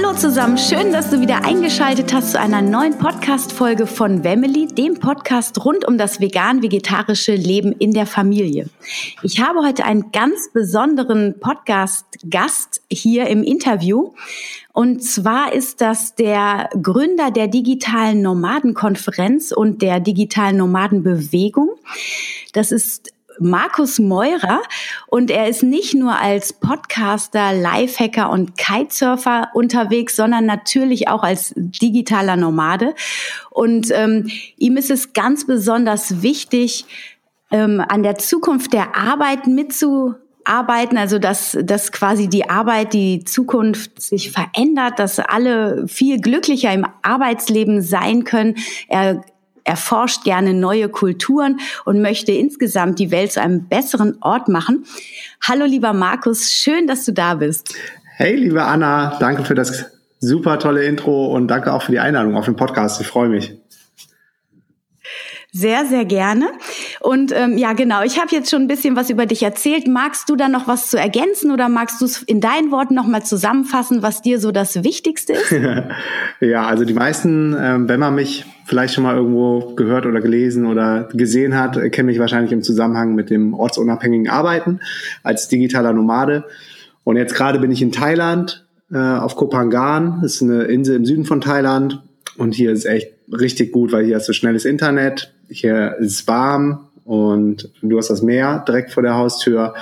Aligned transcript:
Hallo 0.00 0.14
zusammen, 0.14 0.58
schön, 0.58 0.92
dass 0.92 1.10
du 1.10 1.20
wieder 1.20 1.44
eingeschaltet 1.44 2.12
hast 2.12 2.30
zu 2.30 2.38
einer 2.38 2.62
neuen 2.62 2.98
Podcast-Folge 2.98 3.88
von 3.88 4.22
Wemmeli, 4.22 4.68
dem 4.68 5.00
Podcast 5.00 5.64
rund 5.64 5.84
um 5.88 5.98
das 5.98 6.20
vegan-vegetarische 6.20 7.34
Leben 7.34 7.72
in 7.72 7.92
der 7.92 8.06
Familie. 8.06 8.68
Ich 9.24 9.40
habe 9.40 9.58
heute 9.66 9.84
einen 9.84 10.12
ganz 10.12 10.52
besonderen 10.52 11.40
Podcast-Gast 11.40 12.80
hier 12.88 13.26
im 13.26 13.42
Interview. 13.42 14.12
Und 14.72 15.02
zwar 15.02 15.52
ist 15.52 15.80
das 15.80 16.14
der 16.14 16.70
Gründer 16.80 17.32
der 17.32 17.48
digitalen 17.48 18.22
Nomadenkonferenz 18.22 19.50
und 19.50 19.82
der 19.82 19.98
digitalen 19.98 20.58
Nomadenbewegung. 20.58 21.70
Das 22.52 22.70
ist 22.70 23.12
Markus 23.40 23.98
Meurer 23.98 24.62
und 25.06 25.30
er 25.30 25.48
ist 25.48 25.62
nicht 25.62 25.94
nur 25.94 26.18
als 26.18 26.52
Podcaster, 26.52 27.52
Lifehacker 27.52 28.30
und 28.30 28.56
Kitesurfer 28.56 29.48
unterwegs, 29.54 30.16
sondern 30.16 30.46
natürlich 30.46 31.08
auch 31.08 31.22
als 31.22 31.52
digitaler 31.56 32.36
Nomade. 32.36 32.94
Und 33.50 33.90
ähm, 33.92 34.30
ihm 34.56 34.76
ist 34.76 34.90
es 34.90 35.12
ganz 35.12 35.46
besonders 35.46 36.22
wichtig, 36.22 36.86
ähm, 37.50 37.82
an 37.86 38.02
der 38.02 38.16
Zukunft 38.16 38.72
der 38.72 38.96
Arbeit 38.96 39.46
mitzuarbeiten, 39.46 40.98
also 40.98 41.18
dass, 41.18 41.56
dass 41.62 41.92
quasi 41.92 42.28
die 42.28 42.48
Arbeit, 42.48 42.92
die 42.92 43.24
Zukunft 43.24 44.00
sich 44.00 44.30
verändert, 44.30 44.98
dass 44.98 45.18
alle 45.18 45.86
viel 45.88 46.20
glücklicher 46.20 46.72
im 46.72 46.86
Arbeitsleben 47.02 47.80
sein 47.82 48.24
können. 48.24 48.56
Er 48.88 49.22
erforscht 49.68 50.24
gerne 50.24 50.54
neue 50.54 50.88
Kulturen 50.88 51.60
und 51.84 52.00
möchte 52.00 52.32
insgesamt 52.32 52.98
die 52.98 53.10
Welt 53.10 53.32
zu 53.32 53.40
einem 53.40 53.68
besseren 53.68 54.16
Ort 54.22 54.48
machen. 54.48 54.84
Hallo 55.46 55.66
lieber 55.66 55.92
Markus, 55.92 56.50
schön, 56.50 56.86
dass 56.86 57.04
du 57.04 57.12
da 57.12 57.34
bist. 57.34 57.74
Hey 58.16 58.34
liebe 58.34 58.64
Anna, 58.64 59.18
danke 59.20 59.44
für 59.44 59.54
das 59.54 59.84
super 60.20 60.58
tolle 60.58 60.84
Intro 60.84 61.26
und 61.26 61.48
danke 61.48 61.72
auch 61.72 61.82
für 61.82 61.92
die 61.92 62.00
Einladung 62.00 62.34
auf 62.36 62.46
den 62.46 62.56
Podcast. 62.56 63.00
Ich 63.00 63.06
freue 63.06 63.28
mich. 63.28 63.54
Sehr, 65.50 65.86
sehr 65.86 66.04
gerne. 66.04 66.46
Und 67.00 67.32
ähm, 67.34 67.56
ja, 67.56 67.72
genau, 67.72 68.02
ich 68.02 68.20
habe 68.20 68.28
jetzt 68.32 68.50
schon 68.50 68.62
ein 68.62 68.68
bisschen 68.68 68.96
was 68.96 69.08
über 69.08 69.24
dich 69.24 69.42
erzählt. 69.42 69.88
Magst 69.88 70.28
du 70.28 70.36
da 70.36 70.46
noch 70.46 70.68
was 70.68 70.90
zu 70.90 70.98
ergänzen 70.98 71.50
oder 71.50 71.70
magst 71.70 72.02
du 72.02 72.04
es 72.04 72.22
in 72.22 72.42
deinen 72.42 72.70
Worten 72.70 72.94
nochmal 72.94 73.24
zusammenfassen, 73.24 74.02
was 74.02 74.20
dir 74.20 74.40
so 74.40 74.52
das 74.52 74.84
Wichtigste 74.84 75.32
ist? 75.32 75.54
ja, 76.40 76.66
also 76.66 76.84
die 76.84 76.92
meisten, 76.92 77.56
ähm, 77.58 77.88
wenn 77.88 77.98
man 77.98 78.14
mich 78.14 78.44
vielleicht 78.66 78.92
schon 78.92 79.04
mal 79.04 79.16
irgendwo 79.16 79.74
gehört 79.74 80.04
oder 80.04 80.20
gelesen 80.20 80.66
oder 80.66 81.08
gesehen 81.14 81.56
hat, 81.56 81.78
kennen 81.92 82.06
mich 82.06 82.18
wahrscheinlich 82.18 82.52
im 82.52 82.62
Zusammenhang 82.62 83.14
mit 83.14 83.30
dem 83.30 83.54
ortsunabhängigen 83.54 84.28
Arbeiten 84.28 84.80
als 85.22 85.48
digitaler 85.48 85.94
Nomade. 85.94 86.44
Und 87.04 87.16
jetzt 87.16 87.34
gerade 87.34 87.58
bin 87.58 87.70
ich 87.70 87.80
in 87.80 87.90
Thailand 87.90 88.66
äh, 88.92 88.98
auf 88.98 89.34
Kopangan, 89.34 90.20
das 90.20 90.34
ist 90.34 90.42
eine 90.42 90.64
Insel 90.64 90.96
im 90.96 91.06
Süden 91.06 91.24
von 91.24 91.40
Thailand. 91.40 92.02
Und 92.38 92.54
hier 92.54 92.72
ist 92.72 92.86
echt 92.86 93.12
richtig 93.30 93.72
gut, 93.72 93.92
weil 93.92 94.06
hier 94.06 94.16
hast 94.16 94.28
du 94.28 94.32
schnelles 94.32 94.64
Internet, 94.64 95.34
hier 95.48 95.96
ist 95.98 96.12
es 96.12 96.28
warm 96.28 96.88
und 97.04 97.70
du 97.82 97.98
hast 97.98 98.10
das 98.10 98.22
Meer 98.22 98.64
direkt 98.66 98.92
vor 98.92 99.02
der 99.02 99.16
Haustür. 99.16 99.74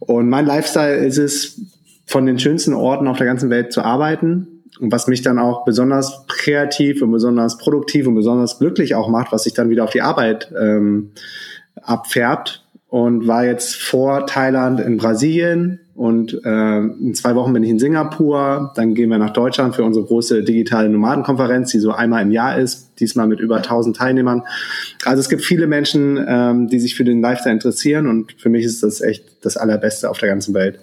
Und 0.00 0.28
mein 0.28 0.44
Lifestyle 0.44 0.96
ist 0.96 1.18
es, 1.18 1.60
von 2.06 2.26
den 2.26 2.38
schönsten 2.38 2.74
Orten 2.74 3.08
auf 3.08 3.16
der 3.16 3.26
ganzen 3.26 3.48
Welt 3.50 3.72
zu 3.72 3.82
arbeiten. 3.82 4.62
Und 4.80 4.92
was 4.92 5.06
mich 5.06 5.22
dann 5.22 5.38
auch 5.38 5.64
besonders 5.64 6.24
kreativ 6.26 7.00
und 7.00 7.12
besonders 7.12 7.58
produktiv 7.58 8.06
und 8.06 8.14
besonders 8.14 8.58
glücklich 8.58 8.94
auch 8.94 9.08
macht, 9.08 9.32
was 9.32 9.44
sich 9.44 9.54
dann 9.54 9.70
wieder 9.70 9.84
auf 9.84 9.90
die 9.90 10.02
Arbeit 10.02 10.52
ähm, 10.60 11.12
abfärbt. 11.80 12.63
Und 12.94 13.26
war 13.26 13.44
jetzt 13.44 13.74
vor 13.74 14.24
Thailand 14.24 14.78
in 14.78 14.98
Brasilien, 14.98 15.80
und 15.94 16.40
äh, 16.44 16.78
in 16.78 17.14
zwei 17.14 17.36
Wochen 17.36 17.52
bin 17.52 17.62
ich 17.62 17.70
in 17.70 17.78
Singapur. 17.78 18.72
Dann 18.74 18.94
gehen 18.94 19.10
wir 19.10 19.18
nach 19.18 19.32
Deutschland 19.32 19.76
für 19.76 19.84
unsere 19.84 20.04
große 20.04 20.42
digitale 20.42 20.88
Nomadenkonferenz, 20.88 21.70
die 21.70 21.78
so 21.78 21.92
einmal 21.92 22.22
im 22.22 22.32
Jahr 22.32 22.58
ist, 22.58 22.98
diesmal 22.98 23.28
mit 23.28 23.38
über 23.38 23.58
1000 23.58 23.96
Teilnehmern. 23.96 24.42
Also 25.04 25.20
es 25.20 25.28
gibt 25.28 25.44
viele 25.44 25.68
Menschen, 25.68 26.22
ähm, 26.26 26.66
die 26.66 26.80
sich 26.80 26.96
für 26.96 27.04
den 27.04 27.20
Lifestyle 27.20 27.54
interessieren 27.54 28.08
und 28.08 28.32
für 28.38 28.48
mich 28.48 28.64
ist 28.64 28.82
das 28.82 29.00
echt 29.00 29.24
das 29.42 29.56
Allerbeste 29.56 30.10
auf 30.10 30.18
der 30.18 30.28
ganzen 30.28 30.52
Welt. 30.52 30.80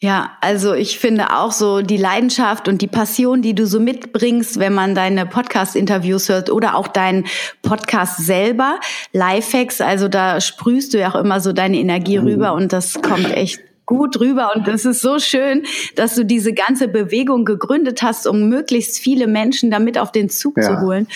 Ja, 0.00 0.30
also 0.40 0.74
ich 0.74 1.00
finde 1.00 1.36
auch 1.36 1.50
so 1.50 1.80
die 1.80 1.96
Leidenschaft 1.96 2.68
und 2.68 2.82
die 2.82 2.86
Passion, 2.86 3.42
die 3.42 3.54
du 3.54 3.66
so 3.66 3.80
mitbringst, 3.80 4.60
wenn 4.60 4.72
man 4.72 4.94
deine 4.94 5.26
Podcast-Interviews 5.26 6.28
hört 6.28 6.50
oder 6.50 6.76
auch 6.76 6.86
deinen 6.86 7.26
Podcast 7.62 8.18
selber, 8.18 8.78
Lifehacks, 9.12 9.80
also 9.80 10.06
da 10.06 10.40
sprühst 10.40 10.94
du 10.94 11.00
ja 11.00 11.10
auch 11.10 11.16
immer 11.16 11.40
so 11.40 11.52
deine 11.52 11.78
Energie 11.78 12.20
mhm. 12.20 12.28
rüber 12.28 12.52
und 12.52 12.72
das 12.72 13.02
kommt 13.02 13.32
echt 13.32 13.60
gut 13.86 14.20
rüber 14.20 14.52
und 14.54 14.68
das 14.68 14.84
ist 14.84 15.00
so 15.00 15.18
schön, 15.18 15.64
dass 15.96 16.14
du 16.14 16.24
diese 16.24 16.52
ganze 16.52 16.86
Bewegung 16.86 17.44
gegründet 17.44 18.00
hast, 18.02 18.28
um 18.28 18.48
möglichst 18.48 19.00
viele 19.00 19.26
Menschen 19.26 19.70
damit 19.70 19.98
auf 19.98 20.12
den 20.12 20.28
Zug 20.28 20.58
ja. 20.58 20.62
zu 20.62 20.80
holen. 20.80 21.08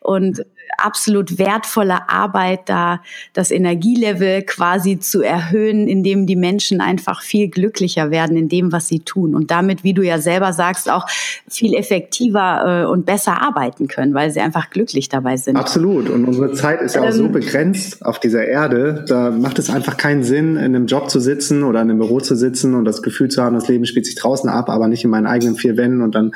Und 0.00 0.42
absolut 0.84 1.38
wertvolle 1.38 2.08
Arbeit, 2.08 2.60
da 2.66 3.00
das 3.32 3.50
Energielevel 3.50 4.42
quasi 4.42 4.98
zu 4.98 5.22
erhöhen, 5.22 5.88
indem 5.88 6.26
die 6.26 6.36
Menschen 6.36 6.80
einfach 6.80 7.22
viel 7.22 7.48
glücklicher 7.48 8.10
werden 8.10 8.36
in 8.36 8.48
dem, 8.48 8.72
was 8.72 8.88
sie 8.88 9.00
tun 9.00 9.34
und 9.34 9.50
damit, 9.50 9.84
wie 9.84 9.94
du 9.94 10.02
ja 10.02 10.18
selber 10.18 10.52
sagst, 10.52 10.90
auch 10.90 11.06
viel 11.48 11.74
effektiver 11.74 12.84
äh, 12.84 12.86
und 12.86 13.06
besser 13.06 13.42
arbeiten 13.42 13.88
können, 13.88 14.14
weil 14.14 14.30
sie 14.30 14.40
einfach 14.40 14.70
glücklich 14.70 15.08
dabei 15.08 15.36
sind. 15.36 15.56
Absolut. 15.56 16.08
Und 16.08 16.24
unsere 16.24 16.52
Zeit 16.52 16.80
ist 16.80 16.94
ja 16.94 17.02
auch 17.02 17.12
so 17.12 17.26
ähm, 17.26 17.32
begrenzt 17.32 18.04
auf 18.04 18.20
dieser 18.20 18.44
Erde. 18.44 19.04
Da 19.08 19.30
macht 19.30 19.58
es 19.58 19.70
einfach 19.70 19.96
keinen 19.96 20.22
Sinn, 20.22 20.56
in 20.56 20.76
einem 20.76 20.86
Job 20.86 21.10
zu 21.10 21.20
sitzen 21.20 21.62
oder 21.62 21.82
in 21.82 21.90
einem 21.90 21.98
Büro 21.98 22.20
zu 22.20 22.34
sitzen 22.36 22.74
und 22.74 22.84
das 22.84 23.02
Gefühl 23.02 23.28
zu 23.28 23.42
haben, 23.42 23.54
das 23.54 23.68
Leben 23.68 23.86
spielt 23.86 24.06
sich 24.06 24.14
draußen 24.14 24.48
ab, 24.48 24.68
aber 24.68 24.88
nicht 24.88 25.04
in 25.04 25.10
meinen 25.10 25.26
eigenen 25.26 25.56
vier 25.56 25.76
Wänden 25.76 26.02
und 26.02 26.14
dann 26.14 26.32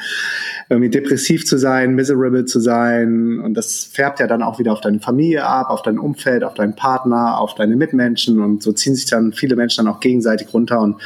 irgendwie 0.69 0.91
depressiv 0.91 1.47
zu 1.47 1.59
sein, 1.59 1.95
miserable 1.95 2.45
zu 2.45 2.61
sein. 2.61 3.41
Und 3.41 3.55
das 3.55 3.85
färbt 3.85 4.21
ja 4.21 4.27
dann 4.27 4.36
auch 4.43 4.59
wieder 4.59 4.73
auf 4.73 4.81
deine 4.81 5.01
Familie 5.01 5.45
ab, 5.45 5.71
auf 5.71 5.83
dein 5.83 5.99
Umfeld, 5.99 6.45
auf 6.45 6.55
deinen 6.55 6.75
Partner, 6.75 7.39
auf 7.41 7.55
deine 7.55 7.77
Mitmenschen. 7.77 8.41
Und 8.41 8.63
so 8.63 8.73
ziehen 8.73 8.95
sich 8.95 9.07
dann 9.07 9.33
viele 9.33 9.57
Menschen 9.57 9.85
dann 9.85 9.95
auch 9.95 10.01
gegenseitig 10.01 10.53
runter. 10.53 10.81
Und 10.81 10.97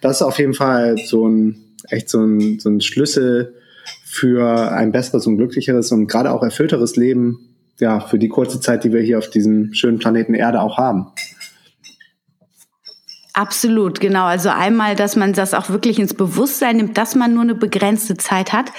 das 0.00 0.16
ist 0.16 0.22
auf 0.22 0.38
jeden 0.38 0.54
Fall 0.54 0.96
so 0.98 1.28
ein, 1.28 1.56
echt 1.88 2.08
so 2.08 2.20
ein, 2.20 2.58
so 2.58 2.70
ein 2.70 2.80
Schlüssel 2.80 3.54
für 4.04 4.70
ein 4.72 4.92
besseres 4.92 5.26
und 5.26 5.36
glücklicheres 5.36 5.90
und 5.92 6.06
gerade 6.06 6.30
auch 6.30 6.42
erfüllteres 6.42 6.96
Leben, 6.96 7.54
ja, 7.80 8.00
für 8.00 8.18
die 8.18 8.28
kurze 8.28 8.60
Zeit, 8.60 8.84
die 8.84 8.92
wir 8.92 9.00
hier 9.00 9.18
auf 9.18 9.28
diesem 9.28 9.74
schönen 9.74 9.98
Planeten 9.98 10.34
Erde 10.34 10.60
auch 10.60 10.78
haben. 10.78 11.08
Absolut, 13.36 13.98
genau. 13.98 14.26
Also 14.26 14.48
einmal, 14.48 14.94
dass 14.94 15.16
man 15.16 15.32
das 15.32 15.54
auch 15.54 15.68
wirklich 15.68 15.98
ins 15.98 16.14
Bewusstsein 16.14 16.76
nimmt, 16.76 16.96
dass 16.96 17.16
man 17.16 17.34
nur 17.34 17.42
eine 17.42 17.56
begrenzte 17.56 18.16
Zeit 18.16 18.52
hat. 18.52 18.70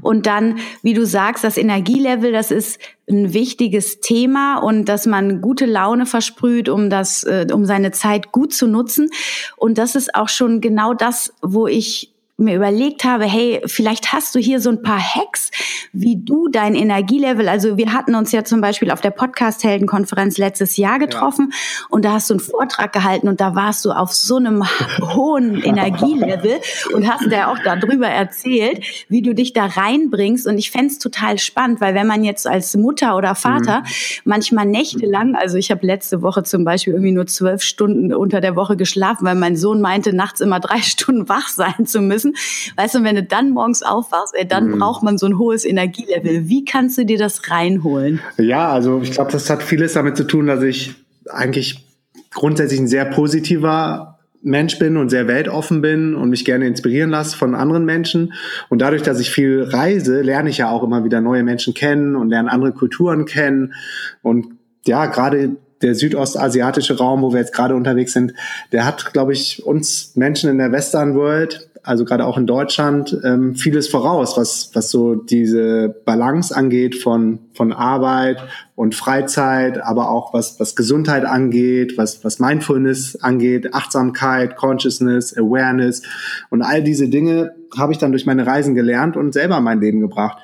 Und 0.00 0.26
dann, 0.26 0.58
wie 0.82 0.92
du 0.92 1.06
sagst, 1.06 1.44
das 1.44 1.56
Energielevel, 1.56 2.32
das 2.32 2.50
ist 2.50 2.80
ein 3.08 3.32
wichtiges 3.32 4.00
Thema 4.00 4.56
und 4.58 4.86
dass 4.86 5.06
man 5.06 5.40
gute 5.40 5.66
Laune 5.66 6.04
versprüht, 6.06 6.68
um 6.68 6.90
das, 6.90 7.22
äh, 7.22 7.46
um 7.52 7.64
seine 7.64 7.92
Zeit 7.92 8.32
gut 8.32 8.52
zu 8.52 8.66
nutzen. 8.66 9.08
Und 9.56 9.78
das 9.78 9.94
ist 9.94 10.16
auch 10.16 10.28
schon 10.28 10.60
genau 10.60 10.94
das, 10.94 11.32
wo 11.40 11.68
ich 11.68 12.11
mir 12.42 12.56
überlegt 12.56 13.04
habe, 13.04 13.24
hey, 13.24 13.62
vielleicht 13.66 14.12
hast 14.12 14.34
du 14.34 14.38
hier 14.38 14.60
so 14.60 14.70
ein 14.70 14.82
paar 14.82 15.00
Hacks, 15.00 15.50
wie 15.92 16.16
du 16.16 16.48
dein 16.48 16.74
Energielevel, 16.74 17.48
also 17.48 17.76
wir 17.76 17.92
hatten 17.92 18.14
uns 18.14 18.32
ja 18.32 18.44
zum 18.44 18.60
Beispiel 18.60 18.90
auf 18.90 19.00
der 19.00 19.10
Podcast-Heldenkonferenz 19.10 20.38
letztes 20.38 20.76
Jahr 20.76 20.98
getroffen 20.98 21.48
ja. 21.50 21.86
und 21.90 22.04
da 22.04 22.12
hast 22.12 22.30
du 22.30 22.34
einen 22.34 22.40
Vortrag 22.40 22.92
gehalten 22.92 23.28
und 23.28 23.40
da 23.40 23.54
warst 23.54 23.84
du 23.84 23.92
auf 23.92 24.12
so 24.12 24.36
einem 24.36 24.64
hohen 25.14 25.62
Energielevel 25.62 26.60
und 26.94 27.10
hast 27.10 27.30
da 27.30 27.48
auch 27.48 27.58
darüber 27.64 28.08
erzählt, 28.08 28.84
wie 29.08 29.22
du 29.22 29.34
dich 29.34 29.52
da 29.52 29.66
reinbringst 29.66 30.46
und 30.46 30.58
ich 30.58 30.70
fände 30.70 30.98
total 30.98 31.38
spannend, 31.38 31.80
weil 31.80 31.94
wenn 31.94 32.06
man 32.06 32.24
jetzt 32.24 32.46
als 32.46 32.76
Mutter 32.76 33.16
oder 33.16 33.34
Vater 33.34 33.80
mhm. 33.80 33.84
manchmal 34.24 34.66
nächtelang, 34.66 35.34
also 35.34 35.56
ich 35.56 35.70
habe 35.70 35.86
letzte 35.86 36.22
Woche 36.22 36.42
zum 36.42 36.64
Beispiel 36.64 36.92
irgendwie 36.92 37.12
nur 37.12 37.26
zwölf 37.26 37.62
Stunden 37.62 38.12
unter 38.12 38.40
der 38.40 38.56
Woche 38.56 38.76
geschlafen, 38.76 39.24
weil 39.24 39.34
mein 39.34 39.56
Sohn 39.56 39.80
meinte, 39.80 40.12
nachts 40.12 40.40
immer 40.40 40.60
drei 40.60 40.78
Stunden 40.82 41.28
wach 41.28 41.48
sein 41.48 41.86
zu 41.86 42.00
müssen, 42.00 42.31
Weißt 42.76 42.94
du, 42.94 43.04
wenn 43.04 43.16
du 43.16 43.22
dann 43.22 43.50
morgens 43.50 43.82
aufwachst, 43.82 44.34
ey, 44.36 44.46
dann 44.46 44.68
mhm. 44.68 44.78
braucht 44.78 45.02
man 45.02 45.18
so 45.18 45.26
ein 45.26 45.38
hohes 45.38 45.64
Energielevel. 45.64 46.48
Wie 46.48 46.64
kannst 46.64 46.98
du 46.98 47.04
dir 47.04 47.18
das 47.18 47.50
reinholen? 47.50 48.20
Ja, 48.38 48.70
also 48.70 49.00
ich 49.02 49.12
glaube, 49.12 49.32
das 49.32 49.48
hat 49.50 49.62
vieles 49.62 49.94
damit 49.94 50.16
zu 50.16 50.24
tun, 50.24 50.46
dass 50.46 50.62
ich 50.62 50.94
eigentlich 51.28 51.84
grundsätzlich 52.32 52.80
ein 52.80 52.88
sehr 52.88 53.04
positiver 53.04 54.18
Mensch 54.42 54.78
bin 54.78 54.96
und 54.96 55.08
sehr 55.08 55.28
weltoffen 55.28 55.80
bin 55.80 56.14
und 56.14 56.30
mich 56.30 56.44
gerne 56.44 56.66
inspirieren 56.66 57.10
lasse 57.10 57.36
von 57.36 57.54
anderen 57.54 57.84
Menschen. 57.84 58.32
Und 58.68 58.80
dadurch, 58.80 59.02
dass 59.02 59.20
ich 59.20 59.30
viel 59.30 59.62
reise, 59.62 60.20
lerne 60.20 60.50
ich 60.50 60.58
ja 60.58 60.70
auch 60.70 60.82
immer 60.82 61.04
wieder 61.04 61.20
neue 61.20 61.44
Menschen 61.44 61.74
kennen 61.74 62.16
und 62.16 62.28
lerne 62.28 62.50
andere 62.50 62.72
Kulturen 62.72 63.24
kennen. 63.24 63.74
Und 64.20 64.46
ja, 64.84 65.06
gerade 65.06 65.56
der 65.80 65.94
südostasiatische 65.94 66.96
Raum, 66.98 67.22
wo 67.22 67.32
wir 67.32 67.40
jetzt 67.40 67.54
gerade 67.54 67.74
unterwegs 67.74 68.12
sind, 68.12 68.34
der 68.72 68.84
hat, 68.84 69.12
glaube 69.12 69.32
ich, 69.32 69.64
uns 69.64 70.12
Menschen 70.16 70.50
in 70.50 70.58
der 70.58 70.72
Western 70.72 71.14
World 71.14 71.68
also 71.84 72.04
gerade 72.04 72.26
auch 72.26 72.38
in 72.38 72.46
Deutschland, 72.46 73.18
ähm, 73.24 73.54
vieles 73.54 73.88
voraus, 73.88 74.36
was, 74.36 74.70
was 74.74 74.90
so 74.90 75.14
diese 75.14 75.88
Balance 76.04 76.54
angeht 76.54 76.94
von, 76.94 77.40
von 77.54 77.72
Arbeit 77.72 78.42
und 78.76 78.94
Freizeit, 78.94 79.82
aber 79.82 80.10
auch 80.10 80.32
was, 80.32 80.60
was 80.60 80.76
Gesundheit 80.76 81.24
angeht, 81.24 81.98
was, 81.98 82.24
was 82.24 82.38
Mindfulness 82.38 83.16
angeht, 83.16 83.74
Achtsamkeit, 83.74 84.56
Consciousness, 84.56 85.36
Awareness 85.36 86.02
und 86.50 86.62
all 86.62 86.82
diese 86.82 87.08
Dinge 87.08 87.52
habe 87.76 87.92
ich 87.92 87.98
dann 87.98 88.12
durch 88.12 88.26
meine 88.26 88.46
Reisen 88.46 88.74
gelernt 88.74 89.16
und 89.16 89.32
selber 89.32 89.58
in 89.58 89.64
mein 89.64 89.80
Leben 89.80 90.00
gebracht. 90.00 90.38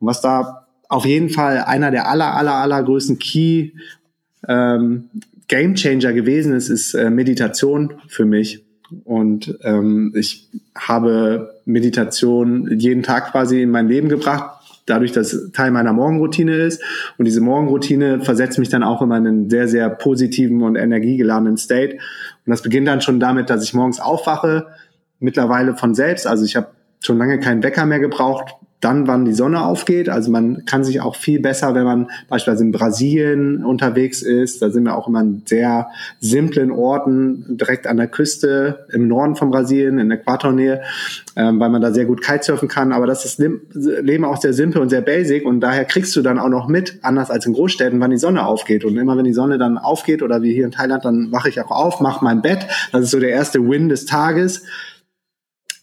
Und 0.00 0.08
was 0.08 0.20
da 0.20 0.66
auf 0.88 1.04
jeden 1.04 1.28
Fall 1.28 1.58
einer 1.58 1.90
der 1.90 2.08
aller, 2.08 2.34
aller, 2.34 2.54
allergrößten 2.54 3.18
Key 3.18 3.72
ähm, 4.48 5.10
Game 5.46 5.74
Changer 5.74 6.12
gewesen 6.12 6.54
ist, 6.54 6.68
ist 6.68 6.94
äh, 6.94 7.10
Meditation 7.10 7.94
für 8.08 8.24
mich 8.24 8.64
und 9.04 9.58
ähm, 9.62 10.12
ich 10.16 10.48
habe 10.76 11.54
Meditation 11.64 12.78
jeden 12.78 13.02
Tag 13.02 13.32
quasi 13.32 13.62
in 13.62 13.70
mein 13.70 13.88
Leben 13.88 14.08
gebracht, 14.08 14.60
dadurch, 14.86 15.12
dass 15.12 15.52
Teil 15.52 15.70
meiner 15.70 15.92
Morgenroutine 15.92 16.54
ist. 16.54 16.82
Und 17.16 17.24
diese 17.24 17.40
Morgenroutine 17.40 18.20
versetzt 18.20 18.58
mich 18.58 18.68
dann 18.68 18.82
auch 18.82 19.02
immer 19.02 19.16
in 19.18 19.26
einen 19.26 19.50
sehr, 19.50 19.68
sehr 19.68 19.88
positiven 19.88 20.62
und 20.62 20.76
energiegeladenen 20.76 21.56
State. 21.56 21.94
Und 21.94 22.50
das 22.50 22.62
beginnt 22.62 22.88
dann 22.88 23.00
schon 23.00 23.20
damit, 23.20 23.50
dass 23.50 23.62
ich 23.62 23.74
morgens 23.74 24.00
aufwache, 24.00 24.66
mittlerweile 25.20 25.76
von 25.76 25.94
selbst. 25.94 26.26
Also 26.26 26.44
ich 26.44 26.56
habe 26.56 26.68
schon 27.00 27.18
lange 27.18 27.38
keinen 27.38 27.62
Wecker 27.62 27.86
mehr 27.86 28.00
gebraucht, 28.00 28.54
dann, 28.80 29.06
wann 29.06 29.24
die 29.24 29.34
Sonne 29.34 29.64
aufgeht. 29.64 30.08
Also 30.08 30.30
man 30.30 30.64
kann 30.64 30.84
sich 30.84 31.00
auch 31.00 31.16
viel 31.16 31.40
besser, 31.40 31.74
wenn 31.74 31.84
man 31.84 32.10
beispielsweise 32.28 32.64
in 32.64 32.72
Brasilien 32.72 33.64
unterwegs 33.64 34.22
ist, 34.22 34.62
da 34.62 34.70
sind 34.70 34.84
wir 34.84 34.96
auch 34.96 35.06
immer 35.06 35.20
in 35.20 35.42
sehr 35.44 35.88
simplen 36.18 36.70
Orten, 36.70 37.58
direkt 37.58 37.86
an 37.86 37.98
der 37.98 38.06
Küste 38.06 38.86
im 38.92 39.06
Norden 39.06 39.36
von 39.36 39.50
Brasilien, 39.50 39.98
in 39.98 40.10
Äquatornähe, 40.10 40.80
ähm, 41.36 41.60
weil 41.60 41.68
man 41.68 41.82
da 41.82 41.92
sehr 41.92 42.06
gut 42.06 42.22
Kitesurfen 42.22 42.68
kann. 42.68 42.92
Aber 42.92 43.06
das 43.06 43.24
ist 43.24 43.38
Leben 43.74 44.24
auch 44.24 44.40
sehr 44.40 44.54
simpel 44.54 44.80
und 44.80 44.88
sehr 44.88 45.02
basic 45.02 45.44
und 45.44 45.60
daher 45.60 45.84
kriegst 45.84 46.16
du 46.16 46.22
dann 46.22 46.38
auch 46.38 46.48
noch 46.48 46.68
mit, 46.68 46.98
anders 47.02 47.30
als 47.30 47.44
in 47.44 47.52
Großstädten, 47.52 48.00
wann 48.00 48.10
die 48.10 48.18
Sonne 48.18 48.46
aufgeht. 48.46 48.84
Und 48.84 48.96
immer 48.96 49.16
wenn 49.16 49.24
die 49.24 49.32
Sonne 49.34 49.58
dann 49.58 49.76
aufgeht 49.76 50.22
oder 50.22 50.42
wie 50.42 50.54
hier 50.54 50.64
in 50.64 50.72
Thailand, 50.72 51.04
dann 51.04 51.32
wache 51.32 51.50
ich 51.50 51.60
auch 51.60 51.70
auf, 51.70 52.00
mache 52.00 52.24
mein 52.24 52.40
Bett. 52.40 52.66
Das 52.92 53.02
ist 53.02 53.10
so 53.10 53.20
der 53.20 53.30
erste 53.30 53.60
Win 53.60 53.88
des 53.90 54.06
Tages 54.06 54.62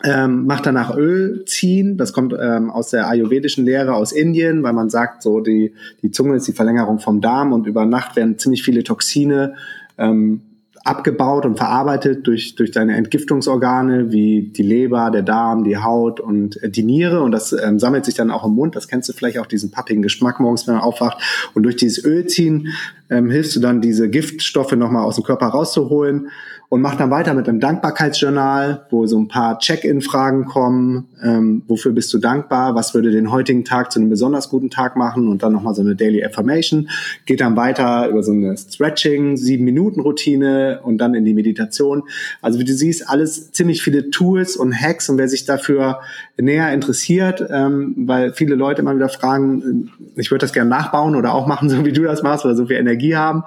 ähm, 0.03 0.45
macht 0.45 0.65
danach 0.65 0.95
Öl 0.95 1.45
ziehen. 1.45 1.97
Das 1.97 2.13
kommt 2.13 2.33
ähm, 2.39 2.69
aus 2.69 2.91
der 2.91 3.07
ayurvedischen 3.07 3.65
Lehre 3.65 3.94
aus 3.95 4.11
Indien, 4.11 4.63
weil 4.63 4.73
man 4.73 4.89
sagt, 4.89 5.23
so 5.23 5.39
die, 5.39 5.73
die 6.01 6.11
Zunge 6.11 6.35
ist 6.35 6.47
die 6.47 6.53
Verlängerung 6.53 6.99
vom 6.99 7.21
Darm 7.21 7.53
und 7.53 7.65
über 7.65 7.85
Nacht 7.85 8.15
werden 8.15 8.38
ziemlich 8.38 8.63
viele 8.63 8.83
Toxine 8.83 9.55
ähm, 9.97 10.41
abgebaut 10.88 11.45
und 11.45 11.57
verarbeitet 11.57 12.25
durch, 12.25 12.56
durch 12.56 12.72
deine 12.72 12.95
Entgiftungsorgane 12.95 14.12
wie 14.12 14.51
die 14.56 14.63
Leber, 14.63 15.12
der 15.12 15.22
Darm, 15.22 15.63
die 15.63 15.78
Haut 15.78 16.19
und 16.19 16.62
äh, 16.63 16.69
die 16.69 16.84
Niere. 16.84 17.22
Und 17.22 17.31
das 17.31 17.54
ähm, 17.54 17.80
sammelt 17.80 18.06
sich 18.06 18.16
dann 18.16 18.31
auch 18.31 18.45
im 18.45 18.54
Mund. 18.54 18.75
Das 18.75 18.88
kennst 18.88 19.10
du 19.10 19.13
vielleicht 19.13 19.39
auch, 19.39 19.45
diesen 19.45 19.72
pappigen 19.72 20.01
Geschmack 20.01 20.39
morgens, 20.39 20.68
wenn 20.68 20.75
man 20.75 20.84
aufwacht. 20.84 21.22
Und 21.54 21.63
durch 21.63 21.75
dieses 21.75 22.04
Ölziehen 22.04 22.69
ähm, 23.10 23.30
hilfst 23.30 23.56
du 23.56 23.60
dann, 23.60 23.81
diese 23.81 24.10
Giftstoffe 24.10 24.74
nochmal 24.74 25.04
aus 25.04 25.16
dem 25.16 25.24
Körper 25.24 25.48
rauszuholen 25.48 26.30
und 26.69 26.81
mache 26.81 26.98
dann 26.98 27.12
weiter 27.12 27.33
mit 27.33 27.48
einem 27.48 27.62
Dankbarkeitsjournal, 27.62 28.88
wo 28.90 29.06
so 29.06 29.18
ein 29.18 29.30
paar 29.30 29.57
Check-in-Fragen 29.60 30.45
kommen. 30.45 31.07
Ähm, 31.24 31.63
wofür 31.68 31.94
bist 31.94 32.13
du 32.13 32.18
dankbar? 32.18 32.75
Was 32.75 32.94
würde 32.94 33.12
den 33.12 33.31
heutigen 33.31 33.63
Tag 33.63 33.92
zu 33.92 34.00
einem 34.00 34.10
besonders 34.10 34.50
guten 34.50 34.69
Tag 34.69 34.98
machen? 34.98 35.30
Und 35.30 35.44
dann 35.44 35.54
nochmal 35.54 35.74
so 35.75 35.81
eine 35.81 35.95
Daily 35.95 36.24
Affirmation. 36.24 36.90
Geht 37.25 37.40
dann 37.40 37.56
weiter 37.56 38.10
über 38.10 38.22
so 38.22 38.33
eine 38.33 38.57
Stretching, 38.57 39.38
sieben 39.38 39.63
Minuten 39.63 40.01
Routine 40.01 40.76
und 40.83 40.97
dann 40.97 41.13
in 41.13 41.25
die 41.25 41.33
Meditation. 41.33 42.03
Also 42.41 42.59
wie 42.59 42.65
du 42.65 42.74
siehst, 42.74 43.09
alles 43.09 43.51
ziemlich 43.51 43.81
viele 43.81 44.09
Tools 44.09 44.56
und 44.56 44.74
Hacks. 44.74 45.09
Und 45.09 45.18
wer 45.18 45.27
sich 45.27 45.45
dafür 45.45 46.00
näher 46.38 46.71
interessiert, 46.74 47.44
ähm, 47.50 47.94
weil 47.97 48.33
viele 48.33 48.56
Leute 48.56 48.81
immer 48.81 48.95
wieder 48.95 49.09
fragen, 49.09 49.91
ich 50.15 50.31
würde 50.31 50.44
das 50.44 50.53
gerne 50.53 50.69
nachbauen 50.69 51.15
oder 51.15 51.33
auch 51.33 51.47
machen, 51.47 51.69
so 51.69 51.85
wie 51.85 51.91
du 51.91 52.03
das 52.03 52.24
machst, 52.24 52.45
oder 52.45 52.56
so 52.56 52.68
viel 52.68 52.77
Energie 52.77 53.15
haben, 53.15 53.44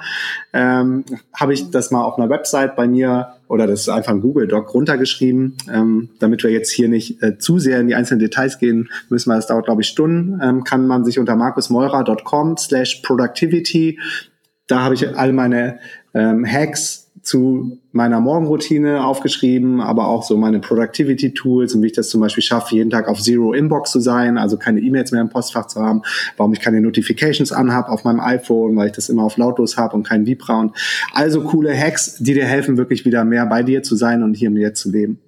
ähm, 0.52 1.04
habe 1.34 1.52
ich 1.52 1.70
das 1.70 1.90
mal 1.90 2.02
auf 2.02 2.18
einer 2.18 2.30
Website 2.30 2.76
bei 2.76 2.86
mir 2.88 3.34
oder 3.48 3.66
das 3.66 3.80
ist 3.80 3.88
einfach 3.88 4.12
ein 4.12 4.20
Google 4.20 4.46
Doc 4.46 4.72
runtergeschrieben, 4.72 5.56
ähm, 5.72 6.10
damit 6.20 6.44
wir 6.44 6.50
jetzt 6.50 6.70
hier 6.70 6.88
nicht 6.88 7.20
äh, 7.20 7.36
zu 7.36 7.58
sehr 7.58 7.80
in 7.80 7.88
die 7.88 7.96
einzelnen 7.96 8.20
Details 8.20 8.58
gehen 8.58 8.90
müssen, 9.08 9.28
weil 9.30 9.40
es 9.40 9.46
dauert, 9.46 9.64
glaube 9.64 9.82
ich, 9.82 9.88
Stunden, 9.88 10.40
ähm, 10.40 10.62
kann 10.62 10.86
man 10.86 11.04
sich 11.04 11.18
unter 11.18 11.34
markusmeurer.com 11.34 12.56
slash 12.58 13.02
productivity, 13.02 13.98
da 14.68 14.84
habe 14.84 14.94
ich 14.94 15.16
all 15.16 15.32
meine 15.32 15.80
ähm, 16.14 16.46
Hacks 16.46 16.99
zu 17.22 17.78
meiner 17.92 18.20
Morgenroutine 18.20 19.04
aufgeschrieben, 19.04 19.80
aber 19.80 20.08
auch 20.08 20.22
so 20.22 20.36
meine 20.36 20.60
Productivity 20.60 21.34
Tools 21.34 21.74
und 21.74 21.82
wie 21.82 21.88
ich 21.88 21.92
das 21.92 22.08
zum 22.08 22.20
Beispiel 22.20 22.42
schaffe, 22.42 22.74
jeden 22.74 22.90
Tag 22.90 23.08
auf 23.08 23.20
Zero 23.20 23.52
Inbox 23.52 23.90
zu 23.90 24.00
sein, 24.00 24.38
also 24.38 24.56
keine 24.56 24.80
E-Mails 24.80 25.12
mehr 25.12 25.20
im 25.20 25.28
Postfach 25.28 25.66
zu 25.66 25.80
haben, 25.80 26.02
warum 26.36 26.52
ich 26.52 26.60
keine 26.60 26.80
Notifications 26.80 27.52
anhab 27.52 27.88
auf 27.88 28.04
meinem 28.04 28.20
iPhone, 28.20 28.76
weil 28.76 28.86
ich 28.86 28.92
das 28.92 29.08
immer 29.08 29.24
auf 29.24 29.36
lautlos 29.36 29.76
habe 29.76 29.96
und 29.96 30.04
kein 30.04 30.26
Vibra 30.26 30.60
und 30.60 30.76
also 31.12 31.42
coole 31.42 31.76
Hacks, 31.76 32.16
die 32.18 32.34
dir 32.34 32.46
helfen, 32.46 32.76
wirklich 32.76 33.04
wieder 33.04 33.24
mehr 33.24 33.46
bei 33.46 33.62
dir 33.62 33.82
zu 33.82 33.96
sein 33.96 34.22
und 34.22 34.34
hier 34.34 34.48
im 34.48 34.56
Jetzt 34.56 34.80
zu 34.80 34.90
leben. 34.90 35.18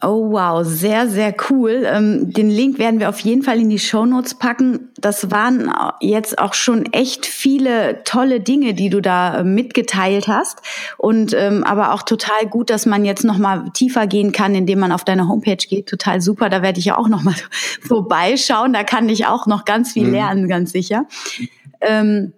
Oh 0.00 0.30
wow, 0.30 0.64
sehr, 0.64 1.08
sehr 1.08 1.34
cool. 1.50 1.82
Ähm, 1.84 2.32
den 2.32 2.50
Link 2.50 2.78
werden 2.78 3.00
wir 3.00 3.08
auf 3.08 3.18
jeden 3.18 3.42
Fall 3.42 3.58
in 3.58 3.68
die 3.68 3.80
Show 3.80 4.06
Notes 4.06 4.34
packen. 4.34 4.90
Das 4.96 5.32
waren 5.32 5.72
jetzt 6.00 6.38
auch 6.38 6.54
schon 6.54 6.86
echt 6.92 7.26
viele 7.26 8.04
tolle 8.04 8.38
Dinge, 8.38 8.74
die 8.74 8.90
du 8.90 9.00
da 9.00 9.40
äh, 9.40 9.44
mitgeteilt 9.44 10.28
hast. 10.28 10.60
Und 10.98 11.34
ähm, 11.34 11.64
aber 11.64 11.92
auch 11.94 12.02
total 12.02 12.46
gut, 12.46 12.70
dass 12.70 12.86
man 12.86 13.04
jetzt 13.04 13.24
noch 13.24 13.38
mal 13.38 13.70
tiefer 13.74 14.06
gehen 14.06 14.30
kann, 14.30 14.54
indem 14.54 14.78
man 14.78 14.92
auf 14.92 15.02
deine 15.02 15.26
Homepage 15.28 15.56
geht. 15.56 15.88
Total 15.88 16.20
super. 16.20 16.48
Da 16.48 16.62
werde 16.62 16.78
ich 16.78 16.84
ja 16.84 16.96
auch 16.96 17.08
noch 17.08 17.24
mal 17.24 17.34
vorbeischauen. 17.80 18.72
Da 18.72 18.84
kann 18.84 19.08
ich 19.08 19.26
auch 19.26 19.46
noch 19.46 19.64
ganz 19.64 19.94
viel 19.94 20.06
mhm. 20.06 20.12
lernen, 20.12 20.48
ganz 20.48 20.70
sicher. 20.70 21.06
Ähm, 21.80 22.32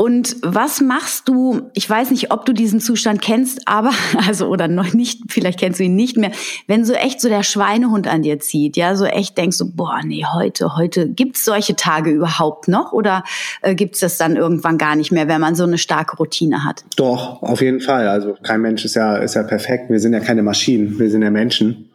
und 0.00 0.36
was 0.42 0.80
machst 0.80 1.28
du? 1.28 1.70
Ich 1.74 1.90
weiß 1.90 2.12
nicht, 2.12 2.30
ob 2.30 2.46
du 2.46 2.52
diesen 2.52 2.78
Zustand 2.78 3.20
kennst, 3.20 3.66
aber 3.66 3.90
also 4.28 4.46
oder 4.46 4.68
noch 4.68 4.94
nicht, 4.94 5.22
vielleicht 5.28 5.58
kennst 5.58 5.80
du 5.80 5.84
ihn 5.84 5.96
nicht 5.96 6.16
mehr. 6.16 6.30
Wenn 6.68 6.84
so 6.84 6.92
echt 6.92 7.20
so 7.20 7.28
der 7.28 7.42
Schweinehund 7.42 8.06
an 8.06 8.22
dir 8.22 8.38
zieht, 8.38 8.76
ja, 8.76 8.94
so 8.94 9.06
echt 9.06 9.36
denkst 9.36 9.58
du, 9.58 9.68
boah, 9.68 9.98
nee, 10.04 10.24
heute, 10.32 10.76
heute 10.76 11.08
gibt's 11.08 11.44
solche 11.44 11.74
Tage 11.74 12.10
überhaupt 12.10 12.68
noch 12.68 12.92
oder 12.92 13.24
äh, 13.60 13.74
gibt's 13.74 13.98
das 13.98 14.18
dann 14.18 14.36
irgendwann 14.36 14.78
gar 14.78 14.94
nicht 14.94 15.10
mehr, 15.10 15.26
wenn 15.26 15.40
man 15.40 15.56
so 15.56 15.64
eine 15.64 15.78
starke 15.78 16.16
Routine 16.16 16.64
hat? 16.64 16.84
Doch, 16.94 17.42
auf 17.42 17.60
jeden 17.60 17.80
Fall. 17.80 18.06
Also 18.06 18.36
kein 18.40 18.60
Mensch 18.60 18.84
ist 18.84 18.94
ja 18.94 19.16
ist 19.16 19.34
ja 19.34 19.42
perfekt. 19.42 19.90
Wir 19.90 19.98
sind 19.98 20.12
ja 20.12 20.20
keine 20.20 20.44
Maschinen, 20.44 20.96
wir 21.00 21.10
sind 21.10 21.22
ja 21.22 21.30
Menschen. 21.30 21.90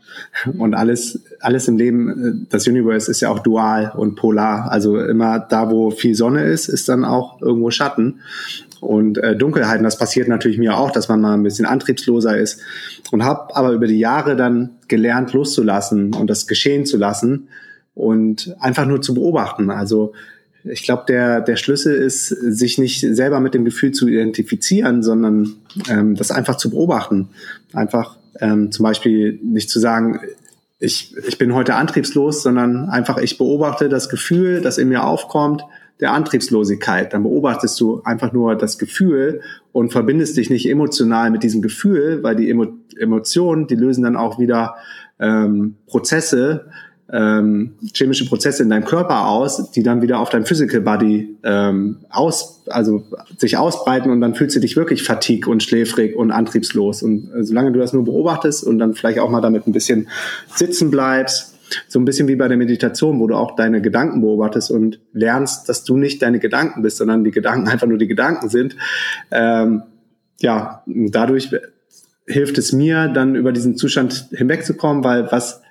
Und 0.58 0.74
alles, 0.74 1.22
alles 1.40 1.68
im 1.68 1.78
Leben, 1.78 2.10
äh, 2.10 2.48
das 2.50 2.68
Universe 2.68 3.10
ist 3.10 3.22
ja 3.22 3.30
auch 3.30 3.40
dual 3.40 3.94
und 3.96 4.16
polar. 4.16 4.72
Also 4.72 5.00
immer 5.00 5.40
da, 5.40 5.72
wo 5.72 5.92
viel 5.92 6.16
Sonne 6.16 6.44
ist, 6.44 6.68
ist 6.68 6.90
dann 6.90 7.06
auch 7.06 7.42
irgendwo 7.42 7.72
Schatten 7.72 8.20
und 8.80 9.18
äh, 9.18 9.36
Dunkelheiten. 9.36 9.84
Das 9.84 9.98
passiert 9.98 10.28
natürlich 10.28 10.58
mir 10.58 10.78
auch, 10.78 10.92
dass 10.92 11.10
man 11.10 11.22
mal 11.22 11.34
ein 11.34 11.44
bisschen 11.44 11.66
antriebsloser 11.66 12.38
ist. 12.38 12.62
Und 13.12 13.24
habe 13.24 13.56
aber 13.56 13.72
über 13.72 13.88
die 13.88 14.00
Jahre 14.00 14.36
dann 14.36 14.72
gelernt, 14.88 15.34
loszulassen 15.34 16.14
und 16.14 16.30
das 16.30 16.48
geschehen 16.48 16.86
zu 16.86 16.98
lassen 16.98 17.48
und 17.96 18.56
einfach 18.60 18.86
nur 18.86 19.02
zu 19.02 19.14
beobachten. 19.14 19.70
Also 19.70 20.14
ich 20.64 20.84
glaube, 20.84 21.04
der, 21.08 21.42
der 21.42 21.58
Schlüssel 21.58 21.94
ist, 21.94 22.28
sich 22.28 22.78
nicht 22.78 23.02
selber 23.02 23.40
mit 23.40 23.54
dem 23.54 23.66
Gefühl 23.66 23.92
zu 23.92 24.08
identifizieren, 24.08 25.04
sondern 25.04 25.56
ähm, 25.90 26.16
das 26.16 26.32
einfach 26.32 26.56
zu 26.56 26.70
beobachten. 26.70 27.30
Einfach 27.74 28.18
ähm, 28.40 28.72
zum 28.72 28.84
Beispiel 28.84 29.40
nicht 29.44 29.70
zu 29.70 29.80
sagen, 29.80 30.20
ich, 30.80 31.16
ich 31.26 31.38
bin 31.38 31.54
heute 31.54 31.76
antriebslos, 31.76 32.44
sondern 32.44 32.90
einfach 32.90 33.18
ich 33.18 33.38
beobachte 33.38 33.88
das 33.88 34.10
Gefühl, 34.10 34.62
das 34.62 34.78
in 34.78 34.90
mir 34.90 35.06
aufkommt, 35.06 35.64
der 36.00 36.12
Antriebslosigkeit. 36.12 37.14
Dann 37.14 37.24
beobachtest 37.24 37.80
du 37.80 38.02
einfach 38.04 38.34
nur 38.34 38.56
das 38.56 38.78
Gefühl 38.78 39.42
und 39.72 39.92
verbindest 39.92 40.36
dich 40.36 40.50
nicht 40.50 40.70
emotional 40.70 41.32
mit 41.32 41.44
diesem 41.44 41.62
Gefühl, 41.62 42.24
weil 42.24 42.36
die 42.36 42.50
Emo 42.50 42.68
Emotionen, 42.98 43.66
die 43.66 43.76
lösen 43.76 44.04
dann 44.04 44.16
auch 44.16 44.38
wieder 44.38 44.76
ähm, 45.20 45.78
Prozesse, 45.88 46.66
ähm, 47.12 47.74
chemische 47.94 48.26
Prozesse 48.26 48.64
in 48.64 48.70
deinem 48.70 48.86
Körper 48.86 49.28
aus, 49.28 49.72
die 49.72 49.84
dann 49.84 50.02
wieder 50.02 50.20
auf 50.20 50.30
dein 50.30 50.46
Physical 50.46 50.82
Body 50.82 51.38
ähm, 51.44 51.98
aus, 52.10 52.64
also 52.68 53.04
sich 53.38 53.58
ausbreiten 53.58 54.12
und 54.12 54.22
dann 54.22 54.36
fühlst 54.36 54.56
du 54.56 54.60
dich 54.60 54.76
wirklich 54.76 55.04
fatig 55.04 55.48
und 55.48 55.62
schläfrig 55.62 56.16
und 56.16 56.32
antriebslos. 56.32 57.04
Und 57.04 57.32
äh, 57.34 57.44
solange 57.44 57.72
du 57.72 57.80
das 57.80 57.94
nur 57.94 58.06
beobachtest 58.06 58.64
und 58.64 58.80
dann 58.80 58.94
vielleicht 58.94 59.20
auch 59.20 59.30
mal 59.30 59.42
damit 59.42 59.68
ein 59.68 59.74
bisschen 59.74 60.08
sitzen 60.56 60.92
bleibst, 60.92 61.54
so 61.88 62.00
ein 62.00 62.06
bisschen 62.06 62.28
wie 62.28 62.36
bei 62.36 62.48
der 62.48 62.58
Meditation, 62.58 63.20
wo 63.20 63.28
du 63.28 63.36
auch 63.36 63.56
deine 63.56 63.82
Gedanken 63.82 64.22
beobachtest 64.22 64.72
und 64.72 65.00
lernst, 65.12 65.68
dass 65.70 65.84
du 65.84 65.98
nicht 65.98 66.22
deine 66.22 66.40
Gedanken 66.40 66.84
bist, 66.84 66.98
sondern 66.98 67.24
die 67.24 67.32
Gedanken 67.32 67.68
einfach 67.68 67.88
nur 67.88 67.98
die 67.98 68.08
Gedanken 68.08 68.50
sind, 68.50 68.76
ähm, 69.32 69.84
ja, 70.40 70.84
dadurch 70.86 71.50
hilft 72.28 72.58
es 72.58 72.74
mir, 72.74 73.08
dann 73.08 73.36
über 73.36 73.52
diesen 73.52 73.76
Zustand 73.76 74.28
hinwegzukommen, 74.32 75.04
weil 75.04 75.32
was 75.32 75.63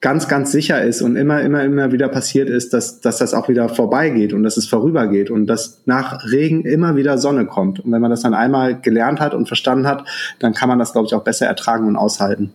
ganz, 0.00 0.28
ganz 0.28 0.52
sicher 0.52 0.82
ist 0.82 1.00
und 1.00 1.16
immer, 1.16 1.40
immer, 1.40 1.64
immer 1.64 1.90
wieder 1.90 2.08
passiert 2.08 2.50
ist, 2.50 2.74
dass, 2.74 3.00
dass 3.00 3.18
das 3.18 3.32
auch 3.34 3.48
wieder 3.48 3.68
vorbeigeht 3.68 4.32
und 4.32 4.42
dass 4.42 4.56
es 4.56 4.68
vorübergeht 4.68 5.30
und 5.30 5.46
dass 5.46 5.82
nach 5.86 6.24
Regen 6.30 6.64
immer 6.64 6.96
wieder 6.96 7.18
Sonne 7.18 7.46
kommt. 7.46 7.80
Und 7.80 7.92
wenn 7.92 8.02
man 8.02 8.10
das 8.10 8.20
dann 8.20 8.34
einmal 8.34 8.78
gelernt 8.80 9.20
hat 9.20 9.34
und 9.34 9.46
verstanden 9.46 9.86
hat, 9.86 10.06
dann 10.38 10.52
kann 10.52 10.68
man 10.68 10.78
das, 10.78 10.92
glaube 10.92 11.06
ich, 11.06 11.14
auch 11.14 11.24
besser 11.24 11.46
ertragen 11.46 11.88
und 11.88 11.96
aushalten. 11.96 12.52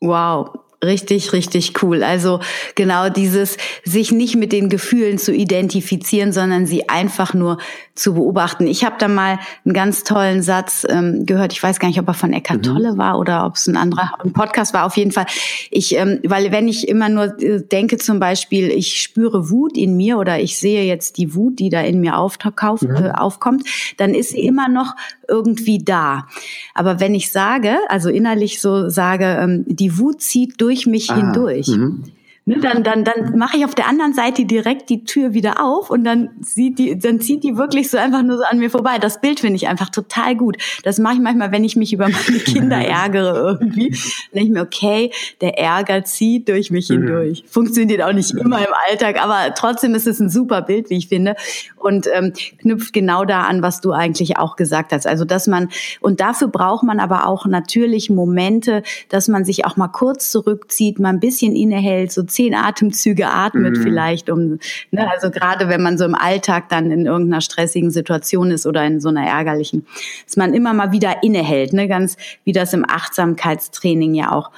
Wow, 0.00 0.52
Richtig, 0.84 1.32
richtig 1.32 1.82
cool. 1.82 2.04
Also 2.04 2.38
genau 2.76 3.08
dieses, 3.08 3.56
sich 3.84 4.12
nicht 4.12 4.36
mit 4.36 4.52
den 4.52 4.68
Gefühlen 4.68 5.18
zu 5.18 5.34
identifizieren, 5.34 6.32
sondern 6.32 6.66
sie 6.66 6.88
einfach 6.88 7.34
nur 7.34 7.58
zu 7.96 8.14
beobachten. 8.14 8.68
Ich 8.68 8.84
habe 8.84 8.94
da 8.96 9.08
mal 9.08 9.40
einen 9.64 9.74
ganz 9.74 10.04
tollen 10.04 10.40
Satz 10.40 10.86
ähm, 10.88 11.26
gehört. 11.26 11.52
Ich 11.52 11.60
weiß 11.60 11.80
gar 11.80 11.88
nicht, 11.88 11.98
ob 11.98 12.06
er 12.06 12.14
von 12.14 12.32
Eckart 12.32 12.58
mhm. 12.58 12.62
Tolle 12.62 12.96
war 12.96 13.18
oder 13.18 13.44
ob 13.44 13.56
es 13.56 13.66
ein 13.66 13.76
anderer 13.76 14.12
ein 14.22 14.32
Podcast 14.32 14.72
war. 14.72 14.86
Auf 14.86 14.96
jeden 14.96 15.10
Fall. 15.10 15.26
Ich, 15.72 15.96
ähm, 15.96 16.20
weil 16.22 16.52
wenn 16.52 16.68
ich 16.68 16.86
immer 16.86 17.08
nur 17.08 17.36
äh, 17.42 17.60
denke, 17.60 17.96
zum 17.96 18.20
Beispiel, 18.20 18.70
ich 18.70 19.02
spüre 19.02 19.50
Wut 19.50 19.76
in 19.76 19.96
mir 19.96 20.16
oder 20.18 20.38
ich 20.38 20.58
sehe 20.58 20.84
jetzt 20.84 21.18
die 21.18 21.34
Wut, 21.34 21.58
die 21.58 21.70
da 21.70 21.80
in 21.80 22.00
mir 22.00 22.16
auftaucht, 22.16 22.82
mhm. 22.82 22.94
äh, 22.94 23.10
aufkommt, 23.10 23.64
dann 23.96 24.14
ist 24.14 24.30
sie 24.30 24.46
immer 24.46 24.68
noch 24.68 24.94
irgendwie 25.28 25.78
da. 25.78 26.26
Aber 26.74 27.00
wenn 27.00 27.14
ich 27.14 27.30
sage, 27.30 27.76
also 27.88 28.08
innerlich 28.08 28.60
so 28.60 28.88
sage, 28.88 29.24
ähm, 29.24 29.64
die 29.66 29.98
Wut 29.98 30.22
zieht 30.22 30.60
durch 30.60 30.86
mich 30.86 31.10
ah, 31.10 31.16
hindurch. 31.16 31.68
Mhm. 31.68 32.04
Ne, 32.48 32.56
dann 32.60 32.82
dann, 32.82 33.04
dann 33.04 33.36
mache 33.36 33.58
ich 33.58 33.64
auf 33.66 33.74
der 33.74 33.86
anderen 33.86 34.14
Seite 34.14 34.46
direkt 34.46 34.88
die 34.88 35.04
Tür 35.04 35.34
wieder 35.34 35.62
auf 35.62 35.90
und 35.90 36.02
dann 36.02 36.30
sieht 36.40 36.78
die, 36.78 36.98
dann 36.98 37.20
zieht 37.20 37.44
die 37.44 37.58
wirklich 37.58 37.90
so 37.90 37.98
einfach 37.98 38.22
nur 38.22 38.38
so 38.38 38.44
an 38.44 38.58
mir 38.58 38.70
vorbei. 38.70 38.96
Das 38.98 39.20
Bild 39.20 39.40
finde 39.40 39.56
ich 39.56 39.68
einfach 39.68 39.90
total 39.90 40.34
gut. 40.34 40.56
Das 40.82 40.98
mache 40.98 41.16
ich 41.16 41.20
manchmal, 41.20 41.52
wenn 41.52 41.62
ich 41.62 41.76
mich 41.76 41.92
über 41.92 42.08
meine 42.08 42.38
Kinder 42.38 42.78
ärgere 42.78 43.34
irgendwie. 43.36 43.90
Dann 43.90 44.32
denke 44.32 44.46
ich 44.46 44.50
mir, 44.50 44.62
okay, 44.62 45.10
der 45.42 45.58
Ärger 45.58 46.04
zieht 46.04 46.48
durch 46.48 46.70
mich 46.70 46.88
mhm. 46.88 46.94
hindurch. 46.94 47.44
Funktioniert 47.46 48.00
auch 48.00 48.14
nicht 48.14 48.30
immer 48.30 48.60
im 48.60 48.72
Alltag, 48.88 49.22
aber 49.22 49.54
trotzdem 49.54 49.94
ist 49.94 50.06
es 50.06 50.18
ein 50.18 50.30
super 50.30 50.62
Bild, 50.62 50.88
wie 50.88 50.96
ich 50.96 51.08
finde. 51.08 51.36
Und 51.76 52.08
ähm, 52.10 52.32
knüpft 52.62 52.94
genau 52.94 53.26
da 53.26 53.42
an, 53.42 53.60
was 53.60 53.82
du 53.82 53.92
eigentlich 53.92 54.38
auch 54.38 54.56
gesagt 54.56 54.92
hast. 54.92 55.06
Also, 55.06 55.26
dass 55.26 55.48
man, 55.48 55.68
und 56.00 56.20
dafür 56.20 56.48
braucht 56.48 56.82
man 56.82 56.98
aber 56.98 57.26
auch 57.26 57.44
natürlich 57.44 58.08
Momente, 58.08 58.82
dass 59.10 59.28
man 59.28 59.44
sich 59.44 59.66
auch 59.66 59.76
mal 59.76 59.88
kurz 59.88 60.30
zurückzieht, 60.30 60.98
mal 60.98 61.10
ein 61.10 61.20
bisschen 61.20 61.54
innehält, 61.54 62.10
so 62.10 62.22
zehn 62.38 62.54
Atemzüge 62.54 63.26
atmet 63.26 63.76
mhm. 63.76 63.82
vielleicht, 63.82 64.30
um, 64.30 64.60
ne, 64.92 65.10
also 65.10 65.28
gerade 65.28 65.68
wenn 65.68 65.82
man 65.82 65.98
so 65.98 66.04
im 66.04 66.14
Alltag 66.14 66.68
dann 66.68 66.92
in 66.92 67.04
irgendeiner 67.04 67.40
stressigen 67.40 67.90
Situation 67.90 68.52
ist 68.52 68.64
oder 68.64 68.84
in 68.84 69.00
so 69.00 69.08
einer 69.08 69.26
ärgerlichen, 69.26 69.84
dass 70.24 70.36
man 70.36 70.54
immer 70.54 70.72
mal 70.72 70.92
wieder 70.92 71.24
innehält, 71.24 71.72
ne, 71.72 71.88
ganz 71.88 72.16
wie 72.44 72.52
das 72.52 72.72
im 72.74 72.88
Achtsamkeitstraining 72.88 74.14
ja 74.14 74.30
auch 74.30 74.52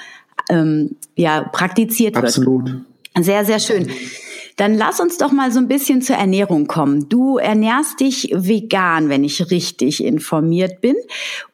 ähm, 0.50 0.96
ja 1.16 1.42
praktiziert 1.42 2.16
wird. 2.16 2.26
Absolut. 2.26 2.70
Sehr, 3.18 3.46
sehr 3.46 3.58
schön. 3.58 3.90
Dann 4.60 4.74
lass 4.74 5.00
uns 5.00 5.16
doch 5.16 5.32
mal 5.32 5.50
so 5.50 5.58
ein 5.58 5.68
bisschen 5.68 6.02
zur 6.02 6.16
Ernährung 6.16 6.66
kommen. 6.66 7.08
Du 7.08 7.38
ernährst 7.38 7.98
dich 7.98 8.30
vegan, 8.36 9.08
wenn 9.08 9.24
ich 9.24 9.50
richtig 9.50 10.04
informiert 10.04 10.82
bin. 10.82 10.96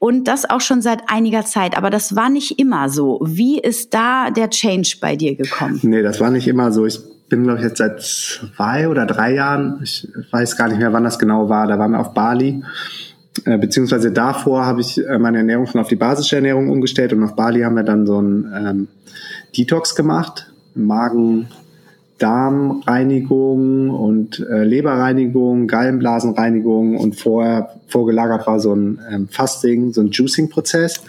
Und 0.01 0.25
das 0.25 0.51
auch 0.51 0.61
schon 0.61 0.83
seit 0.83 1.03
einiger 1.07 1.45
Zeit. 1.45 1.79
Aber 1.79 1.91
das 1.91 2.17
war 2.17 2.31
nicht 2.31 2.59
immer 2.59 2.89
so. 2.89 3.21
Wie 3.25 3.61
ist 3.61 3.95
da 3.95 4.33
der 4.33 4.51
Change 4.51 4.97
bei 5.01 5.15
dir 5.15 5.37
gekommen? 5.37 5.79
Nee, 5.85 6.03
das 6.03 6.19
war 6.19 6.33
nicht 6.33 6.49
immer 6.49 6.73
so. 6.73 6.85
Ich 6.85 6.99
bin, 7.29 7.45
glaube 7.45 7.61
ich, 7.61 7.65
jetzt 7.65 7.79
seit 7.79 8.03
zwei 8.03 8.89
oder 8.89 9.07
drei 9.07 9.35
Jahren, 9.35 9.79
ich 9.85 10.09
weiß 10.33 10.57
gar 10.57 10.67
nicht 10.67 10.79
mehr, 10.79 10.93
wann 10.93 11.05
das 11.05 11.21
genau 11.21 11.49
war, 11.49 11.69
da 11.69 11.79
waren 11.79 11.93
wir 11.93 12.01
auf 12.01 12.13
Bali. 12.13 12.65
Äh, 13.45 13.57
beziehungsweise 13.59 14.11
davor 14.11 14.67
habe 14.67 14.81
ich 14.81 14.99
äh, 14.99 15.17
meine 15.21 15.39
Ernährung 15.39 15.69
schon 15.69 15.81
auf 15.81 15.87
die 15.87 15.95
basische 15.95 16.35
Ernährung 16.35 16.71
umgestellt 16.71 17.13
und 17.13 17.23
auf 17.23 17.37
Bali 17.37 17.61
haben 17.61 17.77
wir 17.77 17.85
dann 17.85 18.05
so 18.05 18.21
ein 18.21 18.53
ähm, 18.53 18.89
Detox 19.57 19.95
gemacht, 19.95 20.51
Magen, 20.75 21.47
Darmreinigung 22.19 23.91
und 23.91 24.41
äh, 24.41 24.65
Leberreinigung, 24.65 25.67
Gallenblasenreinigung 25.67 26.97
und 26.97 27.17
vorher 27.21 27.75
vorgelagert 27.89 28.47
war 28.47 28.59
so 28.59 28.75
ein 28.75 28.99
ähm, 29.11 29.29
Fasting, 29.29 29.93
so 29.93 30.01
ein 30.01 30.11
Juicing-Prozess. 30.11 31.03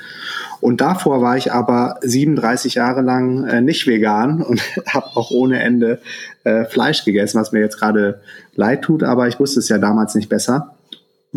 Und 0.59 0.81
davor 0.81 1.21
war 1.21 1.37
ich 1.37 1.53
aber 1.53 1.97
37 2.01 2.75
Jahre 2.75 3.01
lang 3.01 3.45
äh, 3.45 3.61
nicht 3.61 3.87
vegan 3.87 4.41
und 4.41 4.61
habe 4.93 5.07
auch 5.15 5.31
ohne 5.31 5.61
Ende 5.61 5.99
äh, 6.43 6.65
Fleisch 6.65 7.05
gegessen, 7.05 7.39
was 7.39 7.51
mir 7.51 7.59
jetzt 7.59 7.79
gerade 7.79 8.19
leid 8.55 8.81
tut, 8.81 9.03
aber 9.03 9.27
ich 9.27 9.39
wusste 9.39 9.59
es 9.59 9.69
ja 9.69 9.77
damals 9.77 10.15
nicht 10.15 10.29
besser 10.29 10.76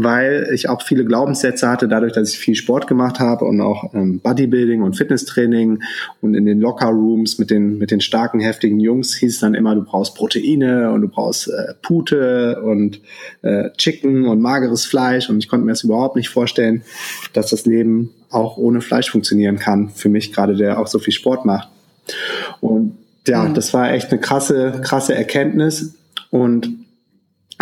weil 0.02 0.48
ich 0.52 0.68
auch 0.68 0.82
viele 0.82 1.04
Glaubenssätze 1.04 1.68
hatte, 1.68 1.88
dadurch, 1.88 2.12
dass 2.12 2.32
ich 2.32 2.38
viel 2.38 2.54
Sport 2.54 2.86
gemacht 2.86 3.20
habe 3.20 3.44
und 3.44 3.60
auch 3.60 3.94
ähm, 3.94 4.20
Bodybuilding 4.20 4.82
und 4.82 4.96
Fitnesstraining 4.96 5.82
und 6.20 6.34
in 6.34 6.46
den 6.46 6.60
Locker-Rooms 6.60 7.38
mit 7.38 7.50
den, 7.50 7.78
mit 7.78 7.90
den 7.90 8.00
starken, 8.00 8.40
heftigen 8.40 8.80
Jungs 8.80 9.14
hieß 9.16 9.34
es 9.34 9.40
dann 9.40 9.54
immer, 9.54 9.74
du 9.74 9.82
brauchst 9.82 10.14
Proteine 10.14 10.92
und 10.92 11.02
du 11.02 11.08
brauchst 11.08 11.48
äh, 11.48 11.74
Pute 11.82 12.62
und 12.62 13.00
äh, 13.42 13.70
Chicken 13.76 14.26
und 14.26 14.40
mageres 14.40 14.84
Fleisch 14.84 15.28
und 15.28 15.38
ich 15.38 15.48
konnte 15.48 15.66
mir 15.66 15.72
das 15.72 15.84
überhaupt 15.84 16.16
nicht 16.16 16.28
vorstellen, 16.28 16.82
dass 17.32 17.50
das 17.50 17.66
Leben 17.66 18.10
auch 18.30 18.56
ohne 18.56 18.80
Fleisch 18.80 19.10
funktionieren 19.10 19.58
kann, 19.58 19.90
für 19.90 20.08
mich 20.08 20.32
gerade, 20.32 20.56
der 20.56 20.78
auch 20.78 20.86
so 20.86 20.98
viel 20.98 21.12
Sport 21.12 21.44
macht. 21.44 21.68
Und 22.60 22.96
ja, 23.26 23.44
mhm. 23.44 23.54
das 23.54 23.74
war 23.74 23.92
echt 23.92 24.10
eine 24.10 24.20
krasse, 24.20 24.80
krasse 24.82 25.14
Erkenntnis 25.14 25.94
und 26.30 26.68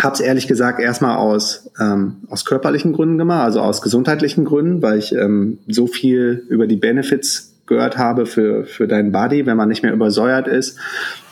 habe 0.03 0.13
es 0.13 0.19
ehrlich 0.19 0.47
gesagt 0.47 0.79
erstmal 0.79 1.17
aus, 1.17 1.69
ähm, 1.79 2.17
aus 2.29 2.45
körperlichen 2.45 2.93
Gründen 2.93 3.17
gemacht, 3.17 3.43
also 3.43 3.61
aus 3.61 3.81
gesundheitlichen 3.81 4.45
Gründen, 4.45 4.81
weil 4.81 4.97
ich 4.97 5.13
ähm, 5.13 5.59
so 5.67 5.87
viel 5.87 6.45
über 6.49 6.67
die 6.67 6.77
Benefits 6.77 7.53
gehört 7.65 7.97
habe 7.97 8.25
für, 8.25 8.65
für 8.65 8.87
deinen 8.87 9.11
Body, 9.11 9.45
wenn 9.45 9.57
man 9.57 9.69
nicht 9.69 9.83
mehr 9.83 9.93
übersäuert 9.93 10.47
ist, 10.47 10.77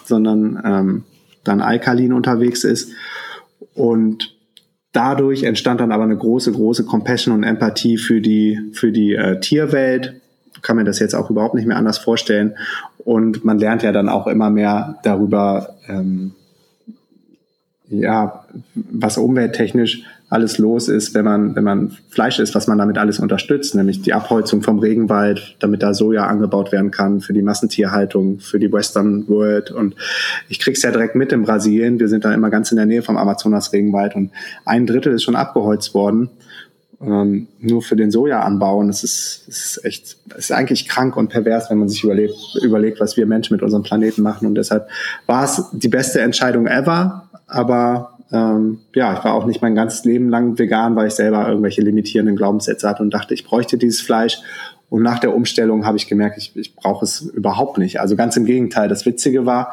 sondern 0.05 0.61
ähm, 0.63 1.03
dann 1.43 1.61
alkalin 1.61 2.13
unterwegs 2.13 2.63
ist. 2.63 2.91
Und 3.73 4.35
dadurch 4.91 5.43
entstand 5.43 5.81
dann 5.81 5.91
aber 5.91 6.03
eine 6.03 6.17
große, 6.17 6.51
große 6.51 6.85
Compassion 6.85 7.33
und 7.33 7.43
Empathie 7.43 7.97
für 7.97 8.21
die, 8.21 8.59
für 8.73 8.91
die 8.91 9.13
äh, 9.13 9.39
Tierwelt. 9.39 10.21
Kann 10.61 10.75
mir 10.75 10.83
das 10.83 10.99
jetzt 10.99 11.15
auch 11.15 11.29
überhaupt 11.29 11.55
nicht 11.55 11.67
mehr 11.67 11.77
anders 11.77 11.97
vorstellen. 11.97 12.55
Und 12.97 13.45
man 13.45 13.59
lernt 13.59 13.83
ja 13.83 13.91
dann 13.91 14.09
auch 14.09 14.27
immer 14.27 14.49
mehr 14.49 14.97
darüber, 15.03 15.75
ähm, 15.87 16.33
ja, 17.89 18.45
was 18.73 19.17
umwelttechnisch 19.17 20.03
alles 20.29 20.57
los 20.57 20.89
ist, 20.89 21.13
wenn 21.13 21.23
man, 21.23 21.55
wenn 21.55 21.63
man 21.63 21.97
Fleisch 22.09 22.39
isst, 22.39 22.53
was 22.53 22.67
man 22.67 22.77
damit 22.77 22.97
alles 22.97 23.19
unterstützt, 23.19 23.75
nämlich 23.75 24.01
die 24.01 24.13
Abholzung 24.13 24.61
vom 24.61 24.79
Regenwald, 24.79 25.55
damit 25.59 25.83
da 25.83 25.93
Soja 25.93 26.27
angebaut 26.27 26.73
werden 26.73 26.91
kann 26.91 27.21
für 27.21 27.31
die 27.31 27.41
Massentierhaltung, 27.41 28.39
für 28.39 28.59
die 28.59 28.71
Western 28.71 29.27
World. 29.29 29.71
Und 29.71 29.95
ich 30.49 30.59
krieg's 30.59 30.81
ja 30.81 30.91
direkt 30.91 31.15
mit 31.15 31.31
in 31.31 31.43
Brasilien. 31.43 31.99
Wir 31.99 32.09
sind 32.09 32.25
da 32.25 32.33
immer 32.33 32.49
ganz 32.49 32.71
in 32.71 32.77
der 32.77 32.85
Nähe 32.85 33.03
vom 33.03 33.15
Amazonas-Regenwald 33.15 34.15
und 34.15 34.31
ein 34.65 34.85
Drittel 34.85 35.13
ist 35.13 35.23
schon 35.23 35.37
abgeholzt 35.37 35.93
worden. 35.93 36.29
Ähm, 36.99 37.47
nur 37.59 37.83
für 37.83 37.95
den 37.95 38.09
Sojaanbau. 38.09 38.79
Und 38.79 38.89
es 38.89 39.03
ist, 39.03 39.45
es 39.47 39.65
ist 39.65 39.85
echt, 39.85 40.17
es 40.31 40.45
ist 40.45 40.51
eigentlich 40.51 40.89
krank 40.89 41.15
und 41.15 41.29
pervers, 41.29 41.69
wenn 41.69 41.77
man 41.77 41.87
sich 41.87 42.03
überlegt, 42.03 42.35
überlegt, 42.63 42.99
was 42.99 43.15
wir 43.15 43.27
Menschen 43.27 43.53
mit 43.53 43.61
unserem 43.61 43.83
Planeten 43.83 44.23
machen. 44.23 44.47
Und 44.47 44.55
deshalb 44.55 44.89
war 45.27 45.43
es 45.43 45.63
die 45.71 45.89
beste 45.89 46.21
Entscheidung 46.21 46.65
ever 46.65 47.26
aber 47.47 48.17
ähm, 48.31 48.79
ja, 48.93 49.17
ich 49.17 49.23
war 49.23 49.33
auch 49.33 49.45
nicht 49.45 49.61
mein 49.61 49.75
ganzes 49.75 50.03
Leben 50.03 50.29
lang 50.29 50.57
vegan, 50.57 50.95
weil 50.95 51.07
ich 51.07 51.13
selber 51.13 51.47
irgendwelche 51.47 51.81
limitierenden 51.81 52.35
Glaubenssätze 52.35 52.87
hatte 52.87 53.01
und 53.01 53.13
dachte, 53.13 53.33
ich 53.33 53.45
bräuchte 53.45 53.77
dieses 53.77 54.01
Fleisch. 54.01 54.39
Und 54.89 55.03
nach 55.03 55.19
der 55.19 55.35
Umstellung 55.35 55.85
habe 55.85 55.97
ich 55.97 56.07
gemerkt, 56.07 56.37
ich, 56.37 56.55
ich 56.55 56.75
brauche 56.75 57.03
es 57.03 57.21
überhaupt 57.21 57.77
nicht. 57.77 57.99
Also 57.99 58.15
ganz 58.15 58.37
im 58.37 58.45
Gegenteil. 58.45 58.87
Das 58.87 59.05
Witzige 59.05 59.45
war, 59.45 59.71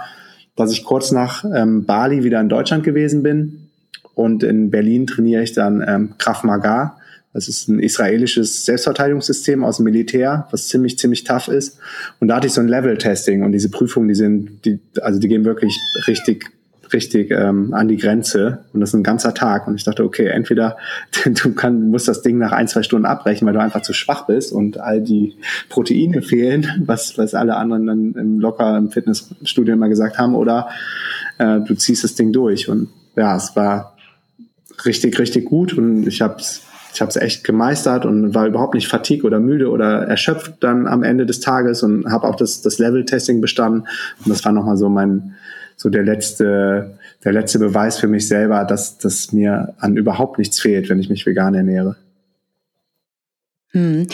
dass 0.56 0.72
ich 0.72 0.84
kurz 0.84 1.12
nach 1.12 1.44
ähm, 1.44 1.84
Bali 1.84 2.24
wieder 2.24 2.40
in 2.40 2.48
Deutschland 2.48 2.84
gewesen 2.84 3.22
bin 3.22 3.68
und 4.14 4.42
in 4.42 4.70
Berlin 4.70 5.06
trainiere 5.06 5.42
ich 5.42 5.52
dann 5.52 5.84
ähm, 5.86 6.14
Krav 6.18 6.44
Maga. 6.44 6.96
Das 7.32 7.48
ist 7.48 7.68
ein 7.68 7.80
israelisches 7.80 8.64
Selbstverteidigungssystem 8.64 9.64
aus 9.64 9.78
dem 9.78 9.84
Militär, 9.84 10.46
was 10.52 10.68
ziemlich, 10.68 10.98
ziemlich 10.98 11.24
tough 11.24 11.48
ist. 11.48 11.78
Und 12.20 12.28
da 12.28 12.36
hatte 12.36 12.46
ich 12.46 12.52
so 12.52 12.60
ein 12.60 12.68
Level-Testing 12.68 13.42
und 13.42 13.50
diese 13.50 13.70
Prüfungen, 13.70 14.06
die 14.06 14.14
sind, 14.14 14.64
die, 14.64 14.78
also 15.00 15.18
die 15.18 15.26
gehen 15.26 15.44
wirklich 15.44 15.76
richtig 16.06 16.53
richtig 16.94 17.30
ähm, 17.30 17.74
an 17.74 17.88
die 17.88 17.98
Grenze. 17.98 18.60
Und 18.72 18.80
das 18.80 18.90
ist 18.90 18.94
ein 18.94 19.02
ganzer 19.02 19.34
Tag. 19.34 19.66
Und 19.66 19.74
ich 19.74 19.84
dachte, 19.84 20.04
okay, 20.04 20.28
entweder 20.28 20.78
du 21.24 21.52
kann, 21.52 21.90
musst 21.90 22.08
das 22.08 22.22
Ding 22.22 22.38
nach 22.38 22.52
ein, 22.52 22.68
zwei 22.68 22.82
Stunden 22.82 23.04
abbrechen, 23.04 23.46
weil 23.46 23.52
du 23.52 23.60
einfach 23.60 23.82
zu 23.82 23.92
schwach 23.92 24.26
bist 24.26 24.52
und 24.52 24.78
all 24.78 25.02
die 25.02 25.34
Proteine 25.68 26.22
fehlen, 26.22 26.66
was, 26.86 27.18
was 27.18 27.34
alle 27.34 27.56
anderen 27.56 27.86
dann 27.86 28.14
im 28.14 28.40
locker 28.40 28.78
im 28.78 28.90
Fitnessstudio 28.90 29.74
immer 29.74 29.88
gesagt 29.88 30.18
haben, 30.18 30.34
oder 30.34 30.68
äh, 31.38 31.60
du 31.60 31.74
ziehst 31.74 32.04
das 32.04 32.14
Ding 32.14 32.32
durch. 32.32 32.68
Und 32.68 32.88
ja, 33.16 33.36
es 33.36 33.54
war 33.54 33.96
richtig, 34.86 35.18
richtig 35.18 35.44
gut. 35.44 35.74
Und 35.74 36.06
ich 36.06 36.22
habe 36.22 36.36
ich 36.94 37.00
habe 37.00 37.08
es 37.08 37.16
echt 37.16 37.42
gemeistert 37.42 38.06
und 38.06 38.34
war 38.34 38.46
überhaupt 38.46 38.74
nicht 38.74 38.86
fatig 38.86 39.24
oder 39.24 39.40
müde 39.40 39.68
oder 39.68 40.06
erschöpft 40.06 40.54
dann 40.60 40.86
am 40.86 41.02
Ende 41.02 41.26
des 41.26 41.40
Tages 41.40 41.82
und 41.82 42.06
habe 42.06 42.28
auch 42.28 42.36
das, 42.36 42.62
das 42.62 42.78
Level-Testing 42.78 43.40
bestanden. 43.40 43.88
Und 44.24 44.28
das 44.28 44.44
war 44.44 44.52
nochmal 44.52 44.76
so 44.76 44.88
mein, 44.88 45.34
so 45.76 45.88
der 45.90 46.02
letzte, 46.02 46.98
der 47.24 47.32
letzte 47.32 47.58
Beweis 47.58 47.98
für 47.98 48.08
mich 48.08 48.28
selber, 48.28 48.64
dass, 48.64 48.98
dass 48.98 49.32
mir 49.32 49.74
an 49.78 49.96
überhaupt 49.96 50.38
nichts 50.38 50.60
fehlt, 50.60 50.88
wenn 50.88 50.98
ich 50.98 51.10
mich 51.10 51.26
vegan 51.26 51.54
ernähre. 51.54 51.96
Hm. 53.74 54.06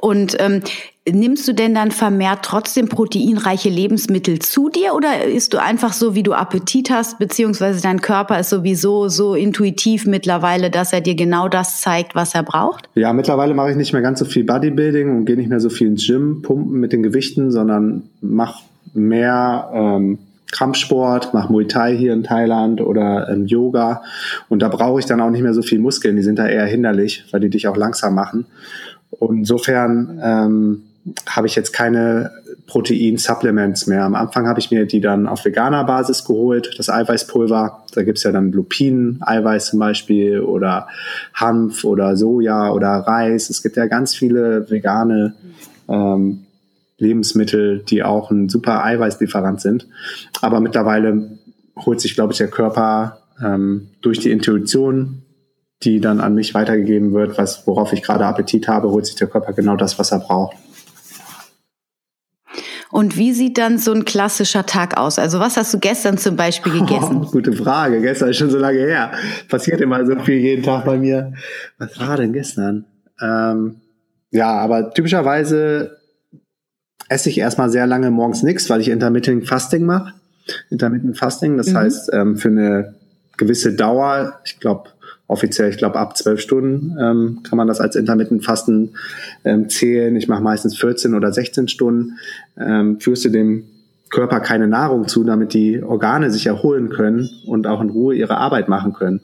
Und 0.00 0.36
ähm, 0.38 0.62
nimmst 1.10 1.48
du 1.48 1.52
denn 1.52 1.74
dann 1.74 1.90
vermehrt 1.90 2.40
trotzdem 2.42 2.88
proteinreiche 2.88 3.68
Lebensmittel 3.68 4.38
zu 4.38 4.68
dir 4.68 4.94
oder 4.94 5.24
isst 5.24 5.54
du 5.54 5.58
einfach 5.60 5.92
so, 5.92 6.14
wie 6.14 6.22
du 6.22 6.32
Appetit 6.34 6.90
hast, 6.90 7.18
beziehungsweise 7.18 7.82
dein 7.82 8.00
Körper 8.00 8.38
ist 8.38 8.50
sowieso 8.50 9.08
so 9.08 9.34
intuitiv 9.34 10.06
mittlerweile, 10.06 10.70
dass 10.70 10.92
er 10.92 11.00
dir 11.00 11.16
genau 11.16 11.48
das 11.48 11.80
zeigt, 11.80 12.14
was 12.14 12.34
er 12.34 12.44
braucht? 12.44 12.88
Ja, 12.94 13.12
mittlerweile 13.12 13.54
mache 13.54 13.70
ich 13.70 13.76
nicht 13.76 13.92
mehr 13.92 14.02
ganz 14.02 14.20
so 14.20 14.24
viel 14.24 14.44
Bodybuilding 14.44 15.10
und 15.10 15.24
gehe 15.24 15.36
nicht 15.36 15.50
mehr 15.50 15.60
so 15.60 15.68
viel 15.70 15.88
ins 15.88 16.06
Gym, 16.06 16.42
pumpen 16.42 16.78
mit 16.78 16.92
den 16.92 17.02
Gewichten, 17.02 17.50
sondern 17.50 18.04
mache 18.20 18.62
mehr 18.94 19.70
ähm, 19.74 20.18
Kampfsport, 20.52 21.34
mache 21.34 21.52
Muay 21.52 21.66
Thai 21.66 21.96
hier 21.96 22.12
in 22.12 22.24
Thailand 22.24 22.80
oder 22.80 23.28
ähm, 23.28 23.46
Yoga 23.46 24.02
und 24.48 24.62
da 24.62 24.68
brauche 24.68 25.00
ich 25.00 25.06
dann 25.06 25.20
auch 25.20 25.30
nicht 25.30 25.42
mehr 25.42 25.54
so 25.54 25.62
viel 25.62 25.78
Muskeln, 25.78 26.16
die 26.16 26.22
sind 26.22 26.38
da 26.38 26.46
eher 26.46 26.66
hinderlich, 26.66 27.24
weil 27.30 27.40
die 27.40 27.50
dich 27.50 27.68
auch 27.68 27.76
langsam 27.76 28.14
machen. 28.14 28.46
Und 29.10 29.38
insofern 29.38 30.20
ähm, 30.22 30.82
habe 31.26 31.46
ich 31.46 31.56
jetzt 31.56 31.72
keine 31.72 32.30
Protein-Supplements 32.66 33.86
mehr. 33.86 34.04
Am 34.04 34.14
Anfang 34.14 34.46
habe 34.46 34.60
ich 34.60 34.70
mir 34.70 34.84
die 34.84 35.00
dann 35.00 35.26
auf 35.26 35.44
veganer 35.44 35.84
Basis 35.84 36.24
geholt, 36.24 36.74
das 36.76 36.90
Eiweißpulver. 36.90 37.84
Da 37.94 38.02
gibt's 38.02 38.22
ja 38.24 38.32
dann 38.32 38.52
Lupinen-Eiweiß 38.52 39.70
zum 39.70 39.78
Beispiel 39.78 40.40
oder 40.40 40.86
Hanf 41.34 41.84
oder 41.84 42.16
Soja 42.16 42.70
oder 42.70 42.88
Reis. 42.88 43.48
Es 43.48 43.62
gibt 43.62 43.76
ja 43.76 43.86
ganz 43.86 44.14
viele 44.14 44.70
vegane 44.70 45.34
ähm, 45.88 46.44
Lebensmittel, 46.98 47.78
die 47.80 48.02
auch 48.02 48.30
ein 48.30 48.48
super 48.48 48.84
Eiweißlieferant 48.84 49.60
sind. 49.60 49.86
Aber 50.40 50.60
mittlerweile 50.60 51.38
holt 51.76 52.00
sich, 52.00 52.14
glaube 52.14 52.32
ich, 52.32 52.38
der 52.38 52.48
Körper 52.48 53.22
ähm, 53.42 53.88
durch 54.02 54.18
die 54.18 54.30
Intuition 54.30 55.22
die 55.82 56.00
dann 56.00 56.20
an 56.20 56.34
mich 56.34 56.54
weitergegeben 56.54 57.12
wird, 57.12 57.38
was, 57.38 57.66
worauf 57.66 57.92
ich 57.92 58.02
gerade 58.02 58.24
Appetit 58.26 58.66
habe, 58.68 58.90
holt 58.90 59.06
sich 59.06 59.14
der 59.14 59.28
Körper 59.28 59.52
genau 59.52 59.76
das, 59.76 59.98
was 59.98 60.10
er 60.10 60.18
braucht. 60.18 60.56
Und 62.90 63.18
wie 63.18 63.32
sieht 63.32 63.58
dann 63.58 63.78
so 63.78 63.92
ein 63.92 64.06
klassischer 64.06 64.64
Tag 64.64 64.96
aus? 64.96 65.18
Also 65.18 65.40
was 65.40 65.58
hast 65.58 65.74
du 65.74 65.78
gestern 65.78 66.16
zum 66.16 66.36
Beispiel 66.36 66.72
gegessen? 66.80 67.22
Oh, 67.22 67.30
gute 67.30 67.52
Frage. 67.52 68.00
Gestern 68.00 68.30
ist 68.30 68.38
schon 68.38 68.50
so 68.50 68.58
lange 68.58 68.78
her. 68.78 69.12
Passiert 69.48 69.80
immer 69.80 70.04
so 70.06 70.18
viel 70.20 70.38
jeden 70.38 70.62
Tag 70.62 70.86
bei 70.86 70.96
mir. 70.96 71.34
Was 71.78 72.00
war 72.00 72.16
denn 72.16 72.32
gestern? 72.32 72.86
Ähm, 73.20 73.82
ja, 74.30 74.50
aber 74.58 74.90
typischerweise 74.90 75.97
esse 77.08 77.28
ich 77.30 77.38
erstmal 77.38 77.70
sehr 77.70 77.86
lange 77.86 78.10
morgens 78.10 78.42
nichts, 78.42 78.68
weil 78.70 78.80
ich 78.80 78.88
Intermittent 78.88 79.46
Fasting 79.46 79.84
mache. 79.84 80.12
Intermittent 80.70 81.18
Fasting, 81.18 81.56
das 81.56 81.68
mhm. 81.68 81.76
heißt 81.76 82.10
ähm, 82.12 82.36
für 82.36 82.48
eine 82.48 82.94
gewisse 83.36 83.74
Dauer, 83.74 84.40
ich 84.44 84.58
glaube 84.60 84.90
offiziell, 85.28 85.68
ich 85.70 85.76
glaube, 85.76 85.98
ab 85.98 86.16
zwölf 86.16 86.40
Stunden 86.40 86.96
ähm, 86.98 87.40
kann 87.48 87.58
man 87.58 87.68
das 87.68 87.80
als 87.80 87.94
Intermittent 87.94 88.44
Fasten 88.44 88.94
ähm, 89.44 89.68
zählen. 89.68 90.16
Ich 90.16 90.26
mache 90.26 90.42
meistens 90.42 90.76
14 90.76 91.14
oder 91.14 91.32
16 91.32 91.68
Stunden. 91.68 92.18
Ähm, 92.58 92.98
führst 92.98 93.26
du 93.26 93.28
dem 93.28 93.64
Körper 94.10 94.40
keine 94.40 94.66
Nahrung 94.66 95.06
zu, 95.06 95.22
damit 95.24 95.52
die 95.52 95.82
Organe 95.82 96.30
sich 96.30 96.46
erholen 96.46 96.88
können 96.88 97.28
und 97.46 97.66
auch 97.66 97.82
in 97.82 97.90
Ruhe 97.90 98.14
ihre 98.14 98.38
Arbeit 98.38 98.68
machen 98.68 98.94
können. 98.94 99.20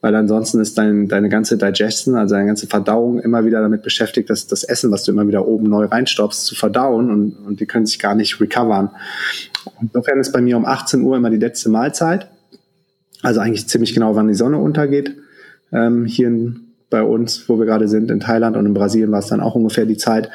Weil 0.00 0.14
ansonsten 0.14 0.60
ist 0.60 0.78
dein, 0.78 1.08
deine 1.08 1.28
ganze 1.28 1.58
Digestion, 1.58 2.14
also 2.14 2.34
deine 2.34 2.46
ganze 2.46 2.66
Verdauung 2.66 3.20
immer 3.20 3.44
wieder 3.44 3.60
damit 3.60 3.82
beschäftigt, 3.82 4.30
dass 4.30 4.46
das 4.46 4.64
Essen, 4.64 4.90
was 4.90 5.04
du 5.04 5.12
immer 5.12 5.28
wieder 5.28 5.46
oben 5.46 5.68
neu 5.68 5.84
reinstopfst, 5.84 6.46
zu 6.46 6.54
verdauen 6.54 7.10
und, 7.10 7.32
und 7.46 7.60
die 7.60 7.66
können 7.66 7.86
sich 7.86 7.98
gar 7.98 8.14
nicht 8.14 8.40
recovern. 8.40 8.90
Insofern 9.80 10.18
ist 10.18 10.32
bei 10.32 10.40
mir 10.40 10.56
um 10.56 10.64
18 10.64 11.02
Uhr 11.02 11.16
immer 11.16 11.30
die 11.30 11.36
letzte 11.36 11.68
Mahlzeit. 11.68 12.28
Also 13.22 13.40
eigentlich 13.40 13.68
ziemlich 13.68 13.92
genau, 13.92 14.16
wann 14.16 14.28
die 14.28 14.34
Sonne 14.34 14.56
untergeht 14.56 15.16
ähm, 15.72 16.04
hier 16.04 16.28
in, 16.28 16.60
bei 16.88 17.02
uns, 17.02 17.48
wo 17.48 17.58
wir 17.58 17.66
gerade 17.66 17.88
sind, 17.88 18.10
in 18.10 18.20
Thailand 18.20 18.56
und 18.56 18.66
in 18.66 18.74
Brasilien 18.74 19.12
war 19.12 19.20
es 19.20 19.28
dann 19.28 19.40
auch 19.40 19.54
ungefähr 19.54 19.86
die 19.86 19.96
Zeit 19.96 20.30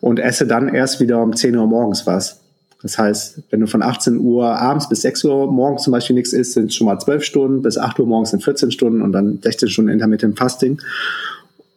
und 0.00 0.18
esse 0.18 0.46
dann 0.46 0.68
erst 0.68 1.00
wieder 1.00 1.22
um 1.22 1.36
10 1.36 1.56
Uhr 1.56 1.66
morgens 1.66 2.06
was. 2.06 2.40
Das 2.82 2.96
heißt, 2.96 3.42
wenn 3.50 3.60
du 3.60 3.66
von 3.66 3.82
18 3.82 4.18
Uhr 4.18 4.46
abends 4.46 4.88
bis 4.88 5.02
6 5.02 5.24
Uhr 5.24 5.52
morgens 5.52 5.82
zum 5.82 5.92
Beispiel 5.92 6.14
nichts 6.14 6.32
isst, 6.32 6.54
sind 6.54 6.66
es 6.66 6.74
schon 6.74 6.86
mal 6.86 6.98
12 6.98 7.22
Stunden, 7.22 7.62
bis 7.62 7.76
8 7.76 7.98
Uhr 8.00 8.06
morgens 8.06 8.30
sind 8.30 8.42
14 8.42 8.70
Stunden 8.70 9.02
und 9.02 9.12
dann 9.12 9.40
16 9.42 9.68
Stunden 9.68 9.90
Intermittent 9.90 10.38
Fasting. 10.38 10.80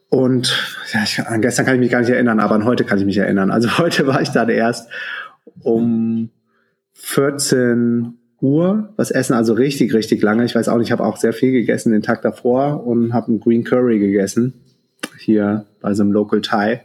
Und 0.10 0.56
ja, 0.94 1.02
ich, 1.04 1.20
an 1.20 1.42
gestern 1.42 1.66
kann 1.66 1.76
ich 1.76 1.82
mich 1.82 1.92
gar 1.92 2.00
nicht 2.00 2.10
erinnern, 2.10 2.40
aber 2.40 2.56
an 2.56 2.66
heute 2.66 2.84
kann 2.86 3.00
ich 3.00 3.06
mich 3.06 3.18
erinnern. 3.18 3.52
Also 3.52 3.78
heute 3.78 4.08
war 4.08 4.22
ich 4.22 4.30
dann 4.30 4.50
erst 4.50 4.88
um 5.62 6.30
14 6.94 8.14
Uhr 8.40 8.94
was 8.96 9.12
essen, 9.12 9.34
also 9.34 9.54
richtig, 9.54 9.94
richtig 9.94 10.22
lange. 10.22 10.46
Ich 10.46 10.54
weiß 10.54 10.68
auch 10.68 10.78
nicht, 10.78 10.88
ich 10.88 10.92
habe 10.92 11.04
auch 11.04 11.18
sehr 11.18 11.34
viel 11.34 11.52
gegessen 11.52 11.92
den 11.92 12.02
Tag 12.02 12.22
davor 12.22 12.86
und 12.86 13.14
habe 13.14 13.28
einen 13.28 13.40
Green 13.40 13.64
Curry 13.64 14.00
gegessen, 14.00 14.54
hier 15.18 15.66
bei 15.82 15.94
so 15.94 16.04
einem 16.04 16.12
Local 16.12 16.42
Thai. 16.42 16.84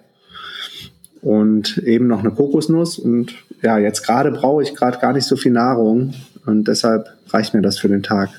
Und 1.20 1.78
eben 1.78 2.06
noch 2.06 2.20
eine 2.20 2.30
Kokosnuss. 2.30 2.98
Und 2.98 3.34
ja, 3.62 3.78
jetzt 3.78 4.04
gerade 4.06 4.30
brauche 4.30 4.62
ich 4.62 4.74
gerade 4.74 4.98
gar 4.98 5.12
nicht 5.12 5.26
so 5.26 5.36
viel 5.36 5.52
Nahrung 5.52 6.14
und 6.46 6.68
deshalb 6.68 7.08
reicht 7.28 7.54
mir 7.54 7.62
das 7.62 7.78
für 7.78 7.88
den 7.88 8.02
Tag. 8.02 8.30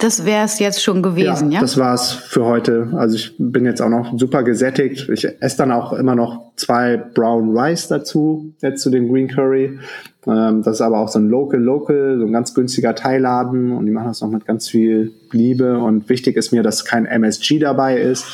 Das 0.00 0.24
wäre 0.24 0.46
es 0.46 0.58
jetzt 0.58 0.82
schon 0.82 1.02
gewesen, 1.02 1.50
ja? 1.50 1.56
Ja, 1.56 1.60
das 1.60 1.76
war's 1.76 2.12
für 2.12 2.46
heute. 2.46 2.88
Also 2.96 3.16
ich 3.16 3.34
bin 3.38 3.66
jetzt 3.66 3.82
auch 3.82 3.90
noch 3.90 4.18
super 4.18 4.42
gesättigt. 4.42 5.10
Ich 5.10 5.28
esse 5.42 5.58
dann 5.58 5.70
auch 5.70 5.92
immer 5.92 6.14
noch 6.14 6.52
zwei 6.56 6.96
Brown 6.96 7.54
Rice 7.54 7.88
dazu, 7.88 8.54
jetzt 8.62 8.82
zu 8.82 8.88
dem 8.88 9.12
Green 9.12 9.28
Curry. 9.28 9.78
Ähm, 10.26 10.62
das 10.62 10.76
ist 10.76 10.80
aber 10.80 11.00
auch 11.00 11.08
so 11.08 11.18
ein 11.18 11.28
Local 11.28 11.60
Local, 11.60 12.16
so 12.18 12.24
ein 12.24 12.32
ganz 12.32 12.54
günstiger 12.54 12.94
Teilladen 12.94 13.72
und 13.72 13.84
die 13.84 13.92
machen 13.92 14.08
das 14.08 14.22
noch 14.22 14.30
mit 14.30 14.46
ganz 14.46 14.70
viel 14.70 15.12
Liebe. 15.32 15.78
Und 15.78 16.08
wichtig 16.08 16.36
ist 16.36 16.50
mir, 16.50 16.62
dass 16.62 16.86
kein 16.86 17.04
MSG 17.04 17.58
dabei 17.58 18.00
ist. 18.00 18.24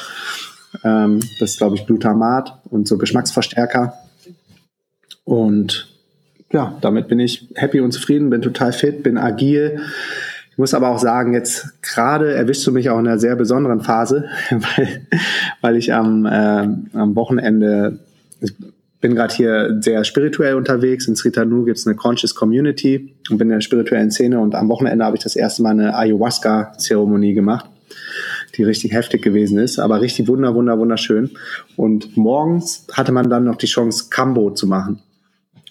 Ähm, 0.85 1.21
das 1.41 1.53
ist, 1.53 1.59
glaube 1.59 1.77
ich, 1.77 1.87
Glutamat 1.87 2.61
und 2.71 2.89
so 2.89 2.99
Geschmacksverstärker. 2.99 3.95
Und 5.25 5.89
ja, 6.53 6.77
damit 6.81 7.09
bin 7.09 7.19
ich 7.21 7.49
happy 7.55 7.81
und 7.81 7.93
zufrieden, 7.93 8.31
bin 8.31 8.43
total 8.43 8.73
fit, 8.73 9.03
bin 9.03 9.19
agil 9.19 9.81
ich 10.57 10.59
muss 10.59 10.73
aber 10.73 10.89
auch 10.89 10.99
sagen, 10.99 11.35
jetzt 11.35 11.83
gerade 11.83 12.33
erwischst 12.33 12.67
du 12.67 12.73
mich 12.73 12.89
auch 12.89 12.99
in 12.99 13.07
einer 13.07 13.19
sehr 13.19 13.37
besonderen 13.37 13.81
Phase, 13.81 14.25
weil, 14.51 15.07
weil 15.61 15.77
ich 15.77 15.93
am, 15.93 16.25
äh, 16.25 16.67
am 16.95 17.15
Wochenende, 17.15 17.99
ich 18.41 18.55
bin 19.03 19.15
gerade 19.15 19.35
hier 19.35 19.77
sehr 19.83 20.03
spirituell 20.05 20.55
unterwegs. 20.55 21.09
In 21.09 21.15
Sritanu 21.15 21.67
gibt 21.67 21.77
es 21.77 21.87
eine 21.87 21.95
Conscious 21.95 22.35
Community 22.35 23.15
und 23.29 23.37
bin 23.37 23.51
in 23.51 23.57
der 23.57 23.61
spirituellen 23.61 24.11
Szene 24.11 24.41
und 24.41 24.55
am 24.55 24.71
Wochenende 24.71 25.05
habe 25.05 25.19
ich 25.19 25.23
das 25.23 25.37
erste 25.37 25.63
Mal 25.63 25.73
eine 25.73 25.95
Ayahuasca-Zeremonie 25.95 27.35
gemacht, 27.35 27.69
die 28.57 28.65
richtig 28.65 28.93
heftig 28.93 29.23
gewesen 29.23 29.59
ist, 29.59 29.79
aber 29.79 30.01
richtig 30.01 30.29
wunder, 30.29 30.55
wunder, 30.55 30.79
wunderschön. 30.79 31.31
Und 31.77 32.17
morgens 32.17 32.87
hatte 32.93 33.13
man 33.13 33.31
dann 33.31 33.45
noch 33.45 33.57
die 33.57 33.67
Chance, 33.67 34.07
Kambo 34.11 34.51
zu 34.51 34.67
machen. 34.67 35.01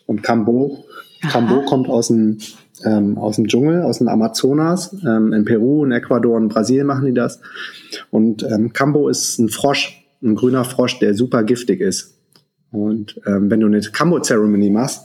Und 0.05 0.23
Kambo, 0.23 0.85
Kambo 1.29 1.61
kommt 1.63 1.89
aus 1.89 2.07
dem 2.07 2.37
ähm, 2.83 3.17
aus 3.17 3.37
dem 3.37 3.47
Dschungel, 3.47 3.81
aus 3.83 3.99
dem 3.99 4.07
Amazonas. 4.07 4.95
Ähm, 5.05 5.33
in 5.33 5.45
Peru, 5.45 5.85
in 5.85 5.91
Ecuador 5.91 6.35
und 6.35 6.49
Brasilien 6.49 6.87
machen 6.87 7.05
die 7.05 7.13
das. 7.13 7.39
Und 8.11 8.43
ähm, 8.43 8.73
Cambo 8.73 9.07
ist 9.07 9.39
ein 9.39 9.49
Frosch, 9.49 10.05
ein 10.21 10.35
grüner 10.35 10.65
Frosch, 10.65 10.99
der 10.99 11.13
super 11.13 11.43
giftig 11.43 11.81
ist. 11.81 12.15
Und 12.71 13.19
ähm, 13.25 13.49
wenn 13.49 13.61
du 13.61 13.67
eine 13.67 13.79
Cambo-Zeremonie 13.79 14.69
machst, 14.69 15.03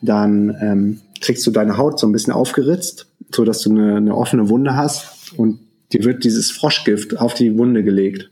dann 0.00 0.56
ähm, 0.60 1.00
kriegst 1.20 1.46
du 1.46 1.50
deine 1.50 1.76
Haut 1.76 2.00
so 2.00 2.06
ein 2.06 2.12
bisschen 2.12 2.32
aufgeritzt, 2.32 3.06
so 3.34 3.44
dass 3.44 3.60
du 3.60 3.70
eine, 3.70 3.96
eine 3.96 4.16
offene 4.16 4.48
Wunde 4.48 4.74
hast 4.74 5.38
und 5.38 5.60
dir 5.92 6.04
wird 6.04 6.24
dieses 6.24 6.50
Froschgift 6.50 7.18
auf 7.18 7.34
die 7.34 7.56
Wunde 7.56 7.82
gelegt. 7.82 8.30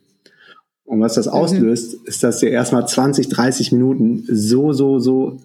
Und 0.85 1.01
was 1.01 1.15
das 1.15 1.27
mhm. 1.27 1.33
auslöst, 1.33 1.95
ist, 2.05 2.23
dass 2.23 2.41
dir 2.41 2.51
erstmal 2.51 2.87
20, 2.87 3.29
30 3.29 3.73
Minuten 3.73 4.25
so, 4.29 4.73
so, 4.73 4.99
so 4.99 5.41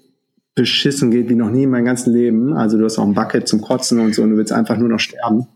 beschissen 0.55 1.11
geht 1.11 1.29
wie 1.29 1.35
noch 1.35 1.51
nie 1.51 1.63
in 1.63 1.69
meinem 1.69 1.85
ganzen 1.85 2.11
Leben. 2.13 2.53
Also 2.53 2.77
du 2.77 2.85
hast 2.85 2.97
auch 2.97 3.05
ein 3.05 3.13
Bucket 3.13 3.47
zum 3.47 3.61
Kotzen 3.61 3.99
und 3.99 4.15
so 4.15 4.23
und 4.23 4.31
du 4.31 4.37
willst 4.37 4.51
einfach 4.51 4.77
nur 4.77 4.89
noch 4.89 4.99
sterben. 4.99 5.47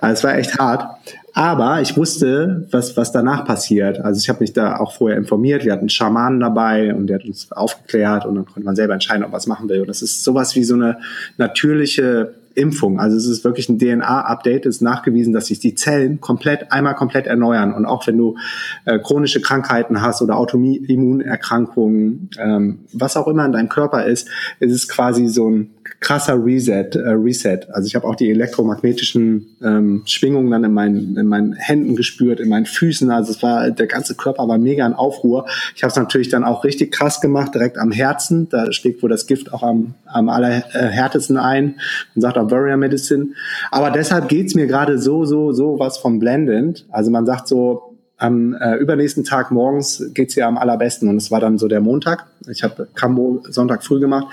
Also 0.00 0.12
es 0.14 0.24
war 0.24 0.36
echt 0.36 0.58
hart. 0.58 0.96
Aber 1.34 1.80
ich 1.80 1.96
wusste, 1.96 2.66
was, 2.70 2.96
was 2.96 3.12
danach 3.12 3.44
passiert. 3.44 4.00
Also 4.00 4.20
ich 4.20 4.28
habe 4.28 4.40
mich 4.40 4.52
da 4.52 4.76
auch 4.76 4.94
vorher 4.94 5.18
informiert. 5.18 5.64
Wir 5.64 5.72
hatten 5.72 5.88
Schamanen 5.88 6.40
dabei 6.40 6.94
und 6.94 7.06
der 7.06 7.18
hat 7.18 7.24
uns 7.24 7.50
aufgeklärt 7.52 8.26
und 8.26 8.34
dann 8.34 8.46
konnte 8.46 8.64
man 8.64 8.76
selber 8.76 8.94
entscheiden, 8.94 9.24
ob 9.24 9.30
man 9.30 9.38
es 9.38 9.46
machen 9.46 9.68
will. 9.68 9.80
Und 9.80 9.88
das 9.88 10.02
ist 10.02 10.24
sowas 10.24 10.54
wie 10.54 10.64
so 10.64 10.74
eine 10.74 10.98
natürliche 11.36 12.34
Impfung. 12.58 13.00
Also 13.00 13.16
es 13.16 13.26
ist 13.26 13.44
wirklich 13.44 13.68
ein 13.68 13.78
DNA-Update, 13.78 14.66
Es 14.66 14.76
ist 14.76 14.82
nachgewiesen, 14.82 15.32
dass 15.32 15.46
sich 15.46 15.60
die 15.60 15.74
Zellen 15.74 16.20
komplett, 16.20 16.72
einmal 16.72 16.94
komplett 16.94 17.26
erneuern. 17.26 17.72
Und 17.72 17.86
auch 17.86 18.06
wenn 18.06 18.18
du 18.18 18.36
äh, 18.84 18.98
chronische 18.98 19.40
Krankheiten 19.40 20.02
hast 20.02 20.20
oder 20.20 20.36
Autoimmunerkrankungen, 20.36 22.30
ähm, 22.38 22.80
was 22.92 23.16
auch 23.16 23.28
immer 23.28 23.46
in 23.46 23.52
deinem 23.52 23.68
Körper 23.68 24.04
ist, 24.04 24.28
ist 24.60 24.72
es 24.72 24.88
quasi 24.88 25.28
so 25.28 25.48
ein 25.48 25.70
krasser 26.00 26.42
Reset. 26.44 26.90
Äh, 26.94 27.10
Reset. 27.10 27.60
Also 27.72 27.86
ich 27.86 27.94
habe 27.94 28.06
auch 28.06 28.14
die 28.14 28.30
elektromagnetischen 28.30 29.56
ähm, 29.62 30.02
Schwingungen 30.06 30.50
dann 30.50 30.64
in 30.64 30.72
meinen, 30.72 31.16
in 31.16 31.26
meinen 31.26 31.54
Händen 31.54 31.96
gespürt, 31.96 32.40
in 32.40 32.48
meinen 32.48 32.66
Füßen. 32.66 33.10
Also 33.10 33.32
es 33.32 33.42
war, 33.42 33.70
der 33.70 33.86
ganze 33.86 34.14
Körper 34.14 34.46
war 34.46 34.58
mega 34.58 34.86
in 34.86 34.92
Aufruhr. 34.92 35.46
Ich 35.74 35.82
habe 35.82 35.90
es 35.90 35.96
natürlich 35.96 36.28
dann 36.28 36.44
auch 36.44 36.64
richtig 36.64 36.92
krass 36.92 37.20
gemacht, 37.20 37.54
direkt 37.54 37.78
am 37.78 37.90
Herzen. 37.90 38.48
Da 38.48 38.72
schlägt 38.72 39.02
wohl 39.02 39.10
das 39.10 39.26
Gift 39.26 39.52
auch 39.52 39.62
am, 39.62 39.94
am 40.06 40.28
allerhärtesten 40.28 41.36
ein 41.36 41.76
und 42.14 42.22
sagt 42.22 42.38
auch 42.38 42.50
Warrior 42.50 42.76
Medicine. 42.76 43.28
Aber 43.70 43.90
deshalb 43.90 44.28
geht's 44.28 44.54
mir 44.54 44.66
gerade 44.66 44.98
so, 44.98 45.24
so, 45.24 45.52
so 45.52 45.78
was 45.78 45.98
vom 45.98 46.20
blendend. 46.20 46.86
Also 46.90 47.10
man 47.10 47.26
sagt 47.26 47.48
so, 47.48 47.87
am 48.18 48.52
äh, 48.54 48.74
übernächsten 48.74 49.24
Tag 49.24 49.50
morgens 49.50 50.02
geht's 50.12 50.34
ja 50.34 50.48
am 50.48 50.58
allerbesten 50.58 51.08
und 51.08 51.16
es 51.16 51.30
war 51.30 51.40
dann 51.40 51.56
so 51.56 51.68
der 51.68 51.80
Montag. 51.80 52.26
Ich 52.48 52.64
habe 52.64 52.88
Cambo 52.94 53.42
Sonntag 53.48 53.84
früh 53.84 54.00
gemacht. 54.00 54.26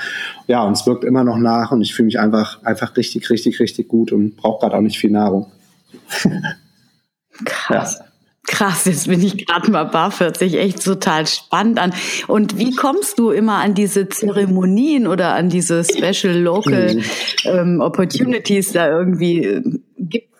Ja, 0.47 0.63
und 0.63 0.73
es 0.73 0.85
wirkt 0.87 1.03
immer 1.03 1.23
noch 1.23 1.37
nach 1.37 1.71
und 1.71 1.81
ich 1.81 1.93
fühle 1.93 2.07
mich 2.07 2.19
einfach 2.19 2.63
einfach 2.63 2.97
richtig 2.97 3.29
richtig 3.29 3.59
richtig 3.59 3.87
gut 3.87 4.11
und 4.11 4.35
brauche 4.35 4.61
gerade 4.61 4.75
auch 4.75 4.81
nicht 4.81 4.97
viel 4.97 5.11
Nahrung. 5.11 5.51
Krass. 7.45 7.99
Ja. 7.99 8.05
Krass, 8.47 8.85
jetzt 8.85 9.07
bin 9.07 9.23
ich 9.23 9.47
gerade 9.47 9.71
mal 9.71 9.85
baff, 9.85 10.19
hört 10.19 10.37
sich 10.37 10.55
echt 10.55 10.83
total 10.83 11.25
spannend 11.25 11.79
an. 11.79 11.93
Und 12.27 12.59
wie 12.59 12.75
kommst 12.75 13.17
du 13.17 13.31
immer 13.31 13.55
an 13.55 13.73
diese 13.73 14.07
Zeremonien 14.07 15.07
oder 15.07 15.33
an 15.33 15.49
diese 15.49 15.83
Special 15.83 16.35
Local 16.37 16.95
mhm. 16.95 17.03
ähm, 17.45 17.81
Opportunities 17.81 18.71
da 18.71 18.87
irgendwie? 18.87 19.63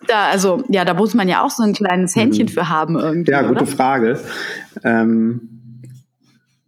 Da, 0.06 0.28
also 0.30 0.62
ja, 0.68 0.84
da 0.84 0.94
muss 0.94 1.14
man 1.14 1.28
ja 1.28 1.42
auch 1.42 1.50
so 1.50 1.62
ein 1.62 1.72
kleines 1.72 2.14
Händchen 2.14 2.46
mhm. 2.46 2.50
für 2.50 2.68
haben 2.68 2.98
irgendwie. 2.98 3.32
Ja, 3.32 3.42
gute 3.42 3.62
oder? 3.62 3.66
Frage. 3.66 4.20
Ähm, 4.84 5.56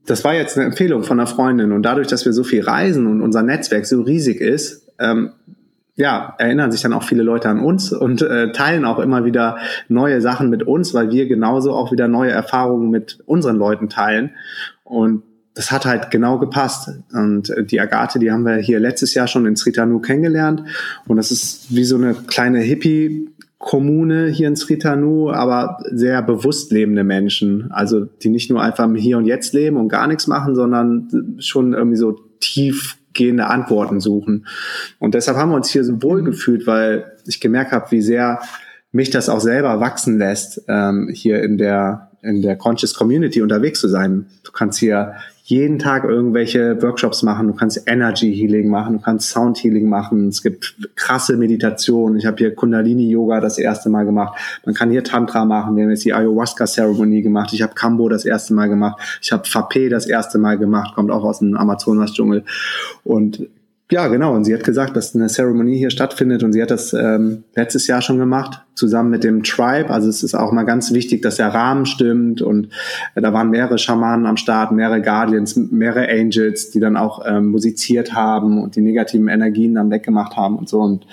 das 0.07 0.25
war 0.25 0.35
jetzt 0.35 0.57
eine 0.57 0.67
Empfehlung 0.67 1.03
von 1.03 1.21
einer 1.21 1.27
Freundin 1.27 1.73
und 1.73 1.83
dadurch, 1.83 2.09
dass 2.09 2.25
wir 2.25 2.33
so 2.33 2.43
viel 2.43 2.63
reisen 2.63 3.07
und 3.07 3.21
unser 3.21 3.43
Netzwerk 3.43 3.87
so 3.87 4.01
riesig 4.01 4.41
ist, 4.41 4.89
ähm, 4.99 5.33
ja, 5.97 6.35
erinnern 6.39 6.71
sich 6.71 6.81
dann 6.81 6.93
auch 6.93 7.03
viele 7.03 7.25
Leute 7.25 7.49
an 7.49 7.59
uns 7.59 7.93
und 7.93 8.23
äh, 8.23 8.53
teilen 8.53 8.85
auch 8.85 9.01
immer 9.01 9.25
wieder 9.25 9.59
neue 9.89 10.21
Sachen 10.21 10.49
mit 10.49 10.63
uns, 10.63 10.95
weil 10.95 11.11
wir 11.11 11.27
genauso 11.27 11.73
auch 11.73 11.91
wieder 11.91 12.07
neue 12.07 12.31
Erfahrungen 12.31 12.89
mit 12.89 13.19
unseren 13.27 13.57
Leuten 13.57 13.89
teilen. 13.89 14.31
Und 14.85 15.25
das 15.59 15.73
hat 15.73 15.87
halt 15.87 16.13
genau 16.13 16.39
gepasst. 16.39 16.89
Und 17.13 17.51
äh, 17.51 17.65
die 17.65 17.81
Agathe, 17.81 18.21
die 18.21 18.31
haben 18.31 18.45
wir 18.45 18.59
hier 18.59 18.79
letztes 18.79 19.13
Jahr 19.15 19.27
schon 19.27 19.45
in 19.45 19.57
Sritanu 19.57 19.99
kennengelernt. 19.99 20.63
Und 21.09 21.17
das 21.17 21.33
ist 21.33 21.75
wie 21.75 21.83
so 21.85 21.97
eine 21.97 22.15
kleine 22.15 22.61
Hippie- 22.61 23.29
Kommune 23.61 24.29
hier 24.29 24.47
in 24.47 24.55
Sritanu, 24.55 25.33
aber 25.33 25.79
sehr 25.91 26.23
bewusst 26.23 26.71
lebende 26.71 27.03
Menschen. 27.03 27.73
Also 27.73 28.05
die 28.05 28.29
nicht 28.29 28.51
nur 28.51 28.63
einfach 28.63 28.89
hier 28.95 29.19
und 29.19 29.25
jetzt 29.25 29.53
leben 29.53 29.77
und 29.77 29.89
gar 29.89 30.07
nichts 30.07 30.29
machen, 30.29 30.55
sondern 30.55 31.37
schon 31.41 31.73
irgendwie 31.73 31.97
so 31.97 32.21
tiefgehende 32.39 33.49
Antworten 33.49 33.99
suchen. 33.99 34.47
Und 35.01 35.15
deshalb 35.15 35.37
haben 35.37 35.51
wir 35.51 35.57
uns 35.57 35.71
hier 35.71 35.83
so 35.83 36.01
wohl 36.05 36.23
gefühlt, 36.23 36.69
weil 36.69 37.11
ich 37.27 37.41
gemerkt 37.41 37.73
habe, 37.73 37.91
wie 37.91 38.01
sehr 38.01 38.39
mich 38.93 39.11
das 39.11 39.29
auch 39.29 39.41
selber 39.41 39.81
wachsen 39.81 40.19
lässt, 40.19 40.63
ähm, 40.69 41.11
hier 41.13 41.43
in 41.43 41.59
der 41.59 42.09
in 42.23 42.43
der 42.43 42.57
Conscious 42.57 42.95
Community 42.95 43.43
unterwegs 43.43 43.81
zu 43.81 43.89
sein. 43.89 44.27
Du 44.45 44.53
kannst 44.53 44.79
hier 44.79 45.15
jeden 45.49 45.79
Tag 45.79 46.05
irgendwelche 46.05 46.81
Workshops 46.83 47.23
machen. 47.23 47.47
Du 47.47 47.55
kannst 47.55 47.83
Energy 47.87 48.35
Healing 48.37 48.69
machen, 48.69 48.99
du 48.99 49.01
kannst 49.01 49.31
Sound 49.31 49.57
Healing 49.57 49.89
machen. 49.89 50.29
Es 50.29 50.43
gibt 50.43 50.77
krasse 50.95 51.39
Meditationen. 51.39 52.19
Ich 52.19 52.27
habe 52.27 52.37
hier 52.37 52.55
Kundalini 52.55 53.09
Yoga 53.09 53.41
das 53.41 53.57
erste 53.57 53.89
Mal 53.89 54.05
gemacht. 54.05 54.39
Man 54.67 54.75
kann 54.75 54.91
hier 54.91 55.03
Tantra 55.03 55.47
machen. 55.47 55.75
Wir 55.75 55.85
haben 55.85 55.91
jetzt 55.91 56.05
die 56.05 56.13
Ayahuasca 56.13 56.67
Zeremonie 56.67 57.23
gemacht. 57.23 57.55
Ich 57.55 57.63
habe 57.63 57.73
Kambo 57.73 58.11
das 58.11 58.27
erste 58.27 58.53
Mal 58.53 58.69
gemacht. 58.69 59.01
Ich 59.23 59.33
habe 59.33 59.49
Fape 59.49 59.89
das 59.89 60.07
erste 60.07 60.37
Mal 60.37 60.59
gemacht. 60.59 60.95
Kommt 60.95 61.11
auch 61.11 61.25
aus 61.25 61.39
dem 61.39 61.57
Amazonas 61.57 62.13
Dschungel. 62.13 62.45
Und 63.03 63.49
ja, 63.91 64.07
genau. 64.09 64.35
Und 64.35 64.45
sie 64.45 64.53
hat 64.53 64.65
gesagt, 64.65 64.97
dass 64.97 65.15
eine 65.15 65.29
Zeremonie 65.29 65.79
hier 65.79 65.89
stattfindet 65.89 66.43
und 66.43 66.53
sie 66.53 66.61
hat 66.61 66.71
das 66.71 66.93
ähm, 66.93 67.45
letztes 67.55 67.87
Jahr 67.87 68.03
schon 68.03 68.19
gemacht, 68.19 68.63
zusammen 68.75 69.09
mit 69.09 69.25
dem 69.25 69.43
Tribe. 69.43 69.89
Also 69.89 70.11
es 70.11 70.23
ist 70.23 70.35
auch 70.35 70.53
mal 70.53 70.65
ganz 70.65 70.93
wichtig, 70.93 71.23
dass 71.23 71.37
der 71.37 71.55
Rahmen 71.55 71.87
stimmt 71.87 72.43
und 72.43 72.69
äh, 73.15 73.23
da 73.23 73.33
waren 73.33 73.49
mehrere 73.49 73.79
Schamanen 73.79 74.27
am 74.27 74.37
Start, 74.37 74.73
mehrere 74.73 75.01
Guardians, 75.01 75.57
mehrere 75.57 76.07
Angels, 76.11 76.71
die 76.71 76.81
dann 76.81 76.99
auch 76.99 77.25
ähm, 77.27 77.51
musiziert 77.51 78.13
haben 78.13 78.63
und 78.63 78.77
die 78.77 78.83
negativen 78.83 79.29
Energien 79.29 79.75
dann 79.75 79.91
weggemacht 79.91 80.37
haben 80.37 80.59
und 80.59 80.69
so. 80.69 80.81
Und 80.81 81.07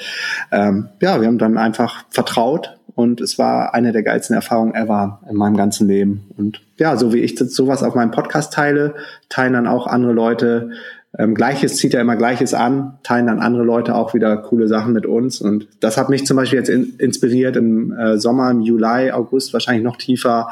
ähm, 0.51 0.89
ja, 1.01 1.21
wir 1.21 1.27
haben 1.27 1.37
dann 1.37 1.57
einfach 1.57 2.03
vertraut 2.09 2.75
und 2.95 3.19
es 3.19 3.37
war 3.37 3.73
eine 3.73 3.91
der 3.91 4.03
geilsten 4.03 4.35
Erfahrungen 4.35 4.73
ever 4.73 5.19
in 5.29 5.35
meinem 5.35 5.57
ganzen 5.57 5.87
Leben. 5.87 6.29
Und 6.37 6.61
ja, 6.77 6.95
so 6.95 7.13
wie 7.13 7.19
ich 7.19 7.37
sowas 7.37 7.83
auf 7.83 7.93
meinem 7.93 8.11
Podcast 8.11 8.53
teile, 8.53 8.95
teilen 9.27 9.53
dann 9.53 9.67
auch 9.67 9.85
andere 9.85 10.13
Leute 10.13 10.71
ähm, 11.17 11.35
Gleiches 11.35 11.77
zieht 11.77 11.93
ja 11.93 12.01
immer 12.01 12.15
Gleiches 12.15 12.53
an, 12.53 12.99
teilen 13.03 13.27
dann 13.27 13.39
andere 13.39 13.63
Leute 13.63 13.95
auch 13.95 14.13
wieder 14.13 14.35
coole 14.37 14.67
Sachen 14.67 14.93
mit 14.93 15.05
uns. 15.05 15.41
Und 15.41 15.67
das 15.79 15.97
hat 15.97 16.09
mich 16.09 16.25
zum 16.25 16.37
Beispiel 16.37 16.59
jetzt 16.59 16.69
in, 16.69 16.95
inspiriert, 16.97 17.55
im 17.55 17.91
äh, 17.93 18.17
Sommer, 18.17 18.51
im 18.51 18.61
Juli, 18.61 19.11
August 19.11 19.53
wahrscheinlich 19.53 19.83
noch 19.83 19.97
tiefer 19.97 20.49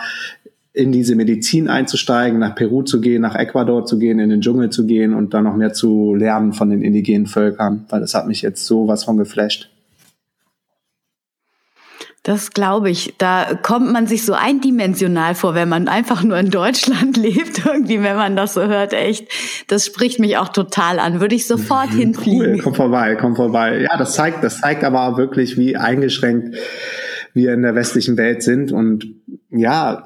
in 0.72 0.92
diese 0.92 1.16
Medizin 1.16 1.68
einzusteigen, 1.68 2.40
nach 2.40 2.56
Peru 2.56 2.82
zu 2.82 3.00
gehen, 3.00 3.22
nach 3.22 3.36
Ecuador 3.36 3.86
zu 3.86 4.00
gehen, 4.00 4.20
in 4.20 4.30
den 4.30 4.42
Dschungel 4.42 4.72
zu 4.72 4.88
gehen 4.88 5.14
und 5.14 5.34
dann 5.34 5.44
noch 5.44 5.56
mehr 5.56 5.74
zu 5.74 6.16
lernen 6.16 6.54
von 6.54 6.72
den 6.72 6.82
indigenen 6.82 7.28
Völkern, 7.28 7.86
weil 7.90 8.02
das 8.02 8.16
hat 8.16 8.28
mich 8.28 8.42
jetzt 8.42 8.66
so 8.66 8.88
was 8.88 9.04
von 9.04 9.18
geflasht. 9.18 9.70
Das 12.24 12.52
glaube 12.52 12.90
ich. 12.90 13.16
Da 13.18 13.60
kommt 13.62 13.92
man 13.92 14.08
sich 14.08 14.26
so 14.26 14.34
eindimensional 14.34 15.36
vor, 15.36 15.56
wenn 15.56 15.68
man 15.68 15.90
einfach 15.90 16.24
nur 16.24 16.38
in 16.38 16.50
Deutschland 16.50 17.18
lebt. 17.18 17.66
Irgendwie, 17.66 18.02
wenn 18.02 18.16
man 18.16 18.38
das 18.38 18.54
so 18.54 18.62
hört, 18.62 18.94
echt. 18.94 19.28
Das 19.68 19.86
spricht 19.86 20.20
mich 20.20 20.38
auch 20.38 20.48
total 20.48 21.00
an. 21.00 21.20
Würde 21.20 21.36
ich 21.36 21.46
sofort 21.46 21.92
mhm, 21.92 21.98
hinfliegen. 21.98 22.54
Cool. 22.56 22.62
Komm 22.64 22.76
vorbei, 22.76 23.18
komm 23.20 23.36
vorbei. 23.36 23.82
Ja, 23.82 23.98
das 23.98 24.14
zeigt, 24.14 24.44
das 24.44 24.62
zeigt 24.62 24.86
aber 24.86 25.08
auch 25.08 25.18
wirklich, 25.18 25.58
wie 25.58 25.76
eingeschränkt 25.76 26.56
wir 27.34 27.54
in 27.54 27.62
der 27.62 27.76
westlichen 27.76 28.16
Welt 28.16 28.44
sind 28.44 28.72
und 28.72 29.06
ja, 29.50 30.06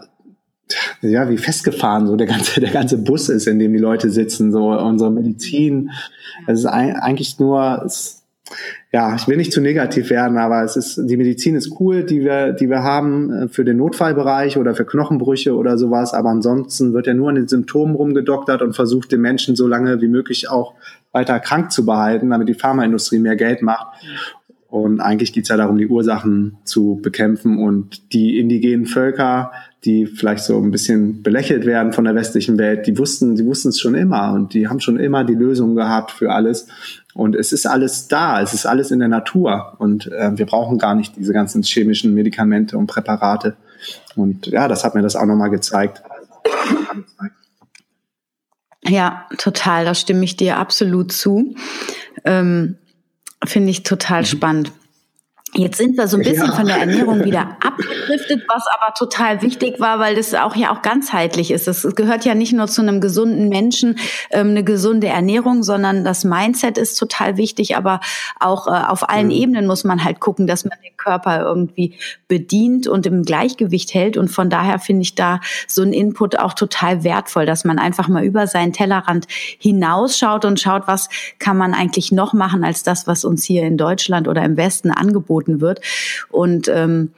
ja, 1.01 1.30
wie 1.30 1.38
festgefahren 1.38 2.08
so 2.08 2.15
der 2.15 2.27
ganze, 2.27 2.60
der 2.60 2.71
ganze 2.71 2.97
Bus 2.97 3.30
ist, 3.30 3.47
in 3.47 3.60
dem 3.60 3.73
die 3.73 3.80
Leute 3.80 4.10
sitzen, 4.10 4.51
so 4.51 4.71
unsere 4.71 5.12
Medizin. 5.12 5.91
Es 6.47 6.60
ist 6.60 6.65
eigentlich 6.65 7.39
nur, 7.39 7.84
es, 7.86 8.23
ja, 8.93 9.15
ich 9.15 9.28
will 9.28 9.36
nicht 9.36 9.52
zu 9.52 9.60
negativ 9.60 10.10
werden, 10.10 10.38
aber 10.38 10.63
es 10.63 10.78
ist, 10.78 10.97
die 11.10 11.17
Medizin 11.17 11.56
ist 11.56 11.73
cool, 11.80 12.04
die 12.04 12.21
wir, 12.21 12.54
die 12.54 12.69
wir 12.69 12.84
haben 12.84 13.32
äh, 13.32 13.47
für 13.50 13.65
den 13.65 13.78
Notfallbereich 13.78 14.58
oder 14.58 14.76
für 14.76 14.86
Knochenbrüche 14.86 15.56
oder 15.56 15.78
sowas. 15.78 16.13
Aber 16.13 16.30
ansonsten 16.30 16.93
wird 16.93 17.06
ja 17.06 17.13
nur 17.13 17.30
an 17.30 17.36
den 17.36 17.47
Symptomen 17.50 17.95
rumgedoktert 17.95 18.62
und 18.62 18.76
versucht, 18.76 19.12
den 19.12 19.21
Menschen 19.21 19.58
so 19.58 19.67
lange 19.67 20.02
wie 20.02 20.08
möglich 20.08 20.50
auch 20.50 20.73
weiter 21.12 21.39
krank 21.39 21.71
zu 21.71 21.86
behalten, 21.86 22.30
damit 22.30 22.47
die 22.47 22.54
Pharmaindustrie 22.54 23.19
mehr 23.19 23.36
Geld 23.36 23.62
macht. 23.62 23.88
Und 24.69 25.00
eigentlich 25.00 25.32
geht's 25.32 25.50
ja 25.50 25.58
darum, 25.58 25.78
die 25.78 25.88
Ursachen 25.88 26.58
zu 26.63 27.00
bekämpfen 27.02 27.58
und 27.58 28.13
die 28.13 28.38
indigenen 28.38 28.86
Völker, 28.86 29.52
die 29.86 30.06
vielleicht 30.06 30.43
so 30.43 30.58
ein 30.62 30.71
bisschen 30.71 31.23
belächelt 31.23 31.65
werden 31.65 31.93
von 31.93 32.04
der 32.04 32.15
westlichen 32.15 32.58
Welt, 32.58 32.86
die 32.86 32.97
wussten, 32.97 33.36
die 33.36 33.45
wussten 33.45 33.69
es 33.69 33.80
schon 33.80 33.95
immer 33.95 34.34
und 34.34 34.54
die 34.54 34.67
haben 34.67 34.82
schon 34.82 35.00
immer 35.00 35.23
die 35.23 35.36
Lösung 35.36 35.76
gehabt 35.76 36.12
für 36.12 36.32
alles. 36.32 36.67
Und 37.17 37.36
es 37.36 37.51
ist 37.51 37.65
alles 37.65 38.08
da, 38.08 38.43
es 38.43 38.53
ist 38.53 38.67
alles 38.67 38.91
in 38.91 38.99
der 38.99 39.08
Natur 39.08 39.73
und 39.80 40.06
äh, 40.12 40.38
wir 40.38 40.45
brauchen 40.45 40.77
gar 40.77 40.93
nicht 40.93 41.15
diese 41.15 41.34
ganzen 41.34 41.63
chemischen 41.63 42.13
Medikamente 42.13 42.77
und 42.77 42.86
Präparate. 42.86 43.58
Und 44.15 44.45
ja, 44.45 44.67
das 44.67 44.84
hat 44.84 44.93
mir 44.93 45.01
das 45.01 45.15
auch 45.15 45.25
nochmal 45.25 45.49
gezeigt. 45.49 46.03
Ja, 48.84 49.25
total, 49.39 49.86
da 49.86 49.95
stimme 49.95 50.23
ich 50.25 50.38
dir 50.38 50.58
absolut 50.58 51.12
zu. 51.12 51.56
Ähm, 52.23 52.77
Finde 53.43 53.71
ich 53.71 53.82
total 53.82 54.21
mhm. 54.21 54.25
spannend. 54.25 54.71
Jetzt 55.54 55.78
sind 55.78 55.98
wir 55.98 56.08
so 56.08 56.18
ein 56.18 56.24
bisschen 56.24 56.48
ja. 56.48 56.52
von 56.52 56.66
der 56.66 56.78
Ernährung 56.78 57.24
wieder 57.24 57.42
abgedriftet, 57.66 58.44
was 58.50 58.64
aber 58.68 58.94
total 58.94 59.42
wichtig 59.42 59.80
war, 59.80 59.98
weil 59.98 60.16
das 60.16 60.34
auch 60.34 60.56
ja 60.56 60.76
auch 60.76 60.82
ganzheitlich 60.82 61.52
ist. 61.52 61.68
Es 61.68 61.84
gehört 61.96 62.26
ja 62.26 62.36
nicht 62.36 62.52
nur 62.52 62.68
zu 62.68 62.82
einem 62.82 63.00
gesunden 63.00 63.48
Menschen 63.48 63.98
ähm, 64.32 64.50
eine 64.50 64.66
gesunde 64.66 65.08
Ernährung, 65.08 65.64
sondern 65.64 66.04
das 66.04 66.26
Mindset 66.26 66.78
ist 66.78 66.96
total 66.96 67.38
wichtig. 67.38 67.78
Aber 67.78 68.02
auch 68.40 68.68
äh, 68.68 68.72
auf 68.72 69.10
allen 69.10 69.28
mhm. 69.28 69.32
Ebenen 69.32 69.68
muss 69.68 69.86
man 69.86 70.04
halt 70.04 70.20
gucken, 70.20 70.48
dass 70.48 70.66
man 70.66 70.78
den 70.84 70.98
Körper 70.98 71.40
irgendwie 71.40 71.98
bedient 72.28 72.88
und 72.88 73.06
im 73.06 73.24
Gleichgewicht 73.24 73.94
hält. 73.94 74.18
Und 74.18 74.28
von 74.28 74.50
daher 74.50 74.80
finde 74.80 75.04
ich 75.04 75.16
da 75.16 75.40
so 75.66 75.82
ein 75.82 75.94
Input 75.94 76.38
auch 76.38 76.54
total 76.54 77.06
wertvoll, 77.06 77.46
dass 77.46 77.64
man 77.64 77.80
einfach 77.80 78.10
mal 78.10 78.26
über 78.26 78.48
seinen 78.48 78.74
Tellerrand 78.74 79.28
hinausschaut 79.30 80.44
und 80.44 80.60
schaut, 80.60 80.84
was 80.88 81.08
kann 81.40 81.56
man 81.56 81.74
eigentlich 81.74 82.12
noch 82.12 82.34
machen 82.34 82.66
als 82.66 82.84
das, 82.84 83.08
was 83.08 83.24
uns 83.24 83.46
hier 83.46 83.64
in 83.64 83.78
Deutschland 83.78 84.28
oder 84.28 84.44
im 84.44 84.58
Westen 84.58 84.92
angeboten 84.92 85.37
angeboten 85.38 85.62
wird. 85.62 85.82
Und 86.30 86.67
ähm, 86.67 87.12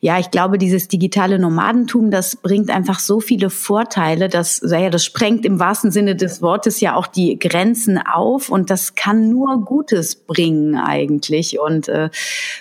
ja, 0.00 0.18
ich 0.18 0.30
glaube, 0.30 0.58
dieses 0.58 0.88
digitale 0.88 1.38
Nomadentum, 1.38 2.10
das 2.10 2.36
bringt 2.36 2.70
einfach 2.70 2.98
so 2.98 3.20
viele 3.20 3.48
Vorteile, 3.48 4.28
dass, 4.28 4.60
ja, 4.62 4.90
das 4.90 5.04
sprengt 5.04 5.46
im 5.46 5.58
wahrsten 5.58 5.90
Sinne 5.90 6.14
des 6.14 6.42
Wortes 6.42 6.80
ja 6.80 6.94
auch 6.94 7.06
die 7.06 7.38
Grenzen 7.38 7.98
auf 7.98 8.50
und 8.50 8.70
das 8.70 8.94
kann 8.94 9.30
nur 9.30 9.64
Gutes 9.64 10.14
bringen 10.14 10.76
eigentlich. 10.76 11.58
Und 11.58 11.88
äh, 11.88 12.10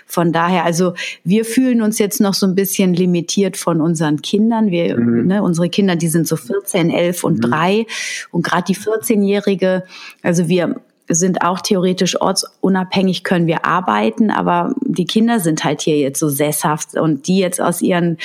von 0.05 0.31
daher, 0.31 0.63
also 0.63 0.93
wir 1.23 1.43
fühlen 1.43 1.81
uns 1.81 1.99
jetzt 1.99 2.21
noch 2.21 2.33
so 2.33 2.45
ein 2.45 2.55
bisschen 2.55 2.93
limitiert 2.93 3.57
von 3.57 3.81
unseren 3.81 4.21
Kindern. 4.21 4.71
Wir, 4.71 4.97
mhm. 4.97 5.27
ne, 5.27 5.43
unsere 5.43 5.69
Kinder, 5.69 5.95
die 5.95 6.07
sind 6.07 6.27
so 6.27 6.37
14, 6.37 6.89
11 6.89 7.23
und 7.23 7.37
mhm. 7.37 7.51
3 7.51 7.85
und 8.31 8.43
gerade 8.43 8.63
die 8.63 8.75
14-Jährige, 8.75 9.83
also 10.21 10.47
wir 10.47 10.77
sind 11.09 11.43
auch 11.43 11.61
theoretisch 11.61 12.19
ortsunabhängig, 12.19 13.23
können 13.23 13.47
wir 13.47 13.65
arbeiten, 13.65 14.31
aber 14.31 14.73
die 14.81 15.05
Kinder 15.05 15.39
sind 15.39 15.63
halt 15.63 15.81
hier 15.81 15.97
jetzt 15.97 16.19
so 16.19 16.29
sesshaft 16.29 16.95
und 16.95 17.27
die 17.27 17.39
jetzt 17.39 17.61
aus 17.61 17.81
ihren, 17.81 18.17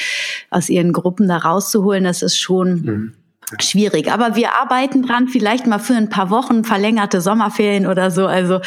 aus 0.50 0.68
ihren 0.68 0.92
Gruppen 0.92 1.28
da 1.28 1.38
rauszuholen, 1.38 2.04
das 2.04 2.22
ist 2.22 2.38
schon, 2.38 2.70
mhm 2.82 3.12
schwierig. 3.58 4.12
Aber 4.12 4.37
wir 4.37 4.61
arbeiten 4.61 5.02
dran, 5.02 5.28
vielleicht 5.28 5.66
mal 5.66 5.78
für 5.78 5.94
ein 5.94 6.08
paar 6.08 6.30
Wochen 6.30 6.64
verlängerte 6.64 7.20
Sommerferien 7.20 7.87
oder 7.87 8.11
so. 8.11 8.26
Also 8.26 8.61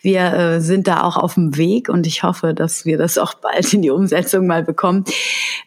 wir 0.00 0.20
äh, 0.32 0.60
sind 0.60 0.86
da 0.86 1.02
auch 1.02 1.16
auf 1.16 1.34
dem 1.34 1.56
Weg 1.56 1.88
und 1.88 2.06
ich 2.06 2.22
hoffe, 2.22 2.54
dass 2.54 2.84
wir 2.84 2.98
das 2.98 3.18
auch 3.18 3.34
bald 3.34 3.72
in 3.72 3.82
die 3.82 3.90
Umsetzung 3.90 4.46
mal 4.46 4.62
bekommen. 4.62 5.04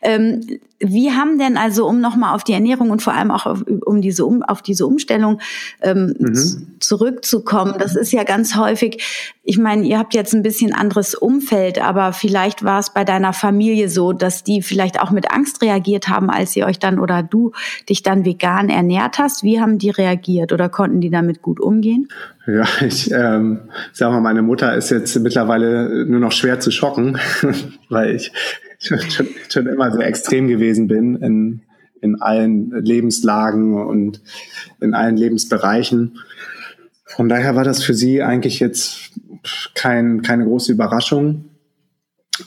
Ähm, 0.02 0.60
wie 0.80 1.12
haben 1.12 1.40
denn 1.40 1.58
also, 1.58 1.88
um 1.88 2.02
nochmal 2.02 2.36
auf 2.36 2.44
die 2.44 2.54
Ernährung 2.54 2.92
und 2.92 3.02
vor 3.02 3.14
allem 3.14 3.32
auch 3.32 3.46
auf, 3.46 3.64
um 3.86 4.02
diese, 4.02 4.26
um, 4.26 4.44
auf 4.44 4.62
diese 4.62 4.86
Umstellung 4.86 5.40
ähm, 5.82 6.14
mhm. 6.20 6.78
zurückzukommen, 6.80 7.76
das 7.80 7.96
ist 7.96 8.12
ja 8.12 8.24
ganz 8.24 8.56
häufig, 8.56 9.34
ich 9.50 9.58
meine, 9.58 9.88
ihr 9.88 9.98
habt 9.98 10.14
jetzt 10.14 10.36
ein 10.36 10.44
bisschen 10.44 10.74
anderes 10.74 11.16
Umfeld, 11.16 11.82
aber 11.82 12.12
vielleicht 12.12 12.66
war 12.66 12.82
es 12.82 12.90
bei 12.94 13.06
deiner 13.06 13.32
Familie 13.32 13.88
so, 13.88 14.12
dass 14.12 14.44
die 14.44 14.62
vielleicht 14.62 15.00
auch 15.00 15.10
mit 15.10 15.32
Angst 15.32 15.62
reagiert 15.62 16.10
haben, 16.10 16.30
als 16.30 16.54
ihr 16.58 16.66
euch 16.66 16.80
dann 16.80 17.00
oder 17.00 17.24
du 17.24 17.54
dich 17.88 18.04
dann 18.04 18.26
vegan 18.26 18.68
ernährt 18.68 19.20
hast. 19.20 19.44
Wie 19.44 19.62
haben 19.62 19.78
die 19.78 19.90
reagiert 19.90 20.52
oder 20.52 20.68
konnten 20.68 21.00
die 21.00 21.10
damit 21.10 21.42
gut 21.42 21.62
umgehen? 21.62 22.10
Ja, 22.46 22.66
ich 22.86 23.10
ähm, 23.10 23.70
sag 23.94 24.12
mal, 24.12 24.20
meine 24.20 24.42
Mutter 24.42 24.76
ist 24.76 24.90
jetzt 24.90 25.18
mittlerweile 25.18 26.06
nur 26.06 26.20
noch 26.20 26.34
schwer 26.34 26.60
zu 26.60 26.70
schocken, 26.70 27.18
weil 27.90 28.18
ich 28.18 28.34
schon, 28.80 29.00
schon, 29.10 29.28
schon 29.48 29.68
immer 29.68 29.94
sehr 29.94 30.08
extrem 30.08 30.50
gewesen 30.50 30.90
bin 30.90 31.16
in, 31.16 31.62
in 32.02 32.22
allen 32.22 32.72
Lebenslagen 32.84 33.82
und 33.82 34.20
in 34.82 34.94
allen 34.94 35.16
Lebensbereichen. 35.16 36.20
Von 37.06 37.30
daher 37.30 37.56
war 37.56 37.64
das 37.64 37.82
für 37.82 37.94
sie 37.94 38.22
eigentlich 38.22 38.60
jetzt 38.60 39.14
kein, 39.76 40.22
keine 40.22 40.46
große 40.46 40.72
Überraschung. 40.72 41.46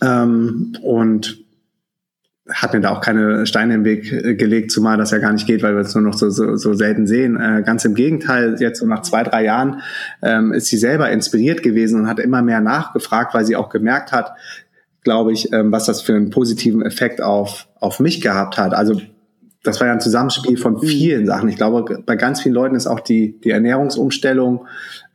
Ähm, 0.02 0.72
und 0.82 1.38
hat 2.52 2.74
mir 2.74 2.80
da 2.80 2.90
auch 2.90 3.00
keine 3.00 3.46
Steine 3.46 3.74
im 3.74 3.84
Weg 3.84 4.12
äh, 4.12 4.34
gelegt, 4.34 4.72
zumal 4.72 4.96
das 4.96 5.10
ja 5.10 5.18
gar 5.18 5.32
nicht 5.32 5.46
geht, 5.46 5.62
weil 5.62 5.74
wir 5.74 5.80
es 5.80 5.94
nur 5.94 6.02
noch 6.02 6.14
so, 6.14 6.30
so, 6.30 6.56
so 6.56 6.74
selten 6.74 7.06
sehen. 7.06 7.36
Äh, 7.36 7.62
ganz 7.64 7.84
im 7.84 7.94
Gegenteil, 7.94 8.56
jetzt 8.58 8.80
so 8.80 8.86
nach 8.86 9.02
zwei, 9.02 9.22
drei 9.22 9.44
Jahren 9.44 9.82
ähm, 10.22 10.52
ist 10.52 10.66
sie 10.66 10.78
selber 10.78 11.10
inspiriert 11.10 11.62
gewesen 11.62 12.00
und 12.00 12.08
hat 12.08 12.18
immer 12.18 12.42
mehr 12.42 12.60
nachgefragt, 12.60 13.34
weil 13.34 13.44
sie 13.44 13.56
auch 13.56 13.68
gemerkt 13.68 14.12
hat, 14.12 14.32
glaube 15.02 15.32
ich, 15.32 15.52
ähm, 15.52 15.72
was 15.72 15.86
das 15.86 16.02
für 16.02 16.14
einen 16.14 16.30
positiven 16.30 16.82
Effekt 16.82 17.22
auf, 17.22 17.68
auf 17.78 18.00
mich 18.00 18.20
gehabt 18.20 18.58
hat. 18.58 18.74
Also 18.74 19.00
das 19.62 19.78
war 19.78 19.88
ja 19.88 19.92
ein 19.92 20.00
Zusammenspiel 20.00 20.56
von 20.56 20.74
mhm. 20.74 20.80
vielen 20.80 21.26
Sachen. 21.26 21.48
Ich 21.48 21.56
glaube, 21.56 22.02
bei 22.06 22.16
ganz 22.16 22.40
vielen 22.40 22.54
Leuten 22.54 22.76
ist 22.76 22.86
auch 22.86 23.00
die, 23.00 23.38
die 23.40 23.50
Ernährungsumstellung 23.50 24.66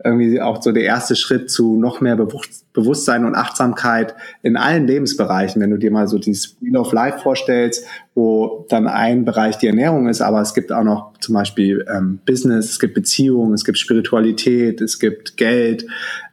irgendwie 0.04 0.40
auch 0.40 0.62
so 0.62 0.72
der 0.72 0.84
erste 0.84 1.16
Schritt 1.16 1.50
zu 1.50 1.78
noch 1.78 2.00
mehr 2.00 2.16
Bewusstsein 2.16 3.26
und 3.26 3.34
Achtsamkeit 3.34 4.14
in 4.44 4.56
allen 4.56 4.86
Lebensbereichen. 4.86 5.60
Wenn 5.62 5.72
du 5.72 5.78
dir 5.78 5.90
mal 5.90 6.08
so 6.08 6.20
dieses 6.20 6.58
Wheel 6.62 6.78
of 6.78 6.94
Life 6.94 7.20
vorstellst, 7.20 7.88
wo 8.14 8.68
dann 8.70 8.88
ein 8.88 9.26
Bereich 9.26 9.58
die 9.58 9.68
Ernährung 9.68 10.08
ist, 10.08 10.22
aber 10.22 10.42
es 10.42 10.54
gibt 10.54 10.72
auch 10.72 10.84
noch 10.84 11.18
zum 11.20 11.34
Beispiel 11.34 11.84
ähm, 11.92 12.20
Business, 12.26 12.70
es 12.70 12.80
gibt 12.80 12.94
Beziehungen, 12.94 13.54
es 13.54 13.66
gibt 13.66 13.80
Spiritualität, 13.80 14.80
es 14.80 15.00
gibt 15.00 15.38
Geld, 15.38 15.88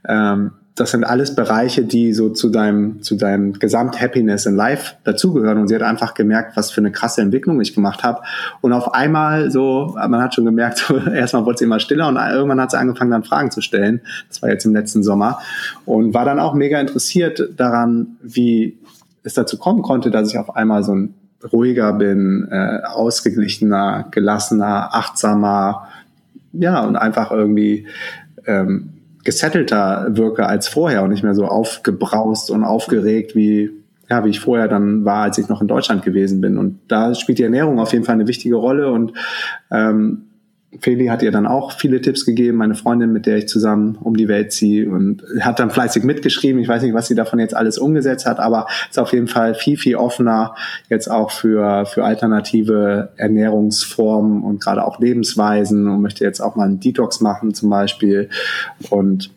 ähm, 0.06 0.52
das 0.74 0.92
sind 0.92 1.04
alles 1.04 1.34
Bereiche, 1.34 1.84
die 1.84 2.14
so 2.14 2.30
zu 2.30 2.48
deinem, 2.48 3.02
zu 3.02 3.16
deinem 3.16 3.52
Gesamt-Happiness 3.52 4.46
in 4.46 4.56
Life 4.56 4.94
dazugehören. 5.04 5.58
Und 5.58 5.68
sie 5.68 5.74
hat 5.74 5.82
einfach 5.82 6.14
gemerkt, 6.14 6.56
was 6.56 6.70
für 6.70 6.80
eine 6.80 6.90
krasse 6.90 7.20
Entwicklung 7.20 7.60
ich 7.60 7.74
gemacht 7.74 8.02
habe. 8.02 8.22
Und 8.62 8.72
auf 8.72 8.94
einmal 8.94 9.50
so, 9.50 9.94
man 9.94 10.22
hat 10.22 10.34
schon 10.34 10.46
gemerkt, 10.46 10.78
so, 10.78 10.96
erstmal 11.14 11.44
wurde 11.44 11.58
sie 11.58 11.64
immer 11.64 11.78
stiller 11.78 12.08
und 12.08 12.16
irgendwann 12.16 12.60
hat 12.60 12.70
sie 12.70 12.78
angefangen, 12.78 13.10
dann 13.10 13.24
Fragen 13.24 13.50
zu 13.50 13.60
stellen. 13.60 14.00
Das 14.28 14.40
war 14.40 14.48
jetzt 14.48 14.64
im 14.64 14.72
letzten 14.72 15.02
Sommer. 15.02 15.40
Und 15.84 16.14
war 16.14 16.24
dann 16.24 16.38
auch 16.38 16.54
mega 16.54 16.80
interessiert 16.80 17.50
daran, 17.56 18.16
wie 18.22 18.78
es 19.24 19.34
dazu 19.34 19.58
kommen 19.58 19.82
konnte, 19.82 20.10
dass 20.10 20.30
ich 20.30 20.38
auf 20.38 20.56
einmal 20.56 20.84
so 20.84 20.94
ein 20.94 21.14
ruhiger 21.52 21.92
bin, 21.92 22.48
äh, 22.50 22.78
ausgeglichener, 22.86 24.06
gelassener, 24.10 24.94
achtsamer, 24.94 25.88
ja, 26.52 26.80
und 26.84 26.96
einfach 26.96 27.30
irgendwie 27.30 27.86
ähm, 28.46 28.92
gesettelter 29.24 30.08
wirke 30.10 30.46
als 30.46 30.68
vorher 30.68 31.02
und 31.02 31.10
nicht 31.10 31.22
mehr 31.22 31.34
so 31.34 31.46
aufgebraust 31.46 32.50
und 32.50 32.64
aufgeregt 32.64 33.34
wie 33.36 33.70
ja, 34.12 34.24
wie 34.26 34.30
ich 34.30 34.40
vorher 34.40 34.68
dann 34.68 35.06
war, 35.06 35.22
als 35.22 35.38
ich 35.38 35.48
noch 35.48 35.62
in 35.62 35.68
Deutschland 35.68 36.02
gewesen 36.02 36.42
bin. 36.42 36.58
Und 36.58 36.80
da 36.88 37.14
spielt 37.14 37.38
die 37.38 37.44
Ernährung 37.44 37.80
auf 37.80 37.92
jeden 37.92 38.04
Fall 38.04 38.14
eine 38.14 38.26
wichtige 38.26 38.56
Rolle. 38.56 38.92
Und 38.92 39.14
ähm, 39.70 40.26
Feli 40.80 41.06
hat 41.06 41.22
ihr 41.22 41.30
dann 41.30 41.46
auch 41.46 41.72
viele 41.72 42.00
Tipps 42.00 42.24
gegeben, 42.24 42.56
meine 42.56 42.74
Freundin, 42.74 43.12
mit 43.12 43.26
der 43.26 43.36
ich 43.36 43.46
zusammen 43.46 43.98
um 44.00 44.16
die 44.16 44.28
Welt 44.28 44.52
ziehe 44.52 44.88
und 44.88 45.22
hat 45.40 45.58
dann 45.58 45.70
fleißig 45.70 46.02
mitgeschrieben. 46.02 46.60
Ich 46.62 46.68
weiß 46.68 46.82
nicht, 46.82 46.94
was 46.94 47.08
sie 47.08 47.14
davon 47.14 47.38
jetzt 47.38 47.54
alles 47.54 47.76
umgesetzt 47.76 48.24
hat, 48.24 48.40
aber 48.40 48.66
ist 48.88 48.98
auf 48.98 49.12
jeden 49.12 49.28
Fall 49.28 49.54
viel, 49.54 49.76
viel 49.76 49.96
offener 49.96 50.54
jetzt 50.88 51.10
auch 51.10 51.30
für, 51.30 51.84
für 51.84 52.04
alternative 52.04 53.10
Ernährungsformen 53.16 54.42
und 54.42 54.62
gerade 54.62 54.84
auch 54.84 54.98
Lebensweisen 54.98 55.88
und 55.88 56.00
möchte 56.00 56.24
jetzt 56.24 56.40
auch 56.40 56.56
mal 56.56 56.64
einen 56.64 56.80
Detox 56.80 57.20
machen 57.20 57.52
zum 57.52 57.68
Beispiel. 57.68 58.30
Und 58.88 59.30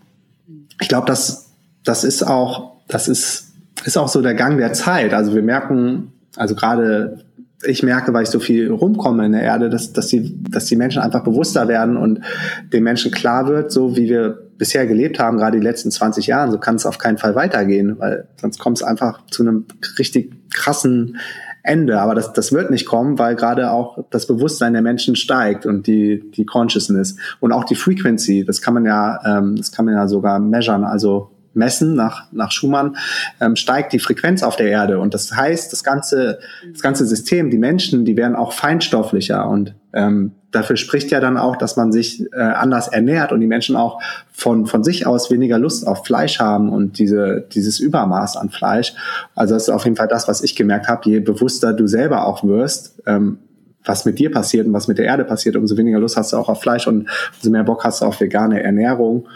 ich 0.80 0.88
glaube, 0.88 1.08
das, 1.08 1.50
das 1.84 2.06
ist 2.06 2.24
auch, 2.24 2.78
das 2.88 3.10
ist, 3.10 3.52
ist 3.84 3.98
auch 3.98 4.08
so 4.08 4.22
der 4.22 4.36
Gang 4.36 4.58
der 4.58 4.72
Zeit. 4.72 5.14
Also 5.14 5.36
wir 5.36 5.44
merken, 5.44 6.14
also 6.38 6.56
gerade 6.56 7.25
ich 7.64 7.84
merke, 7.84 8.14
weil 8.14 8.24
ich 8.24 8.30
so 8.30 8.40
viel 8.40 8.70
rumkomme 8.70 9.26
in 9.26 9.32
der 9.32 9.42
Erde, 9.42 9.70
dass, 9.70 9.94
dass, 9.94 10.08
die, 10.08 10.36
dass 10.50 10.66
die 10.66 10.76
Menschen 10.76 11.02
einfach 11.02 11.24
bewusster 11.24 11.68
werden 11.68 11.98
und 11.98 12.22
den 12.74 12.84
Menschen 12.84 13.12
klar 13.12 13.48
wird, 13.48 13.72
so 13.72 13.96
wie 13.96 14.10
wir 14.10 14.46
bisher 14.58 14.86
gelebt 14.88 15.20
haben, 15.20 15.38
gerade 15.38 15.58
die 15.60 15.64
letzten 15.64 15.92
20 15.92 16.28
Jahre, 16.28 16.52
so 16.52 16.60
kann 16.60 16.76
es 16.76 16.86
auf 16.86 16.98
keinen 16.98 17.18
Fall 17.18 17.36
weitergehen, 17.36 17.98
weil 18.00 18.28
sonst 18.40 18.60
kommt 18.60 18.78
es 18.78 18.84
einfach 18.84 19.26
zu 19.28 19.44
einem 19.44 19.66
richtig 20.00 20.34
krassen 20.54 21.18
Ende. 21.64 22.00
Aber 22.00 22.16
das, 22.16 22.32
das 22.34 22.54
wird 22.54 22.72
nicht 22.72 22.86
kommen, 22.86 23.18
weil 23.18 23.36
gerade 23.36 23.72
auch 23.72 23.98
das 24.12 24.28
Bewusstsein 24.28 24.74
der 24.74 24.82
Menschen 24.82 25.16
steigt 25.16 25.66
und 25.66 25.88
die, 25.88 26.24
die 26.32 26.46
Consciousness 26.46 27.18
und 27.40 27.52
auch 27.52 27.64
die 27.64 27.76
Frequency. 27.76 28.46
Das 28.46 28.62
kann 28.62 28.76
man 28.76 28.86
ja, 28.86 29.20
ähm, 29.26 29.56
das 29.56 29.72
kann 29.72 29.86
man 29.86 29.96
ja 29.96 30.08
sogar 30.08 30.40
measuren. 30.40 30.84
Also 30.84 31.32
messen 31.56 31.96
nach, 31.96 32.32
nach 32.32 32.52
Schumann, 32.52 32.98
ähm, 33.42 33.56
steigt 33.56 33.94
die 33.94 34.00
Frequenz 34.00 34.44
auf 34.44 34.56
der 34.56 34.68
Erde. 34.68 35.00
Und 35.00 35.14
das 35.14 35.36
heißt, 35.36 35.72
das 35.72 35.84
ganze, 35.84 36.40
das 36.72 36.82
ganze 36.82 37.06
System, 37.06 37.50
die 37.50 37.58
Menschen, 37.58 38.06
die 38.06 38.18
werden 38.18 38.36
auch 38.36 38.54
feinstofflicher. 38.54 39.48
Und 39.48 39.74
ähm, 39.94 40.34
dafür 40.52 40.78
spricht 40.78 41.12
ja 41.12 41.20
dann 41.20 41.38
auch, 41.38 41.56
dass 41.56 41.76
man 41.78 41.92
sich 41.92 42.26
äh, 42.34 42.40
anders 42.40 42.88
ernährt 42.88 43.32
und 43.32 43.40
die 43.40 43.48
Menschen 43.48 43.76
auch 43.76 44.02
von, 44.32 44.66
von 44.66 44.84
sich 44.84 45.08
aus 45.08 45.32
weniger 45.32 45.58
Lust 45.58 45.88
auf 45.88 46.06
Fleisch 46.06 46.40
haben 46.40 46.70
und 46.70 47.00
diese, 47.00 47.46
dieses 47.54 47.80
Übermaß 47.80 48.38
an 48.38 48.50
Fleisch. 48.50 48.94
Also 49.36 49.54
das 49.54 49.64
ist 49.64 49.70
auf 49.70 49.86
jeden 49.86 49.96
Fall 49.96 50.08
das, 50.08 50.28
was 50.28 50.42
ich 50.42 50.56
gemerkt 50.56 50.88
habe. 50.88 51.10
Je 51.10 51.20
bewusster 51.20 51.74
du 51.74 51.88
selber 51.88 52.26
auch 52.26 52.44
wirst, 52.44 53.02
ähm, 53.06 53.40
was 53.86 54.06
mit 54.06 54.20
dir 54.20 54.32
passiert 54.32 54.66
und 54.68 54.74
was 54.74 54.88
mit 54.88 54.98
der 54.98 55.06
Erde 55.06 55.24
passiert, 55.26 55.56
umso 55.56 55.78
weniger 55.78 56.00
Lust 56.00 56.18
hast 56.18 56.34
du 56.34 56.38
auch 56.38 56.50
auf 56.50 56.62
Fleisch 56.62 56.88
und 56.88 57.08
umso 57.36 57.52
mehr 57.52 57.64
Bock 57.64 57.84
hast 57.84 58.02
du 58.02 58.06
auf 58.06 58.20
vegane 58.20 58.64
Ernährung. 58.64 59.28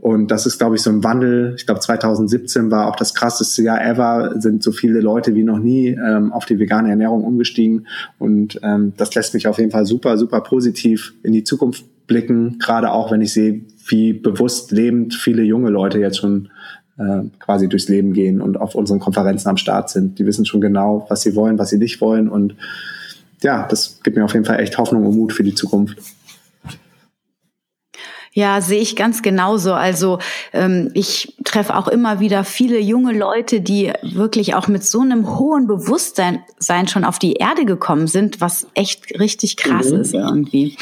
Und 0.00 0.30
das 0.30 0.46
ist, 0.46 0.58
glaube 0.58 0.76
ich, 0.76 0.82
so 0.82 0.90
ein 0.90 1.02
Wandel. 1.02 1.54
Ich 1.56 1.66
glaube, 1.66 1.80
2017 1.80 2.70
war 2.70 2.86
auch 2.86 2.96
das 2.96 3.14
krasseste 3.14 3.62
Jahr 3.62 3.84
ever, 3.84 4.34
sind 4.38 4.62
so 4.62 4.70
viele 4.70 5.00
Leute 5.00 5.34
wie 5.34 5.42
noch 5.42 5.58
nie 5.58 5.88
ähm, 5.88 6.32
auf 6.32 6.44
die 6.44 6.58
vegane 6.58 6.90
Ernährung 6.90 7.24
umgestiegen. 7.24 7.88
Und 8.18 8.60
ähm, 8.62 8.92
das 8.96 9.14
lässt 9.14 9.34
mich 9.34 9.48
auf 9.48 9.58
jeden 9.58 9.72
Fall 9.72 9.86
super, 9.86 10.16
super 10.16 10.40
positiv 10.40 11.14
in 11.24 11.32
die 11.32 11.42
Zukunft 11.42 11.84
blicken, 12.06 12.58
gerade 12.58 12.92
auch 12.92 13.10
wenn 13.10 13.20
ich 13.20 13.32
sehe, 13.32 13.62
wie 13.88 14.12
bewusst 14.12 14.70
lebend 14.70 15.14
viele 15.14 15.42
junge 15.42 15.70
Leute 15.70 15.98
jetzt 15.98 16.18
schon 16.18 16.48
äh, 16.98 17.22
quasi 17.40 17.68
durchs 17.68 17.88
Leben 17.88 18.12
gehen 18.12 18.40
und 18.40 18.60
auf 18.60 18.74
unseren 18.74 19.00
Konferenzen 19.00 19.48
am 19.48 19.56
Start 19.56 19.90
sind. 19.90 20.18
Die 20.18 20.26
wissen 20.26 20.46
schon 20.46 20.60
genau, 20.60 21.06
was 21.08 21.22
sie 21.22 21.34
wollen, 21.34 21.58
was 21.58 21.70
sie 21.70 21.78
nicht 21.78 22.00
wollen. 22.00 22.28
Und 22.28 22.54
ja, 23.42 23.66
das 23.68 24.00
gibt 24.02 24.16
mir 24.16 24.24
auf 24.24 24.32
jeden 24.32 24.44
Fall 24.44 24.60
echt 24.60 24.78
Hoffnung 24.78 25.06
und 25.06 25.16
Mut 25.16 25.32
für 25.32 25.44
die 25.44 25.54
Zukunft. 25.54 25.98
Ja, 28.38 28.60
sehe 28.60 28.80
ich 28.80 28.94
ganz 28.94 29.22
genauso. 29.22 29.72
Also 29.72 30.20
ähm, 30.52 30.92
ich 30.94 31.34
treffe 31.42 31.76
auch 31.76 31.88
immer 31.88 32.20
wieder 32.20 32.44
viele 32.44 32.78
junge 32.78 33.12
Leute, 33.12 33.60
die 33.60 33.92
wirklich 34.02 34.54
auch 34.54 34.68
mit 34.68 34.84
so 34.84 35.00
einem 35.00 35.36
hohen 35.40 35.66
Bewusstsein 35.66 36.44
sein 36.56 36.86
schon 36.86 37.02
auf 37.02 37.18
die 37.18 37.32
Erde 37.32 37.64
gekommen 37.64 38.06
sind, 38.06 38.40
was 38.40 38.68
echt 38.74 39.18
richtig 39.18 39.56
krass 39.56 39.90
mhm, 39.90 40.00
ist 40.00 40.14
irgendwie. 40.14 40.76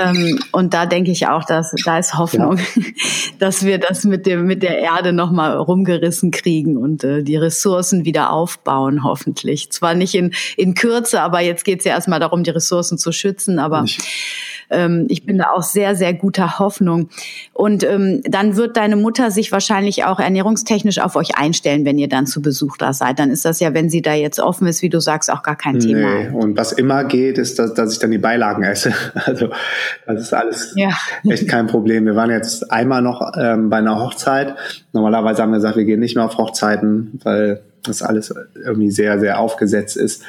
Ähm, 0.00 0.38
und 0.52 0.74
da 0.74 0.86
denke 0.86 1.10
ich 1.10 1.26
auch, 1.26 1.42
dass 1.42 1.74
da 1.84 1.98
ist 1.98 2.16
Hoffnung, 2.18 2.58
ja. 2.58 2.82
dass 3.40 3.64
wir 3.64 3.78
das 3.78 4.04
mit 4.04 4.24
dem 4.24 4.46
mit 4.46 4.62
der 4.62 4.78
Erde 4.78 5.12
noch 5.12 5.32
mal 5.32 5.56
rumgerissen 5.56 6.30
kriegen 6.30 6.76
und 6.76 7.02
äh, 7.02 7.24
die 7.24 7.36
Ressourcen 7.36 8.04
wieder 8.04 8.30
aufbauen, 8.30 9.02
hoffentlich. 9.02 9.72
Zwar 9.72 9.94
nicht 9.94 10.14
in 10.14 10.34
in 10.56 10.74
Kürze, 10.74 11.20
aber 11.20 11.40
jetzt 11.40 11.64
geht 11.64 11.80
es 11.80 11.84
ja 11.84 11.94
erstmal 11.94 12.20
darum, 12.20 12.44
die 12.44 12.50
Ressourcen 12.50 12.96
zu 12.96 13.10
schützen. 13.10 13.58
Aber 13.58 13.86
ähm, 14.70 15.06
ich 15.08 15.26
bin 15.26 15.38
da 15.38 15.50
auch 15.50 15.64
sehr 15.64 15.96
sehr 15.96 16.14
guter 16.14 16.60
Hoffnung 16.60 16.75
Hoffnung. 16.76 17.08
Und 17.52 17.84
ähm, 17.84 18.20
dann 18.24 18.56
wird 18.56 18.76
deine 18.76 18.96
Mutter 18.96 19.30
sich 19.30 19.52
wahrscheinlich 19.52 20.04
auch 20.04 20.20
ernährungstechnisch 20.20 20.98
auf 20.98 21.16
euch 21.16 21.36
einstellen, 21.36 21.84
wenn 21.84 21.98
ihr 21.98 22.08
dann 22.08 22.26
zu 22.26 22.42
Besuch 22.42 22.76
da 22.76 22.92
seid. 22.92 23.18
Dann 23.18 23.30
ist 23.30 23.44
das 23.44 23.60
ja, 23.60 23.74
wenn 23.74 23.88
sie 23.88 24.02
da 24.02 24.14
jetzt 24.14 24.40
offen 24.40 24.66
ist, 24.66 24.82
wie 24.82 24.88
du 24.88 25.00
sagst, 25.00 25.32
auch 25.32 25.42
gar 25.42 25.56
kein 25.56 25.80
Thema. 25.80 26.14
Nee. 26.14 26.28
Und 26.28 26.56
was 26.56 26.72
immer 26.72 27.04
geht, 27.04 27.38
ist, 27.38 27.58
dass, 27.58 27.74
dass 27.74 27.92
ich 27.92 27.98
dann 27.98 28.10
die 28.10 28.18
Beilagen 28.18 28.62
esse. 28.62 28.92
Also 29.26 29.48
das 30.06 30.20
ist 30.20 30.34
alles 30.34 30.72
ja. 30.76 30.90
echt 31.28 31.48
kein 31.48 31.66
Problem. 31.66 32.04
Wir 32.06 32.14
waren 32.14 32.30
jetzt 32.30 32.70
einmal 32.70 33.02
noch 33.02 33.32
ähm, 33.36 33.70
bei 33.70 33.78
einer 33.78 33.98
Hochzeit. 33.98 34.54
Normalerweise 34.92 35.42
haben 35.42 35.50
wir 35.50 35.56
gesagt, 35.56 35.76
wir 35.76 35.84
gehen 35.84 35.98
nicht 35.98 36.14
mehr 36.14 36.24
auf 36.24 36.38
Hochzeiten, 36.38 37.18
weil 37.24 37.60
das 37.82 38.02
alles 38.02 38.34
irgendwie 38.54 38.90
sehr, 38.90 39.18
sehr 39.20 39.38
aufgesetzt 39.38 39.96
ist. 39.96 40.22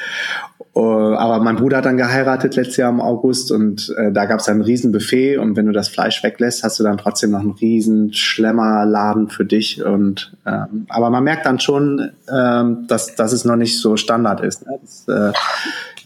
Äh, 0.75 0.79
aber 0.79 1.39
mein 1.39 1.55
Bruder 1.55 1.77
hat 1.77 1.85
dann 1.85 1.97
geheiratet 1.97 2.55
letztes 2.55 2.77
Jahr 2.77 2.91
im 2.91 3.01
August 3.01 3.51
und 3.51 3.93
äh, 3.97 4.11
da 4.11 4.25
gab 4.25 4.39
es 4.39 4.47
ein 4.47 4.61
riesen 4.61 4.91
Buffet 4.91 5.37
und 5.37 5.55
wenn 5.55 5.65
du 5.65 5.71
das 5.71 5.89
Fleisch 5.89 6.23
weglässt, 6.23 6.63
hast 6.63 6.79
du 6.79 6.83
dann 6.83 6.97
trotzdem 6.97 7.31
noch 7.31 7.39
einen 7.39 7.51
riesen 7.51 8.13
Schlemmerladen 8.13 9.29
für 9.29 9.45
dich. 9.45 9.83
Und 9.83 10.33
ähm, 10.45 10.85
aber 10.89 11.09
man 11.09 11.23
merkt 11.23 11.45
dann 11.45 11.59
schon, 11.59 12.11
ähm, 12.31 12.85
dass, 12.87 13.15
dass 13.15 13.33
es 13.33 13.45
noch 13.45 13.55
nicht 13.55 13.79
so 13.79 13.97
Standard 13.97 14.41
ist. 14.41 14.67
Ne? 14.67 14.79
Das, 14.81 15.07
äh, 15.07 15.33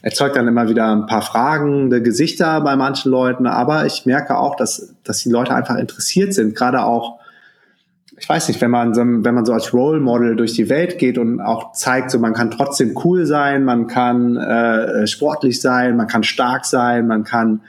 erzeugt 0.03 0.35
dann 0.35 0.47
immer 0.47 0.67
wieder 0.67 0.91
ein 0.91 1.05
paar 1.05 1.21
fragende 1.21 2.01
Gesichter 2.01 2.61
bei 2.61 2.75
manchen 2.75 3.11
Leuten, 3.11 3.45
aber 3.45 3.85
ich 3.85 4.05
merke 4.05 4.37
auch, 4.37 4.55
dass, 4.55 4.93
dass 5.03 5.19
die 5.19 5.29
Leute 5.29 5.53
einfach 5.53 5.75
interessiert 5.75 6.33
sind, 6.33 6.55
gerade 6.55 6.83
auch 6.83 7.19
ich 8.21 8.29
weiß 8.29 8.49
nicht, 8.49 8.61
wenn 8.61 8.69
man 8.69 8.93
so, 8.93 9.01
wenn 9.01 9.33
man 9.33 9.45
so 9.45 9.53
als 9.53 9.73
Role 9.73 9.99
Model 9.99 10.35
durch 10.35 10.53
die 10.53 10.69
Welt 10.69 10.99
geht 10.99 11.17
und 11.17 11.41
auch 11.41 11.71
zeigt, 11.71 12.11
so 12.11 12.19
man 12.19 12.33
kann 12.33 12.51
trotzdem 12.51 12.95
cool 13.03 13.25
sein, 13.25 13.65
man 13.65 13.87
kann 13.87 14.37
äh, 14.37 15.07
sportlich 15.07 15.59
sein, 15.59 15.97
man 15.97 16.05
kann 16.05 16.21
stark 16.21 16.65
sein, 16.65 17.07
man 17.07 17.23
kann, 17.23 17.61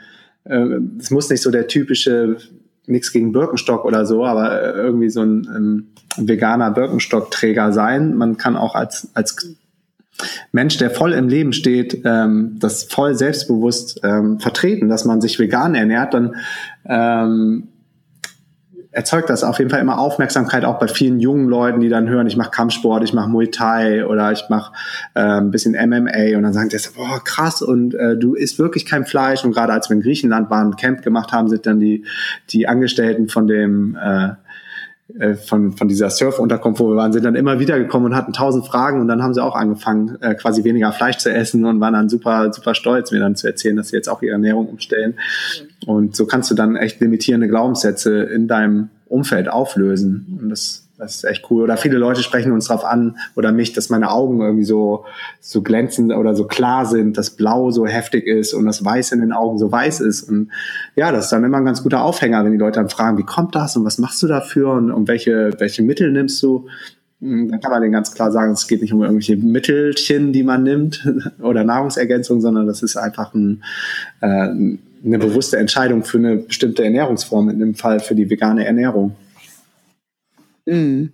äh, 0.43 0.77
es 0.99 1.09
muss 1.09 1.31
nicht 1.31 1.41
so 1.41 1.49
der 1.49 1.67
typische, 1.67 2.37
nichts 2.85 3.11
gegen 3.11 3.31
Birkenstock 3.31 3.83
oder 3.83 4.05
so, 4.05 4.25
aber 4.25 4.61
äh, 4.61 4.77
irgendwie 4.77 5.09
so 5.09 5.23
ein 5.23 5.49
ähm, 5.55 5.87
veganer 6.17 6.69
Birkenstockträger 6.69 7.73
sein. 7.73 8.15
Man 8.15 8.37
kann 8.37 8.55
auch 8.55 8.75
als, 8.75 9.09
als 9.15 9.35
Mensch, 10.51 10.77
der 10.77 10.91
voll 10.91 11.13
im 11.13 11.29
Leben 11.29 11.53
steht, 11.53 12.03
ähm, 12.05 12.57
das 12.59 12.83
voll 12.83 13.15
selbstbewusst 13.15 14.01
ähm, 14.03 14.39
vertreten, 14.39 14.87
dass 14.87 15.03
man 15.03 15.19
sich 15.19 15.39
vegan 15.39 15.73
ernährt, 15.73 16.13
dann 16.13 16.35
ähm, 16.85 17.69
erzeugt 18.93 19.29
das 19.29 19.43
auf 19.43 19.57
jeden 19.57 19.71
Fall 19.71 19.81
immer 19.81 19.97
Aufmerksamkeit 19.97 20.65
auch 20.65 20.77
bei 20.77 20.87
vielen 20.87 21.19
jungen 21.19 21.49
Leuten, 21.49 21.81
die 21.81 21.89
dann 21.89 22.07
hören, 22.07 22.27
ich 22.27 22.37
mache 22.37 22.51
Kampfsport, 22.51 23.03
ich 23.03 23.11
mache 23.11 23.27
Muay 23.27 23.49
Thai 23.49 24.05
oder 24.05 24.31
ich 24.31 24.43
mache 24.49 24.71
äh, 25.15 25.21
ein 25.21 25.49
bisschen 25.49 25.73
MMA 25.73 26.37
und 26.37 26.43
dann 26.43 26.53
sagen 26.53 26.69
die, 26.69 26.77
boah 26.95 27.21
krass 27.23 27.63
und 27.63 27.95
äh, 27.95 28.15
du 28.15 28.35
isst 28.35 28.59
wirklich 28.59 28.85
kein 28.85 29.05
Fleisch. 29.05 29.43
Und 29.43 29.51
gerade 29.51 29.73
als 29.73 29.89
wir 29.89 29.95
in 29.95 30.03
Griechenland 30.03 30.49
waren, 30.51 30.75
Camp 30.75 31.01
gemacht 31.01 31.31
haben, 31.31 31.49
sind 31.49 31.65
dann 31.65 31.79
die 31.79 32.05
die 32.51 32.67
Angestellten 32.67 33.29
von 33.29 33.47
dem 33.47 33.97
äh, 34.01 34.29
äh, 35.19 35.35
von, 35.35 35.73
von 35.73 35.87
dieser 35.87 36.09
Surf-Unterkunft, 36.09 36.79
wo 36.79 36.89
wir 36.89 36.95
waren, 36.95 37.13
sind 37.13 37.25
dann 37.25 37.35
immer 37.35 37.59
wieder 37.59 37.77
gekommen 37.77 38.07
und 38.07 38.15
hatten 38.15 38.33
tausend 38.33 38.65
Fragen 38.65 39.01
und 39.01 39.07
dann 39.07 39.21
haben 39.21 39.33
sie 39.33 39.43
auch 39.43 39.55
angefangen, 39.55 40.17
äh, 40.21 40.33
quasi 40.35 40.63
weniger 40.63 40.91
Fleisch 40.91 41.17
zu 41.17 41.31
essen 41.31 41.65
und 41.65 41.79
waren 41.81 41.93
dann 41.93 42.09
super, 42.09 42.51
super 42.53 42.73
stolz, 42.73 43.11
mir 43.11 43.19
dann 43.19 43.35
zu 43.35 43.47
erzählen, 43.47 43.75
dass 43.75 43.89
sie 43.89 43.97
jetzt 43.97 44.07
auch 44.07 44.21
ihre 44.21 44.33
Ernährung 44.33 44.67
umstellen. 44.67 45.15
Und 45.85 46.15
so 46.15 46.25
kannst 46.25 46.49
du 46.51 46.55
dann 46.55 46.75
echt 46.75 47.01
limitierende 47.01 47.47
Glaubenssätze 47.47 48.23
in 48.23 48.47
deinem 48.47 48.89
Umfeld 49.05 49.49
auflösen. 49.49 50.39
Und 50.41 50.49
das 50.49 50.82
das 50.97 51.15
ist 51.15 51.23
echt 51.23 51.49
cool. 51.49 51.63
Oder 51.63 51.77
viele 51.77 51.97
Leute 51.97 52.21
sprechen 52.21 52.51
uns 52.51 52.67
darauf 52.67 52.85
an 52.85 53.17
oder 53.35 53.51
mich, 53.51 53.73
dass 53.73 53.89
meine 53.89 54.11
Augen 54.11 54.41
irgendwie 54.41 54.63
so, 54.63 55.05
so 55.39 55.61
glänzend 55.61 56.13
oder 56.13 56.35
so 56.35 56.45
klar 56.45 56.85
sind, 56.85 57.17
dass 57.17 57.31
Blau 57.31 57.71
so 57.71 57.87
heftig 57.87 58.27
ist 58.27 58.53
und 58.53 58.65
das 58.65 58.85
Weiß 58.85 59.11
in 59.11 59.21
den 59.21 59.31
Augen 59.31 59.57
so 59.57 59.71
weiß 59.71 60.01
ist. 60.01 60.23
Und 60.23 60.51
ja, 60.95 61.11
das 61.11 61.25
ist 61.25 61.31
dann 61.31 61.43
immer 61.43 61.57
ein 61.57 61.65
ganz 61.65 61.81
guter 61.81 62.03
Aufhänger, 62.03 62.43
wenn 62.45 62.51
die 62.51 62.57
Leute 62.57 62.79
dann 62.79 62.89
fragen, 62.89 63.17
wie 63.17 63.23
kommt 63.23 63.55
das 63.55 63.75
und 63.75 63.85
was 63.85 63.97
machst 63.97 64.21
du 64.21 64.27
dafür 64.27 64.71
und, 64.73 64.91
und 64.91 65.07
welche, 65.07 65.51
welche 65.57 65.81
Mittel 65.81 66.11
nimmst 66.11 66.41
du? 66.43 66.67
Hm, 67.21 67.49
dann 67.49 67.59
kann 67.59 67.71
man 67.71 67.81
denen 67.81 67.93
ganz 67.93 68.13
klar 68.13 68.31
sagen, 68.31 68.51
es 68.51 68.67
geht 68.67 68.81
nicht 68.81 68.93
um 68.93 69.01
irgendwelche 69.01 69.37
Mittelchen, 69.37 70.31
die 70.31 70.43
man 70.43 70.61
nimmt 70.61 71.07
oder 71.41 71.63
Nahrungsergänzung, 71.63 72.39
sondern 72.39 72.67
das 72.67 72.83
ist 72.83 72.97
einfach 72.97 73.33
ein, 73.33 73.63
äh, 74.21 74.27
eine 74.27 75.19
bewusste 75.19 75.57
Entscheidung 75.57 76.03
für 76.03 76.19
eine 76.19 76.37
bestimmte 76.37 76.83
Ernährungsform, 76.83 77.49
in 77.49 77.59
dem 77.59 77.75
Fall 77.75 77.99
für 77.99 78.13
die 78.13 78.29
vegane 78.29 78.65
Ernährung. 78.65 79.15
Mhm. 80.65 81.11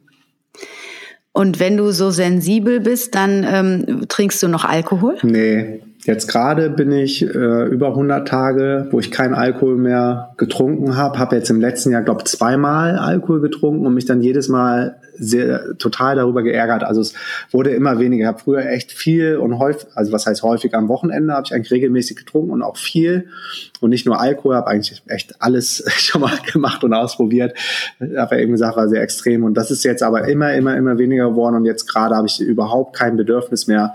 Und 1.31 1.59
wenn 1.59 1.77
du 1.77 1.91
so 1.91 2.11
sensibel 2.11 2.79
bist, 2.79 3.15
dann 3.15 3.45
ähm, 3.47 4.05
trinkst 4.07 4.41
du 4.43 4.47
noch 4.47 4.65
Alkohol? 4.65 5.17
Nee, 5.23 5.81
jetzt 6.05 6.27
gerade 6.27 6.69
bin 6.69 6.91
ich 6.91 7.23
äh, 7.23 7.65
über 7.67 7.89
100 7.89 8.27
Tage, 8.27 8.87
wo 8.91 8.99
ich 8.99 9.11
keinen 9.11 9.33
Alkohol 9.33 9.77
mehr 9.77 10.33
getrunken 10.37 10.95
habe. 10.95 11.19
Habe 11.19 11.35
jetzt 11.35 11.49
im 11.49 11.59
letzten 11.59 11.91
Jahr, 11.91 12.03
glaube 12.03 12.23
zweimal 12.23 12.97
Alkohol 12.97 13.41
getrunken 13.41 13.85
und 13.85 13.93
mich 13.93 14.05
dann 14.05 14.21
jedes 14.21 14.47
Mal 14.47 14.97
sehr 15.19 15.77
total 15.77 16.15
darüber 16.15 16.41
geärgert. 16.41 16.83
Also 16.83 17.01
es 17.01 17.13
wurde 17.51 17.71
immer 17.71 17.99
weniger. 17.99 18.23
Ich 18.23 18.27
habe 18.27 18.39
früher 18.39 18.65
echt 18.65 18.91
viel 18.93 19.35
und 19.35 19.59
häufig, 19.59 19.89
also 19.93 20.13
was 20.13 20.25
heißt 20.25 20.43
häufig 20.43 20.73
am 20.73 20.87
Wochenende, 20.87 21.33
habe 21.33 21.43
ich 21.45 21.53
eigentlich 21.53 21.71
regelmäßig 21.71 22.15
getrunken 22.15 22.51
und 22.51 22.61
auch 22.61 22.77
viel 22.77 23.27
und 23.81 23.89
nicht 23.89 24.05
nur 24.05 24.19
Alkohol, 24.19 24.55
habe 24.55 24.67
eigentlich 24.67 25.03
echt 25.07 25.35
alles 25.41 25.83
schon 25.97 26.21
mal 26.21 26.37
gemacht 26.51 26.83
und 26.83 26.93
ausprobiert. 26.93 27.57
Habe 27.99 28.35
ja 28.35 28.41
eben 28.41 28.53
gesagt, 28.53 28.77
war 28.77 28.87
sehr 28.87 29.01
extrem 29.01 29.43
und 29.43 29.55
das 29.55 29.71
ist 29.71 29.83
jetzt 29.83 30.03
aber 30.03 30.27
immer, 30.29 30.53
immer, 30.53 30.77
immer 30.77 30.97
weniger 30.97 31.29
geworden 31.29 31.55
und 31.55 31.65
jetzt 31.65 31.87
gerade 31.87 32.15
habe 32.15 32.27
ich 32.27 32.39
überhaupt 32.39 32.95
kein 32.95 33.17
Bedürfnis 33.17 33.67
mehr 33.67 33.93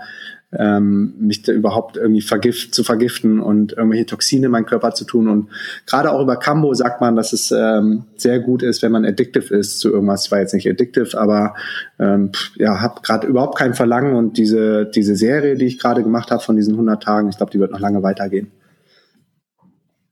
ähm, 0.57 1.13
mich 1.19 1.41
da 1.41 1.51
überhaupt 1.51 1.97
irgendwie 1.97 2.21
vergift, 2.21 2.73
zu 2.73 2.83
vergiften 2.83 3.39
und 3.39 3.73
irgendwelche 3.73 4.05
Toxine 4.05 4.47
in 4.47 4.51
meinen 4.51 4.65
Körper 4.65 4.93
zu 4.93 5.05
tun. 5.05 5.27
Und 5.27 5.49
gerade 5.85 6.11
auch 6.11 6.21
über 6.21 6.37
Cambo 6.37 6.73
sagt 6.73 7.01
man, 7.01 7.15
dass 7.15 7.33
es 7.33 7.51
ähm, 7.51 8.05
sehr 8.15 8.39
gut 8.39 8.63
ist, 8.63 8.81
wenn 8.81 8.91
man 8.91 9.05
addictive 9.05 9.53
ist 9.53 9.79
zu 9.79 9.91
irgendwas. 9.91 10.25
Ich 10.25 10.31
war 10.31 10.39
jetzt 10.39 10.53
nicht 10.53 10.69
addictive, 10.69 11.17
aber 11.19 11.55
ähm, 11.99 12.31
ja, 12.55 12.81
habe 12.81 13.01
gerade 13.01 13.27
überhaupt 13.27 13.57
kein 13.57 13.73
Verlangen 13.73 14.15
und 14.15 14.37
diese, 14.37 14.85
diese 14.85 15.15
Serie, 15.15 15.55
die 15.55 15.65
ich 15.65 15.79
gerade 15.79 16.03
gemacht 16.03 16.31
habe 16.31 16.41
von 16.41 16.55
diesen 16.55 16.73
100 16.73 17.01
Tagen, 17.01 17.29
ich 17.29 17.37
glaube, 17.37 17.51
die 17.51 17.59
wird 17.59 17.71
noch 17.71 17.79
lange 17.79 18.03
weitergehen. 18.03 18.51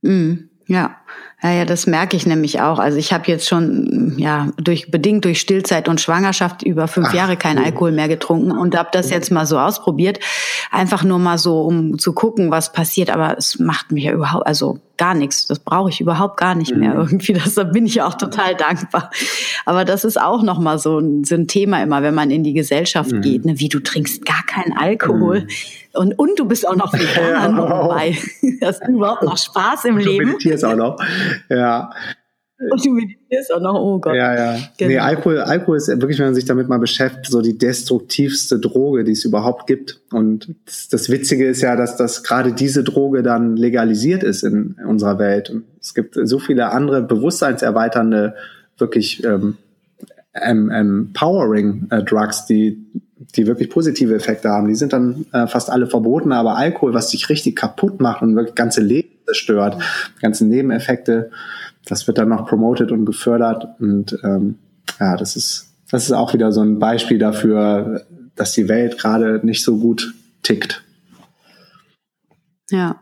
Mm, 0.01 0.33
ja. 0.67 0.97
Ja, 1.43 1.51
ja, 1.51 1.65
das 1.65 1.87
merke 1.87 2.15
ich 2.15 2.25
nämlich 2.25 2.61
auch. 2.61 2.79
Also 2.79 2.97
ich 2.97 3.11
habe 3.11 3.25
jetzt 3.27 3.49
schon 3.49 4.13
ja 4.17 4.47
durch 4.57 4.89
bedingt 4.89 5.25
durch 5.25 5.41
Stillzeit 5.41 5.89
und 5.89 5.99
Schwangerschaft 5.99 6.63
über 6.63 6.87
fünf 6.87 7.09
Ach, 7.09 7.13
Jahre 7.13 7.35
keinen 7.35 7.61
Alkohol 7.61 7.91
mehr 7.91 8.07
getrunken 8.07 8.51
und 8.51 8.77
habe 8.77 8.89
das 8.93 9.09
jetzt 9.09 9.29
mal 9.29 9.45
so 9.45 9.59
ausprobiert, 9.59 10.19
einfach 10.71 11.03
nur 11.03 11.19
mal 11.19 11.37
so, 11.37 11.61
um 11.63 11.99
zu 11.99 12.13
gucken, 12.13 12.49
was 12.49 12.71
passiert. 12.71 13.09
Aber 13.09 13.37
es 13.37 13.59
macht 13.59 13.91
mich 13.91 14.05
ja 14.05 14.13
überhaupt, 14.13 14.47
also 14.47 14.79
gar 14.97 15.13
nichts. 15.13 15.47
Das 15.47 15.59
brauche 15.59 15.89
ich 15.89 16.01
überhaupt 16.01 16.37
gar 16.37 16.55
nicht 16.55 16.75
mehr 16.75 16.91
mhm. 16.91 16.99
irgendwie. 16.99 17.33
Das, 17.43 17.55
da 17.55 17.63
bin 17.63 17.85
ich 17.85 18.01
auch 18.01 18.13
total 18.13 18.55
dankbar. 18.55 19.09
Aber 19.65 19.85
das 19.85 20.03
ist 20.03 20.21
auch 20.21 20.43
noch 20.43 20.59
mal 20.59 20.77
so 20.77 20.99
ein, 20.99 21.23
so 21.23 21.35
ein 21.35 21.47
Thema 21.47 21.81
immer, 21.81 22.03
wenn 22.03 22.13
man 22.13 22.31
in 22.31 22.43
die 22.43 22.53
Gesellschaft 22.53 23.11
mhm. 23.11 23.21
geht. 23.21 23.45
Ne? 23.45 23.59
Wie 23.59 23.69
du 23.69 23.79
trinkst 23.79 24.25
gar 24.25 24.43
keinen 24.45 24.77
Alkohol. 24.77 25.41
Mhm. 25.41 25.47
Und, 25.93 26.19
und 26.19 26.39
du 26.39 26.45
bist 26.45 26.67
auch 26.67 26.75
noch 26.75 26.93
Veganer 26.93 27.57
ja, 27.57 27.81
dabei. 27.81 28.17
Hast 28.61 28.83
du 28.87 28.93
überhaupt 28.93 29.23
noch 29.23 29.37
Spaß 29.37 29.85
im 29.85 29.97
du 29.97 30.03
Leben? 30.03 30.25
Du 30.25 30.31
meditierst 30.33 30.65
auch 30.65 30.75
noch. 30.75 30.97
Ja. 31.49 31.89
Und 32.59 32.85
du 32.85 32.91
meditierst 32.91 33.53
auch 33.53 33.61
noch, 33.61 33.73
oh 33.75 33.99
Gott. 33.99 34.15
Ja, 34.15 34.35
ja. 34.35 34.59
Genau. 34.77 34.89
Nee, 34.89 34.99
Alkohol, 34.99 35.39
Alkohol 35.39 35.77
ist 35.77 35.87
wirklich, 35.87 36.19
wenn 36.19 36.27
man 36.27 36.35
sich 36.35 36.45
damit 36.45 36.69
mal 36.69 36.77
beschäftigt, 36.77 37.31
so 37.31 37.41
die 37.41 37.57
destruktivste 37.57 38.59
Droge, 38.59 39.03
die 39.03 39.13
es 39.13 39.25
überhaupt 39.25 39.67
gibt. 39.67 40.01
Und 40.11 40.55
das, 40.65 40.87
das 40.87 41.09
Witzige 41.09 41.47
ist 41.47 41.61
ja, 41.61 41.75
dass 41.75 41.97
das 41.97 42.23
gerade 42.23 42.53
diese 42.53 42.83
Droge 42.83 43.23
dann 43.23 43.57
legalisiert 43.57 44.23
ist 44.23 44.43
in, 44.43 44.75
in 44.79 44.85
unserer 44.85 45.19
Welt. 45.19 45.49
Und 45.49 45.63
es 45.81 45.93
gibt 45.93 46.17
so 46.21 46.39
viele 46.39 46.71
andere 46.71 47.01
bewusstseinserweiternde, 47.01 48.35
wirklich 48.77 49.23
ähm, 49.23 49.57
empowering 50.33 51.87
äh, 51.89 52.03
Drugs, 52.03 52.45
die 52.45 52.85
die 53.35 53.47
wirklich 53.47 53.69
positive 53.69 54.13
Effekte 54.13 54.49
haben. 54.49 54.67
Die 54.67 54.75
sind 54.75 54.91
dann 54.91 55.25
äh, 55.31 55.47
fast 55.47 55.69
alle 55.69 55.87
verboten, 55.87 56.33
aber 56.33 56.57
Alkohol, 56.57 56.93
was 56.93 57.09
dich 57.09 57.29
richtig 57.29 57.55
kaputt 57.55 58.01
macht 58.01 58.21
und 58.21 58.35
wirklich 58.35 58.55
ganze 58.55 58.81
Leben 58.81 59.12
zerstört, 59.25 59.81
ganze 60.21 60.45
Nebeneffekte, 60.45 61.31
das 61.85 62.07
wird 62.07 62.17
dann 62.17 62.29
noch 62.29 62.47
promoted 62.47 62.91
und 62.91 63.05
gefördert 63.05 63.67
und 63.79 64.17
ähm, 64.23 64.59
ja, 64.99 65.17
das 65.17 65.35
ist 65.35 65.69
das 65.93 66.05
ist 66.05 66.11
auch 66.11 66.33
wieder 66.33 66.51
so 66.51 66.61
ein 66.61 66.79
Beispiel 66.79 67.19
dafür, 67.19 68.03
dass 68.35 68.53
die 68.53 68.67
Welt 68.67 68.97
gerade 68.97 69.41
nicht 69.43 69.63
so 69.63 69.77
gut 69.77 70.15
tickt. 70.41 70.83
Ja. 72.71 72.99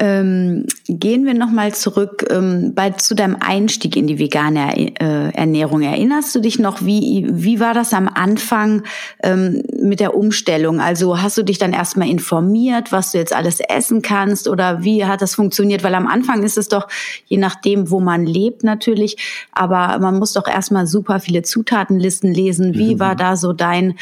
Ähm, 0.00 0.64
gehen 0.86 1.26
wir 1.26 1.34
nochmal 1.34 1.74
zurück 1.74 2.24
ähm, 2.30 2.72
bei, 2.72 2.90
zu 2.90 3.16
deinem 3.16 3.36
Einstieg 3.40 3.96
in 3.96 4.06
die 4.06 4.20
vegane 4.20 4.94
äh, 5.00 5.34
Ernährung. 5.34 5.82
Erinnerst 5.82 6.32
du 6.36 6.40
dich 6.40 6.60
noch, 6.60 6.82
wie, 6.82 7.26
wie 7.28 7.58
war 7.58 7.74
das 7.74 7.92
am 7.92 8.06
Anfang 8.06 8.84
ähm, 9.24 9.64
mit 9.82 9.98
der 9.98 10.14
Umstellung? 10.14 10.80
Also 10.80 11.20
hast 11.20 11.36
du 11.36 11.42
dich 11.42 11.58
dann 11.58 11.72
erstmal 11.72 12.08
informiert, 12.08 12.92
was 12.92 13.10
du 13.10 13.18
jetzt 13.18 13.34
alles 13.34 13.58
essen 13.58 14.00
kannst 14.00 14.46
oder 14.46 14.84
wie 14.84 15.04
hat 15.04 15.20
das 15.20 15.34
funktioniert? 15.34 15.82
Weil 15.82 15.96
am 15.96 16.06
Anfang 16.06 16.44
ist 16.44 16.58
es 16.58 16.68
doch, 16.68 16.86
je 17.26 17.38
nachdem, 17.38 17.90
wo 17.90 17.98
man 17.98 18.24
lebt 18.24 18.62
natürlich, 18.62 19.16
aber 19.50 19.98
man 19.98 20.20
muss 20.20 20.32
doch 20.32 20.46
erstmal 20.46 20.86
super 20.86 21.18
viele 21.18 21.42
Zutatenlisten 21.42 22.32
lesen. 22.32 22.74
Wie 22.74 22.94
mhm. 22.94 23.00
war 23.00 23.16
da 23.16 23.36
so 23.36 23.52
dein 23.52 23.94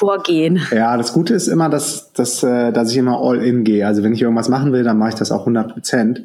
vorgehen. 0.00 0.58
Ja, 0.72 0.96
das 0.96 1.12
Gute 1.12 1.34
ist 1.34 1.46
immer, 1.46 1.68
dass, 1.68 2.12
dass, 2.14 2.42
äh, 2.42 2.72
dass 2.72 2.90
ich 2.90 2.96
immer 2.96 3.20
all 3.20 3.42
in 3.44 3.64
gehe. 3.64 3.86
Also 3.86 4.02
wenn 4.02 4.14
ich 4.14 4.22
irgendwas 4.22 4.48
machen 4.48 4.72
will, 4.72 4.82
dann 4.82 4.96
mache 4.96 5.10
ich 5.10 5.14
das 5.14 5.30
auch 5.30 5.40
100 5.40 5.74
Prozent. 5.74 6.22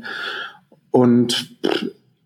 Und 0.91 1.57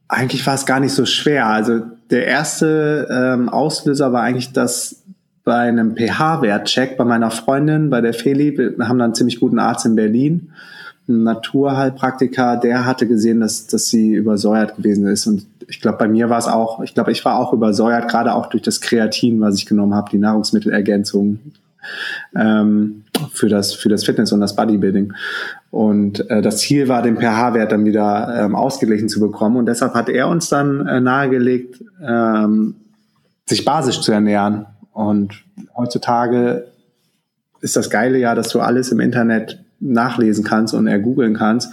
eigentlich 0.08 0.46
war 0.46 0.54
es 0.54 0.68
gar 0.68 0.80
nicht 0.80 0.94
so 0.94 1.08
schwer. 1.08 1.48
Also 1.48 1.82
der 2.12 2.28
erste 2.28 3.08
ähm, 3.12 3.50
Auslöser 3.50 4.14
war 4.14 4.22
eigentlich, 4.22 4.54
dass 4.54 5.02
bei 5.44 5.56
einem 5.56 5.96
pH-Wertcheck 5.96 6.98
bei 6.98 7.06
meiner 7.06 7.32
Freundin, 7.32 7.90
bei 7.90 8.02
der 8.02 8.14
Feli, 8.14 8.56
wir 8.56 8.88
haben 8.88 9.00
dann 9.00 9.06
einen 9.08 9.16
ziemlich 9.16 9.40
guten 9.40 9.58
Arzt 9.58 9.88
in 9.88 9.96
Berlin, 9.96 10.52
ein 11.08 11.24
Naturheilpraktiker, 11.24 12.58
der 12.58 12.86
hatte 12.86 13.08
gesehen, 13.08 13.40
dass, 13.40 13.66
dass 13.66 13.88
sie 13.88 14.14
übersäuert 14.14 14.78
gewesen 14.78 15.08
ist. 15.08 15.26
Und 15.26 15.48
ich 15.70 15.82
glaube, 15.82 16.00
bei 16.00 16.08
mir 16.08 16.30
war 16.30 16.40
es 16.40 16.48
auch, 16.48 16.82
ich 16.82 16.96
glaube, 16.96 17.12
ich 17.12 17.24
war 17.24 17.38
auch 17.38 17.54
übersäuert, 17.54 18.10
gerade 18.10 18.34
auch 18.34 18.48
durch 18.48 18.64
das 18.64 18.82
Kreatin, 18.82 19.40
was 19.40 19.56
ich 19.56 19.68
genommen 19.68 19.94
habe, 19.94 20.10
die 20.12 20.18
Nahrungsmittelergänzung 20.18 21.40
ähm, 22.36 23.04
für, 23.32 23.50
das, 23.50 23.74
für 23.74 23.88
das 23.88 24.04
Fitness 24.04 24.32
und 24.32 24.42
das 24.42 24.56
Bodybuilding. 24.56 25.14
Und 25.70 26.28
äh, 26.30 26.42
das 26.42 26.58
Ziel 26.58 26.88
war, 26.88 27.04
den 27.04 27.18
pH-Wert 27.18 27.72
dann 27.72 27.86
wieder 27.86 28.46
ähm, 28.46 28.56
ausgeglichen 28.56 29.10
zu 29.10 29.20
bekommen. 29.20 29.58
Und 29.58 29.68
deshalb 29.68 29.94
hat 29.94 30.10
er 30.10 30.28
uns 30.28 30.50
dann 30.50 30.88
äh, 30.88 31.00
nahegelegt, 31.00 31.84
ähm, 32.04 32.76
sich 33.46 33.64
basisch 33.64 34.02
zu 34.02 34.12
ernähren. 34.12 34.66
Und 34.92 35.44
heutzutage 35.78 36.66
ist 37.62 37.76
das 37.76 37.90
Geile 37.90 38.18
ja, 38.18 38.34
dass 38.34 38.50
du 38.50 38.60
alles 38.60 38.92
im 38.92 39.00
Internet 39.00 39.64
nachlesen 39.80 40.44
kannst 40.44 40.74
und 40.74 40.88
ergoogeln 40.88 41.36
kannst. 41.36 41.72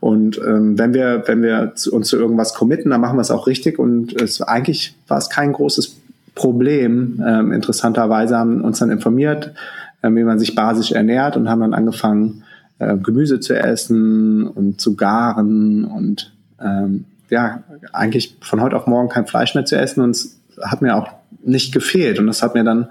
Und 0.00 0.38
ähm, 0.38 0.78
wenn 0.78 0.94
wir, 0.94 1.24
wenn 1.26 1.42
wir 1.42 1.72
uns 1.90 2.08
zu 2.08 2.16
irgendwas 2.16 2.54
committen, 2.54 2.90
dann 2.90 3.00
machen 3.00 3.16
wir 3.16 3.22
es 3.22 3.30
auch 3.30 3.46
richtig. 3.46 3.78
Und 3.78 4.20
es 4.20 4.42
eigentlich 4.42 4.94
war 5.06 5.18
es 5.18 5.30
kein 5.30 5.52
großes 5.52 5.96
Problem. 6.34 7.22
Ähm, 7.26 7.52
interessanterweise 7.52 8.36
haben 8.36 8.60
uns 8.62 8.78
dann 8.78 8.90
informiert, 8.90 9.54
ähm, 10.02 10.16
wie 10.16 10.24
man 10.24 10.38
sich 10.38 10.54
basisch 10.54 10.92
ernährt 10.92 11.36
und 11.36 11.48
haben 11.48 11.60
dann 11.60 11.74
angefangen, 11.74 12.44
äh, 12.78 12.96
Gemüse 12.96 13.40
zu 13.40 13.58
essen 13.58 14.46
und 14.46 14.80
zu 14.80 14.94
garen 14.94 15.84
und 15.84 16.32
ähm, 16.60 17.04
ja, 17.30 17.62
eigentlich 17.92 18.36
von 18.40 18.60
heute 18.60 18.76
auf 18.76 18.86
morgen 18.86 19.08
kein 19.08 19.26
Fleisch 19.26 19.54
mehr 19.54 19.64
zu 19.64 19.76
essen. 19.76 20.02
Und 20.02 20.10
es 20.10 20.38
hat 20.62 20.82
mir 20.82 20.96
auch 20.96 21.08
nicht 21.44 21.72
gefehlt. 21.72 22.18
Und 22.18 22.26
das 22.26 22.42
hat 22.42 22.54
mir 22.54 22.64
dann 22.64 22.88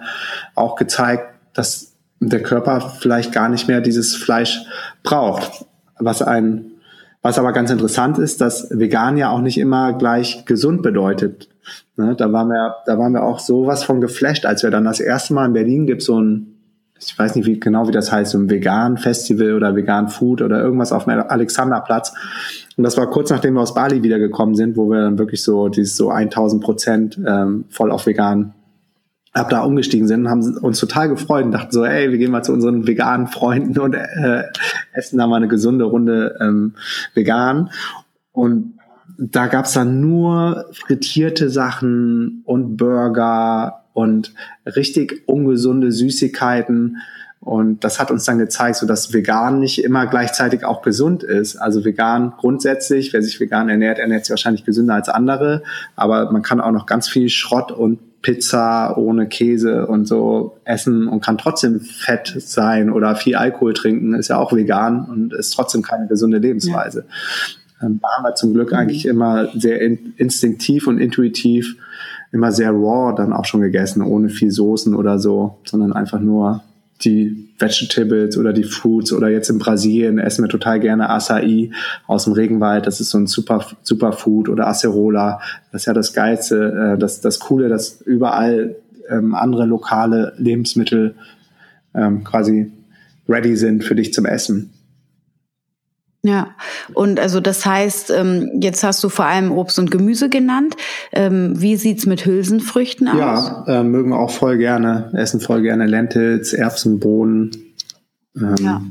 auch 0.55 0.75
gezeigt, 0.75 1.25
dass 1.53 1.93
der 2.19 2.41
Körper 2.41 2.93
vielleicht 2.99 3.31
gar 3.31 3.49
nicht 3.49 3.67
mehr 3.67 3.81
dieses 3.81 4.15
Fleisch 4.15 4.63
braucht. 5.03 5.65
Was 5.99 6.21
ein, 6.21 6.71
was 7.21 7.39
aber 7.39 7.53
ganz 7.53 7.71
interessant 7.71 8.17
ist, 8.17 8.41
dass 8.41 8.69
vegan 8.71 9.17
ja 9.17 9.29
auch 9.29 9.41
nicht 9.41 9.57
immer 9.57 9.93
gleich 9.93 10.45
gesund 10.45 10.81
bedeutet. 10.81 11.49
Ne, 11.95 12.15
da 12.15 12.31
waren 12.31 12.49
wir, 12.49 12.75
da 12.85 12.97
waren 12.97 13.13
wir 13.13 13.23
auch 13.23 13.39
sowas 13.39 13.83
von 13.83 14.01
geflasht, 14.01 14.45
als 14.45 14.63
wir 14.63 14.71
dann 14.71 14.85
das 14.85 14.99
erste 14.99 15.33
Mal 15.33 15.47
in 15.47 15.53
Berlin 15.53 15.87
gibt 15.87 16.01
so 16.01 16.19
ein, 16.19 16.53
ich 16.99 17.17
weiß 17.17 17.35
nicht 17.35 17.45
wie, 17.45 17.59
genau 17.59 17.87
wie 17.87 17.91
das 17.91 18.11
heißt, 18.11 18.31
so 18.31 18.37
ein 18.37 18.49
vegan 18.49 18.97
Festival 18.97 19.53
oder 19.53 19.75
vegan 19.75 20.07
Food 20.07 20.41
oder 20.41 20.61
irgendwas 20.61 20.91
auf 20.91 21.05
dem 21.05 21.19
Alexanderplatz. 21.27 22.13
Und 22.75 22.83
das 22.83 22.97
war 22.97 23.09
kurz 23.09 23.29
nachdem 23.29 23.55
wir 23.55 23.61
aus 23.61 23.73
Bali 23.73 24.03
wiedergekommen 24.03 24.55
sind, 24.55 24.77
wo 24.77 24.89
wir 24.89 25.01
dann 25.01 25.17
wirklich 25.17 25.43
so 25.43 25.67
dieses 25.69 25.97
so 25.97 26.09
1000 26.09 26.63
Prozent 26.63 27.19
ähm, 27.25 27.65
voll 27.69 27.91
auf 27.91 28.05
vegan 28.05 28.53
ab 29.37 29.49
da 29.49 29.61
umgestiegen 29.61 30.07
sind, 30.07 30.29
haben 30.29 30.57
uns 30.57 30.79
total 30.79 31.09
gefreut 31.09 31.45
und 31.45 31.51
dachten 31.51 31.71
so, 31.71 31.85
ey, 31.85 32.11
wir 32.11 32.17
gehen 32.17 32.31
mal 32.31 32.43
zu 32.43 32.53
unseren 32.53 32.87
veganen 32.87 33.27
Freunden 33.27 33.79
und 33.79 33.93
äh, 33.93 34.43
essen 34.93 35.17
da 35.17 35.27
mal 35.27 35.37
eine 35.37 35.47
gesunde 35.47 35.85
Runde 35.85 36.37
ähm, 36.41 36.75
vegan. 37.13 37.69
Und 38.31 38.77
da 39.17 39.47
gab's 39.47 39.73
dann 39.73 39.99
nur 39.99 40.65
frittierte 40.73 41.49
Sachen 41.49 42.41
und 42.45 42.77
Burger 42.77 43.83
und 43.93 44.33
richtig 44.65 45.23
ungesunde 45.25 45.91
Süßigkeiten. 45.91 46.97
Und 47.39 47.83
das 47.83 47.99
hat 47.99 48.11
uns 48.11 48.25
dann 48.25 48.37
gezeigt, 48.39 48.75
so 48.75 48.85
dass 48.85 49.13
vegan 49.13 49.59
nicht 49.59 49.83
immer 49.83 50.05
gleichzeitig 50.05 50.65
auch 50.65 50.81
gesund 50.81 51.23
ist. 51.23 51.55
Also 51.55 51.85
vegan 51.85 52.33
grundsätzlich, 52.37 53.13
wer 53.13 53.21
sich 53.21 53.39
vegan 53.39 53.69
ernährt, 53.69 53.99
ernährt 53.99 54.25
sich 54.25 54.31
wahrscheinlich 54.31 54.65
gesünder 54.65 54.95
als 54.95 55.09
andere. 55.09 55.63
Aber 55.95 56.31
man 56.31 56.41
kann 56.41 56.59
auch 56.59 56.71
noch 56.71 56.85
ganz 56.85 57.07
viel 57.07 57.29
Schrott 57.29 57.71
und 57.71 57.99
Pizza 58.27 58.97
ohne 58.97 59.29
Käse 59.29 59.87
und 59.87 60.05
so 60.05 60.57
essen 60.65 61.07
und 61.07 61.23
kann 61.23 61.37
trotzdem 61.37 61.79
fett 61.79 62.35
sein 62.39 62.91
oder 62.91 63.15
viel 63.15 63.35
Alkohol 63.35 63.73
trinken, 63.73 64.13
ist 64.15 64.27
ja 64.27 64.37
auch 64.37 64.51
vegan 64.51 65.05
und 65.05 65.33
ist 65.33 65.51
trotzdem 65.51 65.81
keine 65.81 66.07
gesunde 66.07 66.37
Lebensweise. 66.37 67.05
Ja. 67.79 67.87
Ähm, 67.87 68.01
da 68.01 68.09
haben 68.17 68.25
wir 68.25 68.35
zum 68.35 68.53
Glück 68.53 68.73
mhm. 68.73 68.79
eigentlich 68.79 69.05
immer 69.05 69.47
sehr 69.55 69.79
in, 69.79 70.13
instinktiv 70.17 70.87
und 70.87 70.99
intuitiv 70.99 71.77
immer 72.33 72.51
sehr 72.51 72.71
raw 72.71 73.15
dann 73.15 73.31
auch 73.31 73.45
schon 73.45 73.61
gegessen, 73.61 74.01
ohne 74.01 74.27
viel 74.27 74.51
Soßen 74.51 74.93
oder 74.93 75.19
so, 75.19 75.59
sondern 75.63 75.93
einfach 75.93 76.19
nur 76.19 76.63
die 77.01 77.49
Vegetables 77.59 78.37
oder 78.37 78.53
die 78.53 78.63
Fruits 78.63 79.13
oder 79.13 79.29
jetzt 79.29 79.49
in 79.49 79.59
Brasilien 79.59 80.17
essen 80.17 80.43
wir 80.43 80.49
total 80.49 80.79
gerne 80.79 81.09
Acai 81.09 81.69
aus 82.07 82.23
dem 82.23 82.33
Regenwald. 82.33 82.87
Das 82.87 82.99
ist 82.99 83.11
so 83.11 83.17
ein 83.17 83.27
super, 83.27 83.65
super 83.83 84.13
Food 84.13 84.49
oder 84.49 84.67
Acerola. 84.67 85.39
Das 85.71 85.83
ist 85.83 85.85
ja 85.85 85.93
das 85.93 86.13
Geilste, 86.13 86.95
äh, 86.95 86.99
das, 86.99 87.21
das 87.21 87.39
Coole, 87.39 87.69
dass 87.69 88.01
überall 88.01 88.75
ähm, 89.09 89.35
andere 89.35 89.65
lokale 89.65 90.33
Lebensmittel 90.37 91.15
ähm, 91.93 92.23
quasi 92.23 92.71
ready 93.29 93.55
sind 93.55 93.83
für 93.83 93.95
dich 93.95 94.13
zum 94.13 94.25
Essen. 94.25 94.71
Ja, 96.23 96.55
und 96.93 97.19
also 97.19 97.39
das 97.39 97.65
heißt, 97.65 98.09
ähm, 98.11 98.59
jetzt 98.59 98.83
hast 98.83 99.03
du 99.03 99.09
vor 99.09 99.25
allem 99.25 99.51
Obst 99.51 99.79
und 99.79 99.91
Gemüse 99.91 100.29
genannt. 100.29 100.75
Ähm, 101.11 101.53
wie 101.61 101.77
sieht's 101.77 102.05
mit 102.05 102.25
Hülsenfrüchten 102.25 103.07
aus? 103.07 103.17
Ja, 103.17 103.63
äh, 103.67 103.83
mögen 103.83 104.09
wir 104.09 104.19
auch 104.19 104.31
voll 104.31 104.57
gerne, 104.57 105.11
essen 105.13 105.39
voll 105.39 105.61
gerne 105.61 105.85
Lentils, 105.85 106.53
Erbsen, 106.53 106.99
Bohnen. 106.99 107.51
Ähm, 108.35 108.55
ja. 108.59 108.81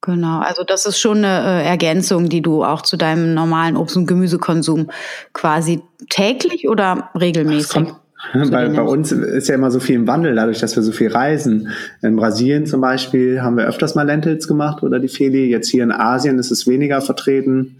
Genau, 0.00 0.40
also 0.40 0.64
das 0.64 0.84
ist 0.84 0.98
schon 0.98 1.24
eine 1.24 1.62
äh, 1.62 1.66
Ergänzung, 1.66 2.28
die 2.28 2.42
du 2.42 2.62
auch 2.62 2.82
zu 2.82 2.98
deinem 2.98 3.32
normalen 3.32 3.74
Obst- 3.74 3.96
und 3.96 4.06
Gemüsekonsum 4.06 4.90
quasi 5.32 5.80
täglich 6.10 6.68
oder 6.68 7.08
regelmäßig? 7.18 7.88
Bei, 8.32 8.68
bei 8.68 8.82
uns 8.82 9.12
ist 9.12 9.48
ja 9.48 9.54
immer 9.54 9.70
so 9.70 9.80
viel 9.80 9.96
im 9.96 10.06
Wandel, 10.06 10.34
dadurch, 10.34 10.60
dass 10.60 10.76
wir 10.76 10.82
so 10.82 10.92
viel 10.92 11.12
reisen. 11.12 11.68
In 12.02 12.16
Brasilien 12.16 12.66
zum 12.66 12.80
Beispiel 12.80 13.42
haben 13.42 13.56
wir 13.56 13.66
öfters 13.66 13.94
mal 13.94 14.02
Lentils 14.02 14.48
gemacht 14.48 14.82
oder 14.82 14.98
die 14.98 15.08
Feli. 15.08 15.46
Jetzt 15.46 15.68
hier 15.68 15.82
in 15.82 15.92
Asien 15.92 16.38
ist 16.38 16.50
es 16.50 16.66
weniger 16.66 17.00
vertreten. 17.00 17.76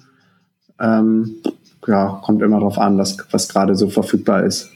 Ähm, 0.80 1.36
ja, 1.86 2.20
kommt 2.22 2.42
immer 2.42 2.58
darauf 2.58 2.78
an, 2.78 2.98
was, 2.98 3.16
was 3.30 3.48
gerade 3.48 3.74
so 3.74 3.88
verfügbar 3.88 4.44
ist. 4.44 4.70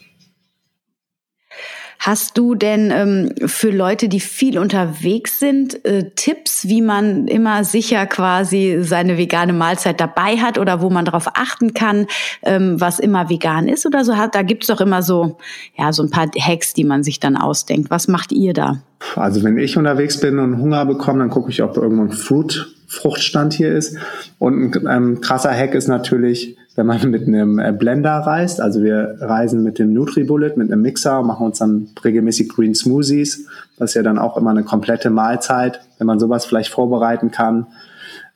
Hast 2.09 2.39
du 2.39 2.55
denn 2.55 2.91
ähm, 2.91 3.35
für 3.47 3.69
Leute, 3.69 4.09
die 4.09 4.21
viel 4.21 4.59
unterwegs 4.59 5.39
sind, 5.39 5.85
äh, 5.85 6.11
Tipps, 6.17 6.67
wie 6.67 6.81
man 6.81 7.29
immer 7.29 7.65
sicher 7.65 8.07
quasi 8.07 8.79
seine 8.81 9.19
vegane 9.19 9.53
Mahlzeit 9.53 10.01
dabei 10.01 10.39
hat 10.39 10.57
oder 10.57 10.81
wo 10.81 10.89
man 10.89 11.05
darauf 11.05 11.27
achten 11.35 11.75
kann, 11.75 12.07
ähm, 12.45 12.81
was 12.81 12.99
immer 12.99 13.29
vegan 13.29 13.69
ist 13.69 13.85
oder 13.85 14.07
so 14.07 14.17
hat? 14.17 14.35
Da 14.35 14.41
gibt's 14.41 14.69
doch 14.69 14.81
immer 14.81 15.03
so, 15.03 15.37
ja, 15.77 15.93
so 15.93 16.03
ein 16.03 16.09
paar 16.09 16.31
Hacks, 16.41 16.73
die 16.73 16.85
man 16.85 17.03
sich 17.03 17.21
dann 17.21 17.37
ausdenkt. 17.37 17.91
Was 17.91 18.09
macht 18.09 18.33
ihr 18.33 18.55
da? 18.55 18.79
Also 19.15 19.45
wenn 19.45 19.59
ich 19.59 19.77
unterwegs 19.77 20.19
bin 20.19 20.39
und 20.39 20.57
Hunger 20.57 20.87
bekomme, 20.87 21.19
dann 21.19 21.29
gucke 21.29 21.51
ich, 21.51 21.63
ob 21.63 21.77
irgendwo 21.77 22.05
ein 22.05 22.13
Fruit 22.13 22.75
Fruchtstand 22.87 23.53
hier 23.53 23.75
ist. 23.75 23.99
Und 24.39 24.75
ein 24.75 24.87
ähm, 24.91 25.21
krasser 25.21 25.55
Hack 25.55 25.75
ist 25.75 25.89
natürlich, 25.89 26.57
wenn 26.79 26.87
man 26.87 27.11
mit 27.11 27.27
einem 27.27 27.59
äh, 27.59 27.73
Blender 27.73 28.13
reist. 28.13 28.61
Also 28.61 28.85
wir 28.85 29.17
reisen 29.19 29.65
mit 29.65 29.81
dem 29.81 29.93
NutriBullet, 29.93 30.57
mit 30.57 30.71
einem 30.71 30.81
Mixer, 30.81 31.23
machen 31.25 31.47
uns 31.47 31.59
dann 31.59 31.89
regelmäßig 32.05 32.49
Green 32.49 32.73
Smoothies. 32.73 33.49
Das 33.77 33.91
ist 33.91 33.95
ja 33.95 34.05
dann 34.05 34.17
auch 34.17 34.37
immer 34.37 34.51
eine 34.51 34.63
komplette 34.63 35.11
Mahlzeit, 35.11 35.81
wenn 35.99 36.07
man 36.07 36.21
sowas 36.21 36.47
vielleicht 36.47 36.71
vorbereiten 36.71 37.33
kann. 37.33 37.67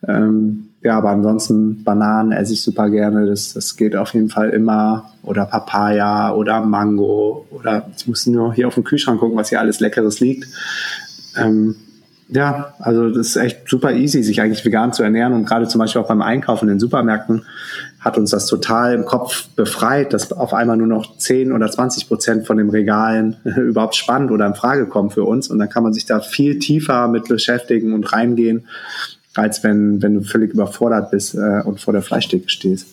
Ähm, 0.09 0.71
ja, 0.83 0.99
aber 0.99 1.11
ansonsten 1.11 1.85
Bananen 1.85 2.33
esse 2.33 2.55
ich 2.55 2.63
super 2.63 2.91
gerne. 2.91 3.27
Das, 3.27 3.53
das 3.53 3.77
geht 3.77 3.95
auf 3.95 4.13
jeden 4.13 4.29
Fall 4.29 4.51
immer. 4.51 5.13
Oder 5.23 5.47
Papaya 5.47 6.35
oder 6.35 6.63
Mango. 6.63 7.47
Oder 7.53 7.87
ich 7.97 8.09
muss 8.09 8.27
nur 8.27 8.53
hier 8.55 8.67
auf 8.67 8.75
den 8.75 8.83
Kühlschrank 8.83 9.21
gucken, 9.21 9.37
was 9.37 9.51
hier 9.51 9.61
alles 9.61 9.79
Leckeres 9.79 10.19
liegt. 10.19 10.49
Ähm, 11.37 11.77
ja, 12.35 12.75
also 12.79 13.11
das 13.11 13.29
ist 13.29 13.37
echt 13.37 13.69
super 13.69 13.93
easy, 13.93 14.23
sich 14.23 14.41
eigentlich 14.41 14.65
vegan 14.65 14.93
zu 14.93 15.03
ernähren. 15.03 15.35
Und 15.35 15.45
gerade 15.45 15.69
zum 15.69 15.79
Beispiel 15.81 16.01
auch 16.01 16.09
beim 16.09 16.23
Einkaufen 16.23 16.65
in 16.65 16.75
den 16.75 16.81
Supermärkten 16.81 17.45
hat 18.01 18.17
uns 18.17 18.31
das 18.31 18.47
total 18.47 18.95
im 18.95 19.05
Kopf 19.05 19.49
befreit, 19.55 20.15
dass 20.15 20.33
auf 20.33 20.55
einmal 20.55 20.79
nur 20.79 20.87
noch 20.87 21.19
10 21.19 21.53
oder 21.53 21.71
20 21.71 22.09
Prozent 22.09 22.47
von 22.47 22.57
den 22.57 22.71
Regalen 22.71 23.37
überhaupt 23.45 23.97
spannend 23.97 24.31
oder 24.31 24.47
in 24.47 24.55
Frage 24.55 24.87
kommen 24.87 25.11
für 25.11 25.25
uns. 25.25 25.49
Und 25.49 25.59
dann 25.59 25.69
kann 25.69 25.83
man 25.83 25.93
sich 25.93 26.07
da 26.07 26.21
viel 26.21 26.59
tiefer 26.59 27.07
mit 27.09 27.29
beschäftigen 27.29 27.93
und 27.93 28.13
reingehen, 28.13 28.67
als 29.35 29.63
wenn, 29.63 30.01
wenn 30.01 30.15
du 30.15 30.21
völlig 30.23 30.55
überfordert 30.55 31.11
bist 31.11 31.35
äh, 31.35 31.63
und 31.65 31.81
vor 31.81 31.93
der 31.93 32.03
Fleischtheke 32.03 32.49
stehst. 32.49 32.89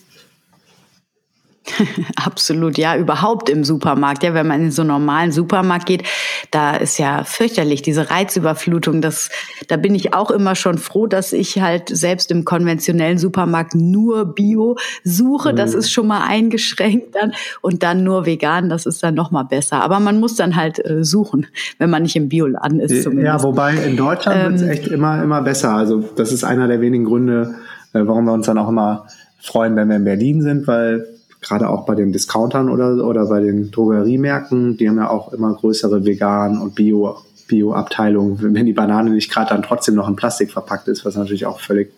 Absolut, 2.16 2.78
ja, 2.78 2.96
überhaupt 2.96 3.48
im 3.48 3.64
Supermarkt. 3.64 4.22
Ja, 4.22 4.34
wenn 4.34 4.46
man 4.46 4.60
in 4.60 4.70
so 4.70 4.82
einen 4.82 4.88
normalen 4.88 5.32
Supermarkt 5.32 5.86
geht, 5.86 6.04
da 6.50 6.76
ist 6.76 6.98
ja 6.98 7.24
fürchterlich 7.24 7.82
diese 7.82 8.10
Reizüberflutung. 8.10 9.00
Das, 9.00 9.30
da 9.68 9.76
bin 9.76 9.94
ich 9.94 10.14
auch 10.14 10.30
immer 10.30 10.54
schon 10.54 10.78
froh, 10.78 11.06
dass 11.06 11.32
ich 11.32 11.60
halt 11.60 11.88
selbst 11.88 12.30
im 12.30 12.44
konventionellen 12.44 13.18
Supermarkt 13.18 13.74
nur 13.74 14.34
Bio 14.34 14.76
suche. 15.04 15.54
Das 15.54 15.72
mhm. 15.72 15.78
ist 15.78 15.92
schon 15.92 16.06
mal 16.06 16.26
eingeschränkt 16.26 17.14
dann 17.14 17.32
und 17.60 17.82
dann 17.82 18.04
nur 18.04 18.26
vegan. 18.26 18.68
Das 18.68 18.86
ist 18.86 19.02
dann 19.02 19.14
noch 19.14 19.30
mal 19.30 19.44
besser. 19.44 19.82
Aber 19.82 20.00
man 20.00 20.20
muss 20.20 20.36
dann 20.36 20.56
halt 20.56 20.84
äh, 20.84 21.04
suchen, 21.04 21.46
wenn 21.78 21.90
man 21.90 22.02
nicht 22.02 22.16
im 22.16 22.28
Bioladen 22.28 22.80
ist. 22.80 23.02
Zumindest. 23.02 23.26
Ja, 23.26 23.42
wobei 23.42 23.74
in 23.74 23.96
Deutschland 23.96 24.40
ähm, 24.40 24.52
wird 24.52 24.62
es 24.62 24.68
echt 24.68 24.88
immer 24.88 25.22
immer 25.22 25.42
besser. 25.42 25.72
Also 25.74 26.00
das 26.16 26.32
ist 26.32 26.44
einer 26.44 26.68
der 26.68 26.80
wenigen 26.80 27.04
Gründe, 27.04 27.54
äh, 27.92 28.00
warum 28.04 28.24
wir 28.24 28.32
uns 28.32 28.46
dann 28.46 28.58
auch 28.58 28.68
immer 28.68 29.06
freuen, 29.40 29.76
wenn 29.76 29.88
wir 29.88 29.96
in 29.96 30.04
Berlin 30.04 30.42
sind, 30.42 30.66
weil 30.66 31.06
gerade 31.40 31.68
auch 31.68 31.86
bei 31.86 31.94
den 31.94 32.12
Discountern 32.12 32.68
oder, 32.68 33.04
oder 33.06 33.26
bei 33.26 33.40
den 33.40 33.70
Drogeriemärkten, 33.70 34.76
die 34.76 34.88
haben 34.88 34.98
ja 34.98 35.10
auch 35.10 35.32
immer 35.32 35.54
größere 35.54 36.04
Vegan- 36.04 36.60
und 36.60 36.74
Bio- 36.74 37.16
Bio-Abteilungen, 37.48 38.54
wenn 38.54 38.66
die 38.66 38.72
Banane 38.72 39.10
nicht 39.10 39.30
gerade 39.30 39.50
dann 39.50 39.62
trotzdem 39.62 39.94
noch 39.96 40.08
in 40.08 40.16
Plastik 40.16 40.52
verpackt 40.52 40.88
ist, 40.88 41.04
was 41.04 41.16
natürlich 41.16 41.46
auch 41.46 41.60
völlig 41.60 41.92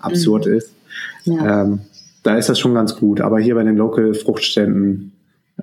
absurd 0.00 0.46
mhm. 0.46 0.54
ist. 0.54 0.70
Ja. 1.24 1.62
Ähm, 1.62 1.80
da 2.22 2.36
ist 2.36 2.48
das 2.48 2.58
schon 2.58 2.74
ganz 2.74 2.96
gut. 2.96 3.20
Aber 3.20 3.38
hier 3.38 3.54
bei 3.54 3.64
den 3.64 3.76
Local-Fruchtständen 3.76 5.12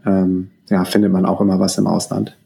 ähm, 0.06 0.50
ja, 0.70 0.86
findet 0.86 1.12
man 1.12 1.26
auch 1.26 1.42
immer 1.42 1.60
was 1.60 1.78
im 1.78 1.88
Ausland. 1.88 2.38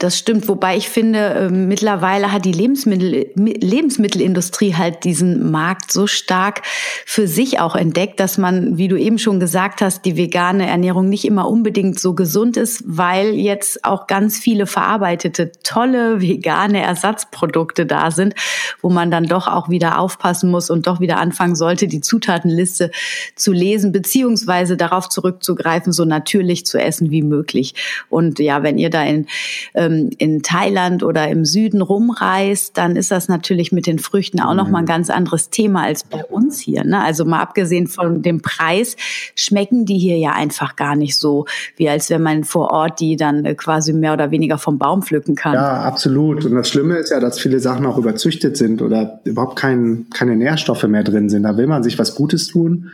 Das 0.00 0.16
stimmt, 0.16 0.46
wobei 0.46 0.76
ich 0.76 0.88
finde, 0.88 1.18
äh, 1.18 1.48
mittlerweile 1.48 2.30
hat 2.30 2.44
die 2.44 2.52
Lebensmittel, 2.52 3.32
Lebensmittelindustrie 3.34 4.76
halt 4.76 5.02
diesen 5.02 5.50
Markt 5.50 5.90
so 5.90 6.06
stark 6.06 6.62
für 7.04 7.26
sich 7.26 7.58
auch 7.58 7.74
entdeckt, 7.74 8.20
dass 8.20 8.38
man, 8.38 8.78
wie 8.78 8.86
du 8.86 8.96
eben 8.96 9.18
schon 9.18 9.40
gesagt 9.40 9.80
hast, 9.80 10.04
die 10.04 10.16
vegane 10.16 10.68
Ernährung 10.68 11.08
nicht 11.08 11.24
immer 11.24 11.48
unbedingt 11.48 11.98
so 11.98 12.14
gesund 12.14 12.56
ist, 12.56 12.84
weil 12.86 13.30
jetzt 13.34 13.84
auch 13.84 14.06
ganz 14.06 14.38
viele 14.38 14.66
verarbeitete, 14.66 15.50
tolle 15.64 16.20
vegane 16.20 16.80
Ersatzprodukte 16.80 17.84
da 17.84 18.12
sind, 18.12 18.36
wo 18.80 18.90
man 18.90 19.10
dann 19.10 19.24
doch 19.24 19.48
auch 19.48 19.68
wieder 19.68 19.98
aufpassen 19.98 20.48
muss 20.48 20.70
und 20.70 20.86
doch 20.86 21.00
wieder 21.00 21.18
anfangen 21.18 21.56
sollte, 21.56 21.88
die 21.88 22.00
Zutatenliste 22.00 22.92
zu 23.34 23.50
lesen, 23.50 23.90
beziehungsweise 23.90 24.76
darauf 24.76 25.08
zurückzugreifen, 25.08 25.92
so 25.92 26.04
natürlich 26.04 26.66
zu 26.66 26.80
essen 26.80 27.10
wie 27.10 27.22
möglich. 27.22 27.74
Und 28.08 28.38
ja, 28.38 28.62
wenn 28.62 28.78
ihr 28.78 28.90
da 28.90 29.02
in 29.02 29.26
äh, 29.72 29.87
ähm, 29.88 30.10
in 30.18 30.42
Thailand 30.42 31.02
oder 31.02 31.28
im 31.28 31.44
Süden 31.44 31.80
rumreist, 31.80 32.76
dann 32.76 32.96
ist 32.96 33.10
das 33.10 33.28
natürlich 33.28 33.72
mit 33.72 33.86
den 33.86 33.98
Früchten 33.98 34.40
auch 34.40 34.50
mhm. 34.50 34.56
noch 34.56 34.68
mal 34.68 34.78
ein 34.80 34.86
ganz 34.86 35.10
anderes 35.10 35.50
Thema 35.50 35.84
als 35.84 36.04
bei 36.04 36.24
uns 36.24 36.60
hier. 36.60 36.84
Ne? 36.84 37.02
Also 37.02 37.24
mal 37.24 37.40
abgesehen 37.40 37.86
von 37.86 38.22
dem 38.22 38.40
Preis 38.40 38.96
schmecken 39.34 39.84
die 39.84 39.98
hier 39.98 40.18
ja 40.18 40.32
einfach 40.32 40.76
gar 40.76 40.96
nicht 40.96 41.16
so, 41.16 41.46
wie 41.76 41.88
als 41.88 42.10
wenn 42.10 42.22
man 42.22 42.44
vor 42.44 42.70
Ort 42.70 43.00
die 43.00 43.16
dann 43.16 43.44
äh, 43.44 43.54
quasi 43.54 43.92
mehr 43.92 44.12
oder 44.12 44.30
weniger 44.30 44.58
vom 44.58 44.78
Baum 44.78 45.02
pflücken 45.02 45.34
kann. 45.34 45.54
Ja, 45.54 45.82
absolut. 45.82 46.44
Und 46.44 46.54
das 46.54 46.68
Schlimme 46.68 46.96
ist 46.96 47.10
ja, 47.10 47.20
dass 47.20 47.38
viele 47.38 47.60
Sachen 47.60 47.86
auch 47.86 47.98
überzüchtet 47.98 48.56
sind 48.56 48.82
oder 48.82 49.20
überhaupt 49.24 49.56
kein, 49.56 50.06
keine 50.14 50.36
Nährstoffe 50.36 50.84
mehr 50.84 51.04
drin 51.04 51.28
sind. 51.28 51.44
Da 51.44 51.56
will 51.56 51.66
man 51.66 51.82
sich 51.82 51.98
was 51.98 52.14
Gutes 52.14 52.48
tun. 52.48 52.90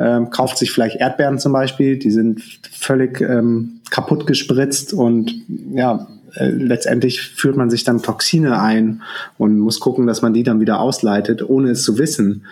Ähm, 0.00 0.30
kauft 0.30 0.58
sich 0.58 0.70
vielleicht 0.70 1.00
Erdbeeren 1.00 1.40
zum 1.40 1.52
Beispiel, 1.52 1.98
die 1.98 2.12
sind 2.12 2.40
völlig 2.70 3.20
ähm, 3.20 3.80
kaputt 3.90 4.28
gespritzt 4.28 4.92
und 4.92 5.34
ja, 5.72 6.06
äh, 6.34 6.48
letztendlich 6.48 7.20
führt 7.20 7.56
man 7.56 7.70
sich 7.70 7.84
dann 7.84 8.02
Toxine 8.02 8.60
ein 8.60 9.02
und 9.38 9.58
muss 9.58 9.80
gucken, 9.80 10.06
dass 10.06 10.22
man 10.22 10.34
die 10.34 10.42
dann 10.42 10.60
wieder 10.60 10.80
ausleitet, 10.80 11.48
ohne 11.48 11.70
es 11.70 11.82
zu 11.82 11.98
wissen. 11.98 12.46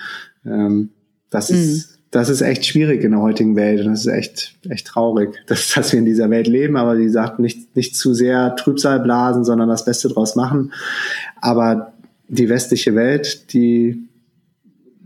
Ähm, 0.45 0.91
das 1.31 1.51
mhm. 1.51 1.57
ist 1.57 1.97
das 2.11 2.29
ist 2.31 2.41
echt 2.41 2.65
schwierig 2.65 3.03
in 3.05 3.11
der 3.11 3.21
heutigen 3.21 3.57
Welt 3.57 3.85
und 3.85 3.91
das 3.91 4.07
ist 4.07 4.13
echt, 4.13 4.55
echt 4.69 4.87
traurig, 4.87 5.35
dass, 5.47 5.75
dass 5.75 5.93
wir 5.93 5.99
in 5.99 6.05
dieser 6.05 6.31
Welt 6.31 6.47
leben, 6.47 6.77
aber 6.77 6.99
wie 6.99 7.05
gesagt, 7.05 7.39
nicht, 7.39 7.77
nicht 7.77 7.97
zu 7.97 8.15
sehr 8.15 8.57
Trübsal 8.57 9.01
blasen, 9.01 9.45
sondern 9.45 9.69
das 9.69 9.85
Beste 9.85 10.09
draus 10.09 10.37
machen. 10.37 10.73
Aber 11.41 11.93
die 12.29 12.49
westliche 12.49 12.95
Welt, 12.95 13.53
die, 13.53 14.09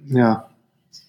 ja, 0.09 0.49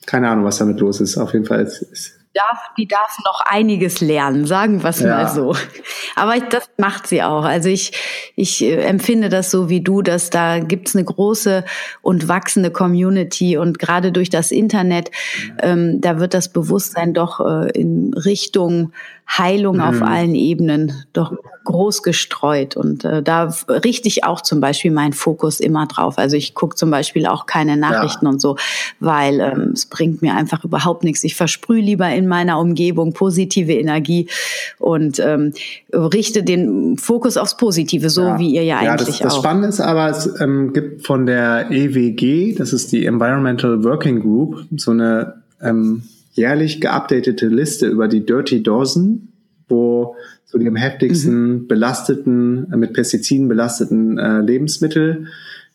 keine 0.05 0.29
Ahnung, 0.29 0.45
was 0.45 0.57
damit 0.57 0.79
los 0.79 0.99
ist. 0.99 1.17
Auf 1.17 1.33
jeden 1.33 1.45
Fall 1.45 1.61
ist, 1.61 1.81
ist 1.83 2.20
darf, 2.33 2.59
die 2.77 2.87
darf 2.87 3.17
noch 3.25 3.41
einiges 3.45 4.01
lernen, 4.01 4.45
sagen 4.45 4.83
wir 4.83 4.89
es 4.89 4.99
ja. 5.01 5.09
mal 5.09 5.27
so. 5.27 5.55
Aber 6.15 6.39
das 6.39 6.69
macht 6.77 7.07
sie 7.07 7.23
auch. 7.23 7.43
Also 7.43 7.69
ich, 7.69 7.91
ich 8.35 8.63
äh, 8.63 8.81
empfinde 8.83 9.29
das 9.29 9.51
so 9.51 9.69
wie 9.69 9.81
du, 9.81 10.01
dass 10.01 10.29
da 10.29 10.59
gibt's 10.59 10.95
eine 10.95 11.03
große 11.03 11.65
und 12.01 12.27
wachsende 12.27 12.71
Community 12.71 13.57
und 13.57 13.79
gerade 13.79 14.11
durch 14.11 14.29
das 14.29 14.51
Internet, 14.51 15.11
ähm, 15.61 15.99
da 16.01 16.19
wird 16.19 16.33
das 16.33 16.49
Bewusstsein 16.49 17.13
doch 17.13 17.39
äh, 17.39 17.71
in 17.71 18.13
Richtung 18.13 18.93
Heilung 19.27 19.77
mhm. 19.77 19.81
auf 19.81 20.01
allen 20.01 20.35
Ebenen 20.35 21.05
doch 21.13 21.33
groß 21.63 22.03
gestreut. 22.03 22.75
Und 22.75 23.05
äh, 23.05 23.21
da 23.21 23.53
richte 23.69 24.07
ich 24.07 24.23
auch 24.23 24.41
zum 24.41 24.59
Beispiel 24.59 24.91
meinen 24.91 25.13
Fokus 25.13 25.59
immer 25.59 25.87
drauf. 25.87 26.17
Also 26.17 26.35
ich 26.35 26.53
gucke 26.53 26.75
zum 26.75 26.89
Beispiel 26.91 27.25
auch 27.25 27.45
keine 27.45 27.77
Nachrichten 27.77 28.25
ja. 28.25 28.31
und 28.31 28.41
so, 28.41 28.57
weil 28.99 29.39
ähm, 29.39 29.71
es 29.73 29.85
bringt 29.85 30.21
mir 30.21 30.35
einfach 30.35 30.63
überhaupt 30.63 31.03
nichts. 31.03 31.23
Ich 31.23 31.35
versprühe 31.35 31.81
lieber 31.81 32.09
in 32.09 32.27
meiner 32.27 32.59
Umgebung 32.59 33.13
positive 33.13 33.73
Energie 33.73 34.27
und 34.79 35.19
ähm, 35.19 35.53
richte 35.93 36.43
den 36.43 36.97
Fokus 36.97 37.37
aufs 37.37 37.57
Positive, 37.57 38.09
so 38.09 38.23
ja. 38.23 38.39
wie 38.39 38.55
ihr 38.55 38.63
ja 38.63 38.77
eigentlich 38.77 38.87
ja, 38.87 38.97
das, 38.97 39.07
das 39.07 39.21
auch. 39.21 39.25
Das 39.25 39.37
Spannende 39.37 39.67
ist 39.69 39.81
aber, 39.81 40.09
es 40.09 40.41
ähm, 40.41 40.73
gibt 40.73 41.05
von 41.05 41.25
der 41.25 41.69
EWG, 41.71 42.55
das 42.55 42.73
ist 42.73 42.91
die 42.91 43.05
Environmental 43.05 43.83
Working 43.83 44.19
Group, 44.21 44.65
so 44.75 44.91
eine 44.91 45.41
ähm, 45.61 46.03
jährlich 46.31 46.81
geupdatete 46.81 47.47
Liste 47.47 47.87
über 47.87 48.07
die 48.07 48.25
Dirty 48.25 48.63
Dozen, 48.63 49.33
wo 49.67 50.15
so 50.45 50.57
die 50.57 50.67
am 50.67 50.75
heftigsten 50.75 51.51
mhm. 51.51 51.67
belasteten, 51.67 52.71
äh, 52.71 52.77
mit 52.77 52.93
Pestiziden 52.93 53.47
belasteten 53.47 54.17
äh, 54.17 54.39
Lebensmittel 54.41 55.27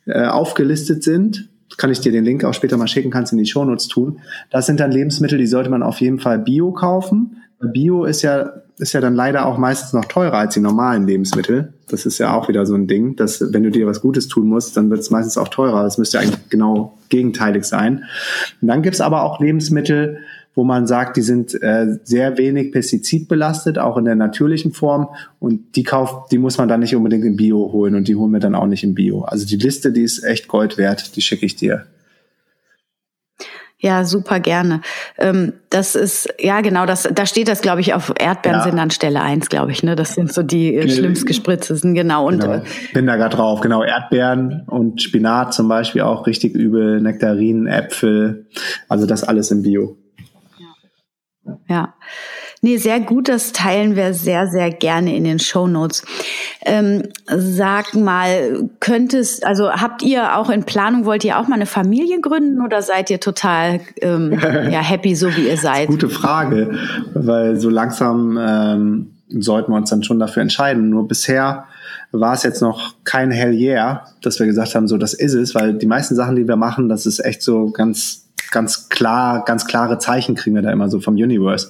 äh, 0.07 0.26
aufgelistet 0.26 1.02
sind. 1.02 1.48
Kann 1.78 1.90
ich 1.90 2.00
dir 2.00 2.12
den 2.12 2.24
Link 2.24 2.44
auch 2.44 2.54
später 2.54 2.76
mal 2.76 2.86
schicken, 2.86 3.11
kannst 3.11 3.32
in 3.32 3.38
die 3.38 3.46
Shownotes 3.46 3.88
tun. 3.88 4.20
Das 4.50 4.66
sind 4.66 4.80
dann 4.80 4.92
Lebensmittel, 4.92 5.38
die 5.38 5.46
sollte 5.46 5.70
man 5.70 5.82
auf 5.82 6.00
jeden 6.00 6.20
Fall 6.20 6.38
Bio 6.38 6.72
kaufen. 6.72 7.38
Bio 7.61 8.04
ist 8.04 8.22
ja, 8.22 8.52
ist 8.78 8.92
ja 8.92 9.00
dann 9.00 9.14
leider 9.14 9.46
auch 9.46 9.57
meistens 9.59 9.92
noch 9.92 10.04
teurer 10.04 10.38
als 10.38 10.54
die 10.54 10.61
normalen 10.61 11.07
Lebensmittel. 11.07 11.72
Das 11.88 12.04
ist 12.04 12.18
ja 12.18 12.34
auch 12.34 12.48
wieder 12.48 12.66
so 12.66 12.74
ein 12.74 12.86
Ding, 12.86 13.16
dass 13.16 13.52
wenn 13.52 13.62
du 13.62 13.70
dir 13.70 13.86
was 13.86 14.00
Gutes 14.00 14.28
tun 14.28 14.46
musst, 14.46 14.76
dann 14.76 14.90
wird 14.90 15.00
es 15.00 15.11
meistens 15.11 15.38
auch 15.38 15.48
teurer. 15.48 15.82
Das 15.82 15.98
müsste 15.98 16.18
eigentlich 16.18 16.48
genau 16.50 16.98
gegenteilig 17.09 17.64
sein. 17.64 18.04
Und 18.61 18.68
dann 18.68 18.82
gibt's 18.82 19.00
aber 19.00 19.22
auch 19.22 19.40
Lebensmittel, 19.40 20.18
wo 20.57 20.64
man 20.64 20.86
sagt, 20.86 21.18
die 21.18 21.22
sind 21.22 21.54
äh, 21.62 21.98
sehr 22.02 22.38
wenig 22.38 22.72
pestizidbelastet, 22.72 23.78
auch 23.78 23.98
in 23.98 24.07
der 24.07 24.16
natürlichen 24.16 24.72
Form. 24.72 25.11
Und 25.38 25.76
die 25.76 25.84
kauft, 25.84 26.32
die 26.32 26.38
muss 26.38 26.57
man 26.57 26.66
dann 26.66 26.80
nicht 26.80 26.96
unbedingt 26.96 27.24
im 27.24 27.36
Bio 27.36 27.70
holen 27.72 27.94
und 27.94 28.09
die 28.09 28.16
holen 28.16 28.32
wir 28.32 28.40
dann 28.40 28.54
auch 28.54 28.66
nicht 28.66 28.82
im 28.82 28.94
Bio. 28.94 29.20
Also 29.20 29.46
die 29.46 29.57
Liste, 29.57 29.92
die 29.92 30.02
ist 30.02 30.24
echt 30.24 30.48
Gold 30.48 30.78
wert, 30.78 31.14
die 31.14 31.20
schicke 31.20 31.44
ich 31.44 31.57
dir. 31.57 31.84
Ja, 33.78 34.07
super 34.07 34.40
gerne. 34.40 34.80
Ähm, 35.18 35.52
das 35.68 35.94
ist, 35.94 36.32
ja 36.40 36.62
genau, 36.62 36.86
das, 36.86 37.07
da 37.12 37.26
steht 37.26 37.48
das, 37.48 37.61
glaube 37.61 37.82
ich, 37.82 37.92
auf 37.92 38.11
Erdbeeren 38.18 38.61
ja. 38.61 38.64
sind 38.64 38.78
an 38.78 38.90
Stelle 38.90 39.20
eins, 39.20 39.50
glaube 39.50 39.72
ich. 39.72 39.82
Ne? 39.82 39.94
Das 39.94 40.14
sind 40.14 40.32
so 40.32 40.42
die 40.42 40.74
äh, 40.74 40.88
schlimmst 40.88 41.26
gespritztesten, 41.26 41.92
genau. 41.92 42.26
Und, 42.26 42.40
genau. 42.40 42.54
Äh, 42.54 42.62
Bin 42.94 43.07
da 43.07 43.16
gerade 43.16 43.36
drauf, 43.36 43.61
genau. 43.61 43.82
Erdbeeren 43.82 44.62
und 44.66 45.02
Spinat 45.02 45.52
zum 45.52 45.68
Beispiel 45.68 46.00
auch 46.00 46.26
richtig 46.26 46.54
übel, 46.54 47.02
Nektarinen, 47.02 47.66
Äpfel, 47.66 48.46
also 48.88 49.04
das 49.04 49.22
alles 49.22 49.50
im 49.50 49.62
Bio. 49.62 49.98
Ja. 51.68 51.94
Nee, 52.62 52.78
sehr 52.78 53.00
gut, 53.00 53.28
das 53.28 53.52
teilen 53.52 53.96
wir 53.96 54.14
sehr, 54.14 54.46
sehr 54.46 54.70
gerne 54.70 55.14
in 55.14 55.24
den 55.24 55.38
Show 55.38 55.66
Notes. 55.66 56.04
Ähm, 56.64 57.02
sag 57.26 57.94
mal, 57.94 58.68
könntest, 58.80 59.44
also 59.44 59.70
habt 59.70 60.02
ihr 60.02 60.36
auch 60.36 60.48
in 60.48 60.64
Planung, 60.64 61.04
wollt 61.04 61.24
ihr 61.24 61.38
auch 61.38 61.48
mal 61.48 61.56
eine 61.56 61.66
Familie 61.66 62.20
gründen 62.20 62.60
oder 62.60 62.82
seid 62.82 63.10
ihr 63.10 63.20
total 63.20 63.80
ähm, 64.00 64.32
ja, 64.42 64.80
happy, 64.80 65.14
so 65.14 65.34
wie 65.36 65.48
ihr 65.48 65.56
seid? 65.56 65.88
Gute 65.88 66.08
Frage, 66.08 66.78
weil 67.14 67.56
so 67.56 67.68
langsam 67.68 68.38
ähm, 68.40 69.10
sollten 69.28 69.72
wir 69.72 69.76
uns 69.76 69.90
dann 69.90 70.02
schon 70.02 70.18
dafür 70.18 70.42
entscheiden. 70.42 70.88
Nur 70.88 71.08
bisher 71.08 71.66
war 72.12 72.34
es 72.34 72.42
jetzt 72.42 72.62
noch 72.62 72.94
kein 73.04 73.30
Hell 73.30 73.52
yeah, 73.52 74.06
dass 74.22 74.38
wir 74.38 74.46
gesagt 74.46 74.74
haben, 74.74 74.88
so 74.88 74.96
das 74.96 75.14
ist 75.14 75.34
es, 75.34 75.54
weil 75.54 75.74
die 75.74 75.86
meisten 75.86 76.14
Sachen, 76.14 76.36
die 76.36 76.48
wir 76.48 76.56
machen, 76.56 76.88
das 76.88 77.06
ist 77.06 77.24
echt 77.24 77.42
so 77.42 77.70
ganz 77.70 78.26
ganz 78.51 78.88
klar, 78.88 79.44
ganz 79.44 79.66
klare 79.66 79.99
Zeichen 79.99 80.34
kriegen 80.34 80.57
wir 80.57 80.62
da 80.62 80.70
immer 80.70 80.88
so 80.88 81.01
vom 81.01 81.14
Universe. 81.14 81.68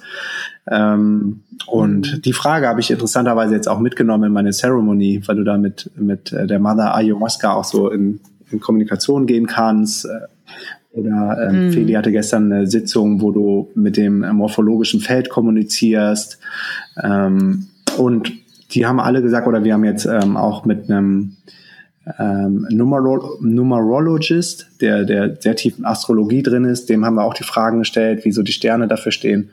Ähm, 0.69 1.41
und 1.65 2.25
die 2.25 2.33
Frage 2.33 2.67
habe 2.67 2.79
ich 2.79 2.91
interessanterweise 2.91 3.55
jetzt 3.55 3.67
auch 3.67 3.79
mitgenommen 3.79 4.25
in 4.25 4.33
meine 4.33 4.51
Ceremony, 4.51 5.21
weil 5.25 5.35
du 5.35 5.43
da 5.43 5.57
mit, 5.57 5.91
mit 5.95 6.31
äh, 6.31 6.47
der 6.47 6.59
Mother 6.59 6.95
Ayahuasca 6.95 7.53
auch 7.53 7.63
so 7.63 7.89
in, 7.89 8.19
in 8.51 8.59
Kommunikation 8.59 9.25
gehen 9.25 9.47
kannst. 9.47 10.05
Äh, 10.05 10.27
oder 10.91 11.49
äh, 11.49 11.53
mhm. 11.53 11.71
Feli 11.71 11.93
hatte 11.93 12.11
gestern 12.11 12.51
eine 12.51 12.67
Sitzung, 12.67 13.21
wo 13.21 13.31
du 13.31 13.69
mit 13.75 13.97
dem 13.97 14.19
morphologischen 14.35 14.99
Feld 14.99 15.29
kommunizierst. 15.29 16.39
Ähm, 17.01 17.67
und 17.97 18.31
die 18.71 18.85
haben 18.85 18.99
alle 18.99 19.21
gesagt, 19.21 19.47
oder 19.47 19.63
wir 19.63 19.73
haben 19.73 19.85
jetzt 19.85 20.05
ähm, 20.05 20.37
auch 20.37 20.65
mit 20.65 20.89
einem 20.89 21.37
ähm, 22.19 22.67
Numero 22.69 23.37
Numerologist, 23.41 24.67
der, 24.81 25.03
der 25.03 25.35
sehr 25.39 25.55
tief 25.55 25.77
in 25.77 25.85
Astrologie 25.85 26.43
drin 26.43 26.65
ist, 26.65 26.89
dem 26.89 27.05
haben 27.05 27.15
wir 27.15 27.23
auch 27.23 27.33
die 27.33 27.43
Fragen 27.43 27.79
gestellt, 27.79 28.21
wieso 28.23 28.43
die 28.43 28.51
Sterne 28.51 28.87
dafür 28.87 29.11
stehen. 29.11 29.49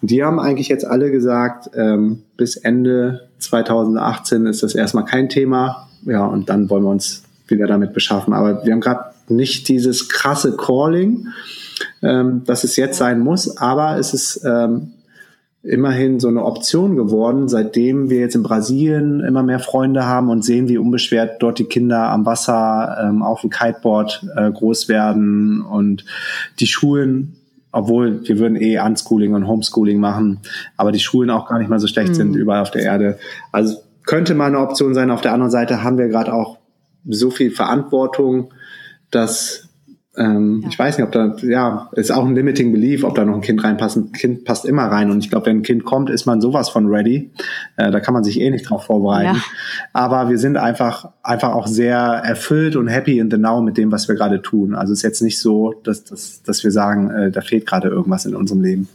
Und 0.00 0.10
die 0.10 0.24
haben 0.24 0.40
eigentlich 0.40 0.68
jetzt 0.68 0.86
alle 0.86 1.10
gesagt, 1.10 1.70
ähm, 1.74 2.22
bis 2.36 2.56
Ende 2.56 3.28
2018 3.38 4.46
ist 4.46 4.62
das 4.62 4.74
erstmal 4.74 5.04
kein 5.04 5.28
Thema. 5.28 5.88
Ja, 6.04 6.24
und 6.24 6.48
dann 6.48 6.70
wollen 6.70 6.84
wir 6.84 6.90
uns 6.90 7.24
wieder 7.46 7.66
damit 7.66 7.92
beschaffen. 7.92 8.32
Aber 8.32 8.64
wir 8.64 8.72
haben 8.72 8.80
gerade 8.80 9.12
nicht 9.28 9.68
dieses 9.68 10.08
krasse 10.08 10.56
Calling, 10.56 11.28
ähm, 12.02 12.42
dass 12.46 12.64
es 12.64 12.76
jetzt 12.76 12.98
sein 12.98 13.20
muss, 13.20 13.56
aber 13.56 13.98
es 13.98 14.14
ist 14.14 14.42
ähm, 14.44 14.92
immerhin 15.68 16.18
so 16.18 16.28
eine 16.28 16.44
Option 16.44 16.96
geworden, 16.96 17.48
seitdem 17.48 18.08
wir 18.08 18.20
jetzt 18.20 18.34
in 18.34 18.42
Brasilien 18.42 19.20
immer 19.20 19.42
mehr 19.42 19.60
Freunde 19.60 20.06
haben 20.06 20.30
und 20.30 20.44
sehen, 20.44 20.68
wie 20.68 20.78
unbeschwert 20.78 21.42
dort 21.42 21.58
die 21.58 21.64
Kinder 21.64 22.08
am 22.08 22.24
Wasser 22.24 22.96
ähm, 23.02 23.22
auf 23.22 23.42
dem 23.42 23.50
Kiteboard 23.50 24.26
äh, 24.34 24.50
groß 24.50 24.88
werden 24.88 25.62
und 25.62 26.04
die 26.60 26.66
Schulen 26.66 27.34
obwohl 27.70 28.26
wir 28.26 28.38
würden 28.38 28.56
eh 28.56 28.80
Unschooling 28.80 29.34
und 29.34 29.46
Homeschooling 29.46 30.00
machen, 30.00 30.40
aber 30.78 30.90
die 30.90 31.00
Schulen 31.00 31.28
auch 31.28 31.46
gar 31.46 31.58
nicht 31.58 31.68
mal 31.68 31.78
so 31.78 31.86
schlecht 31.86 32.12
mhm. 32.12 32.14
sind 32.14 32.34
überall 32.34 32.62
auf 32.62 32.70
der 32.70 32.82
Erde. 32.82 33.18
Also 33.52 33.76
könnte 34.04 34.34
mal 34.34 34.46
eine 34.46 34.60
Option 34.60 34.94
sein. 34.94 35.10
Auf 35.10 35.20
der 35.20 35.34
anderen 35.34 35.50
Seite 35.50 35.82
haben 35.84 35.98
wir 35.98 36.08
gerade 36.08 36.32
auch 36.32 36.56
so 37.06 37.30
viel 37.30 37.50
Verantwortung, 37.50 38.54
dass 39.10 39.67
ähm, 40.18 40.60
ja. 40.62 40.68
Ich 40.68 40.78
weiß 40.78 40.98
nicht, 40.98 41.06
ob 41.06 41.12
da, 41.12 41.36
ja, 41.42 41.88
ist 41.92 42.10
auch 42.10 42.24
ein 42.24 42.34
limiting 42.34 42.72
belief, 42.72 43.04
ob 43.04 43.14
da 43.14 43.24
noch 43.24 43.34
ein 43.34 43.40
Kind 43.40 43.62
reinpasst. 43.62 43.96
Ein 43.96 44.12
Kind 44.12 44.44
passt 44.44 44.64
immer 44.64 44.84
rein. 44.84 45.10
Und 45.10 45.24
ich 45.24 45.30
glaube, 45.30 45.46
wenn 45.46 45.58
ein 45.58 45.62
Kind 45.62 45.84
kommt, 45.84 46.10
ist 46.10 46.26
man 46.26 46.40
sowas 46.40 46.68
von 46.68 46.86
ready. 46.86 47.30
Äh, 47.76 47.90
da 47.90 48.00
kann 48.00 48.14
man 48.14 48.24
sich 48.24 48.40
eh 48.40 48.50
nicht 48.50 48.68
drauf 48.68 48.84
vorbereiten. 48.84 49.36
Ja. 49.36 49.42
Aber 49.92 50.28
wir 50.28 50.38
sind 50.38 50.56
einfach, 50.56 51.12
einfach 51.22 51.54
auch 51.54 51.66
sehr 51.66 51.96
erfüllt 51.96 52.76
und 52.76 52.88
happy 52.88 53.18
in 53.18 53.30
the 53.30 53.38
now 53.38 53.62
mit 53.62 53.76
dem, 53.76 53.92
was 53.92 54.08
wir 54.08 54.16
gerade 54.16 54.42
tun. 54.42 54.74
Also 54.74 54.92
es 54.92 54.98
ist 55.00 55.04
jetzt 55.04 55.22
nicht 55.22 55.40
so, 55.40 55.74
dass, 55.84 56.04
dass, 56.04 56.42
dass 56.42 56.64
wir 56.64 56.72
sagen, 56.72 57.10
äh, 57.10 57.30
da 57.30 57.40
fehlt 57.40 57.66
gerade 57.66 57.88
irgendwas 57.88 58.26
in 58.26 58.34
unserem 58.34 58.60
Leben. 58.60 58.88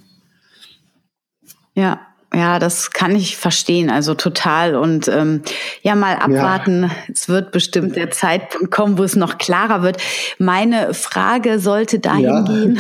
Ja, 1.76 2.02
ja, 2.36 2.58
das 2.58 2.92
kann 2.92 3.16
ich 3.16 3.38
verstehen, 3.38 3.92
also 3.92 4.16
total. 4.16 4.76
Und 4.76 5.08
ähm, 5.08 5.42
ja, 5.84 5.96
mal 5.96 6.16
abwarten. 6.16 6.84
Ja. 6.84 6.92
Es 7.12 7.30
wird 7.30 7.52
bestimmt 7.52 7.96
der 7.96 8.10
Zeitpunkt 8.10 8.72
kommen, 8.72 8.98
wo 8.98 9.04
es 9.04 9.16
noch 9.16 9.38
klarer 9.38 9.84
wird. 9.84 9.98
Meine 10.40 10.96
Frage 10.96 11.60
sollte 11.60 12.00
dahin 12.00 12.24
ja. 12.24 12.42
gehen, 12.42 12.80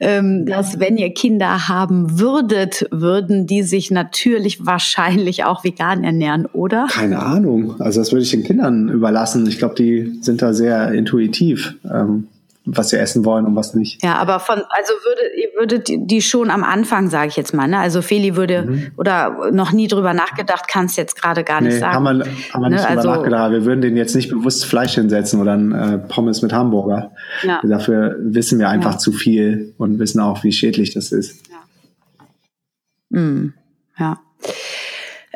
ähm, 0.00 0.46
dass 0.46 0.80
wenn 0.80 0.96
ihr 0.96 1.12
Kinder 1.12 1.68
haben 1.68 2.18
würdet, 2.18 2.86
würden 2.90 3.46
die 3.46 3.62
sich 3.62 3.90
natürlich 3.90 4.64
wahrscheinlich 4.64 5.44
auch 5.44 5.62
vegan 5.62 6.02
ernähren, 6.02 6.46
oder? 6.46 6.86
Keine 6.90 7.22
Ahnung. 7.22 7.78
Also 7.80 8.00
das 8.00 8.12
würde 8.12 8.22
ich 8.22 8.30
den 8.30 8.44
Kindern 8.44 8.88
überlassen. 8.88 9.46
Ich 9.46 9.58
glaube, 9.58 9.74
die 9.74 10.18
sind 10.22 10.40
da 10.40 10.54
sehr 10.54 10.92
intuitiv. 10.92 11.74
Ähm, 11.84 12.28
was 12.66 12.88
sie 12.88 12.98
essen 12.98 13.24
wollen 13.24 13.46
und 13.46 13.54
was 13.54 13.74
nicht. 13.74 14.02
Ja, 14.02 14.16
aber 14.16 14.40
von, 14.40 14.56
also 14.56 14.92
würdet, 15.04 15.36
ihr 15.36 15.48
würdet 15.58 16.10
die 16.10 16.20
schon 16.20 16.50
am 16.50 16.64
Anfang, 16.64 17.08
sage 17.08 17.28
ich 17.28 17.36
jetzt 17.36 17.54
mal, 17.54 17.68
ne? 17.68 17.78
Also 17.78 18.02
Feli 18.02 18.36
würde 18.36 18.62
mhm. 18.62 18.90
oder 18.96 19.52
noch 19.52 19.70
nie 19.70 19.86
drüber 19.86 20.12
nachgedacht, 20.12 20.66
kannst 20.68 20.96
jetzt 20.96 21.20
gerade 21.20 21.44
gar 21.44 21.60
nicht 21.60 21.74
nee, 21.74 21.78
sagen. 21.78 21.94
Haben 21.94 22.18
wir, 22.18 22.26
haben 22.52 22.62
wir 22.62 22.70
nicht 22.70 22.80
ne? 22.80 22.86
drüber 22.86 22.88
also, 22.88 23.10
nachgedacht. 23.10 23.52
Wir 23.52 23.64
würden 23.64 23.80
denen 23.80 23.96
jetzt 23.96 24.16
nicht 24.16 24.30
bewusst 24.30 24.66
Fleisch 24.66 24.94
hinsetzen 24.94 25.40
oder 25.40 25.52
ein 25.52 25.72
äh, 25.72 25.98
Pommes 25.98 26.42
mit 26.42 26.52
Hamburger. 26.52 27.12
Ja. 27.42 27.60
Dafür 27.62 28.16
wissen 28.18 28.58
wir 28.58 28.68
einfach 28.68 28.92
ja. 28.92 28.98
zu 28.98 29.12
viel 29.12 29.72
und 29.78 30.00
wissen 30.00 30.20
auch, 30.20 30.42
wie 30.42 30.52
schädlich 30.52 30.92
das 30.92 31.12
ist. 31.12 31.42
Ja. 33.10 33.20
Mm, 33.20 33.54
ja. 33.98 34.18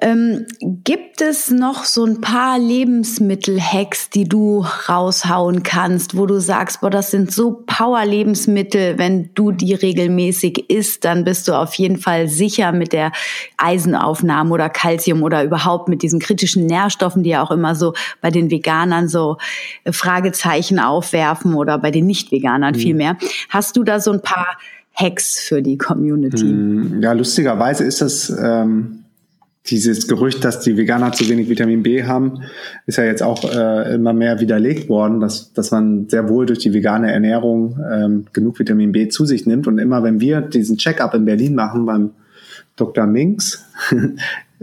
Ähm, 0.03 0.47
gibt 0.61 1.21
es 1.21 1.51
noch 1.51 1.85
so 1.85 2.05
ein 2.05 2.23
paar 2.23 2.59
Lebensmittel-Hacks, 2.59 4.09
die 4.09 4.25
du 4.25 4.65
raushauen 4.89 5.63
kannst, 5.63 6.17
wo 6.17 6.25
du 6.25 6.41
sagst, 6.41 6.81
boah, 6.81 6.89
das 6.89 7.11
sind 7.11 7.33
so 7.33 7.63
Power-Lebensmittel, 7.67 8.97
wenn 8.99 9.31
du 9.35 9.53
die 9.53 9.75
regelmäßig 9.75 10.71
isst, 10.71 11.05
dann 11.05 11.25
bist 11.25 11.49
du 11.49 11.53
auf 11.53 11.75
jeden 11.75 11.99
Fall 11.99 12.29
sicher 12.29 12.73
mit 12.73 12.95
der 12.95 13.13
Eisenaufnahme 13.59 14.51
oder 14.51 14.71
Kalzium 14.71 15.23
oder 15.23 15.45
überhaupt 15.45 15.89
mit 15.89 16.03
diesen 16.03 16.19
kritischen 16.19 16.65
Nährstoffen, 16.65 17.23
die 17.23 17.31
ja 17.31 17.43
auch 17.43 17.51
immer 17.51 17.75
so 17.75 17.93
bei 18.23 18.31
den 18.31 18.51
Veganern 18.51 19.09
so 19.09 19.37
äh, 19.85 19.93
Fragezeichen 19.93 20.79
aufwerfen 20.79 21.55
oder 21.55 21.77
bei 21.79 21.91
den 21.91 22.07
Nicht-Veganern 22.07 22.75
mhm. 22.75 22.79
vielmehr. 22.79 23.17
Hast 23.51 23.77
du 23.77 23.85
da 23.85 24.01
so 24.01 24.13
ein 24.13 24.23
paar 24.23 24.57
Hacks 24.95 25.41
für 25.41 25.63
die 25.63 25.77
Community? 25.77 26.41
Hm, 26.41 27.03
ja, 27.03 27.13
lustigerweise 27.13 27.85
ist 27.85 28.01
das 28.01 28.31
ähm, 28.31 29.00
dieses 29.71 30.09
Gerücht, 30.09 30.45
dass 30.45 30.61
die 30.61 30.77
Veganer 30.77 31.13
zu 31.13 31.29
wenig 31.29 31.49
Vitamin 31.49 31.83
B 31.83 32.05
haben, 32.05 32.43
ist 32.87 32.99
ja 32.99 33.05
jetzt 33.05 33.23
auch 33.23 33.45
äh, 33.45 33.95
immer 33.95 34.13
mehr 34.13 34.41
widerlegt 34.41 34.89
worden, 34.89 35.21
dass, 35.21 35.53
dass 35.53 35.71
man 35.71 36.09
sehr 36.09 36.29
wohl 36.29 36.47
durch 36.47 36.59
die 36.59 36.73
vegane 36.75 37.13
Ernährung 37.13 37.79
ähm, 37.91 38.27
genug 38.33 38.59
Vitamin 38.59 38.93
B 38.93 39.09
zu 39.09 39.25
sich 39.25 39.47
nimmt. 39.47 39.67
Und 39.67 39.79
immer 39.79 40.03
wenn 40.03 40.21
wir 40.21 40.41
diesen 40.41 40.77
Check-up 40.77 41.15
in 41.15 41.25
Berlin 41.25 41.55
machen 41.55 41.87
beim 41.87 42.11
Dr. 42.77 43.07
Minks, 43.07 43.65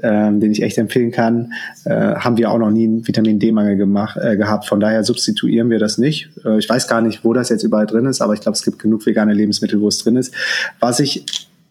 ähm, 0.03 0.39
den 0.39 0.51
ich 0.51 0.61
echt 0.61 0.77
empfehlen 0.77 1.11
kann, 1.11 1.53
äh, 1.85 2.15
haben 2.15 2.37
wir 2.37 2.51
auch 2.51 2.59
noch 2.59 2.71
nie 2.71 2.85
einen 2.85 3.07
Vitamin 3.07 3.39
D-Mangel 3.39 3.77
gemacht, 3.77 4.17
äh, 4.21 4.35
gehabt. 4.35 4.67
Von 4.67 4.79
daher 4.79 5.03
substituieren 5.03 5.69
wir 5.69 5.79
das 5.79 5.97
nicht. 5.97 6.29
Äh, 6.45 6.59
ich 6.59 6.69
weiß 6.69 6.87
gar 6.87 7.01
nicht, 7.01 7.23
wo 7.23 7.33
das 7.33 7.49
jetzt 7.49 7.63
überall 7.63 7.87
drin 7.87 8.05
ist, 8.05 8.21
aber 8.21 8.33
ich 8.33 8.41
glaube, 8.41 8.55
es 8.55 8.63
gibt 8.63 8.79
genug 8.79 9.05
vegane 9.05 9.33
Lebensmittel, 9.33 9.79
wo 9.81 9.87
es 9.87 9.99
drin 9.99 10.17
ist. 10.17 10.33
Was 10.79 10.99
ich, 10.99 11.25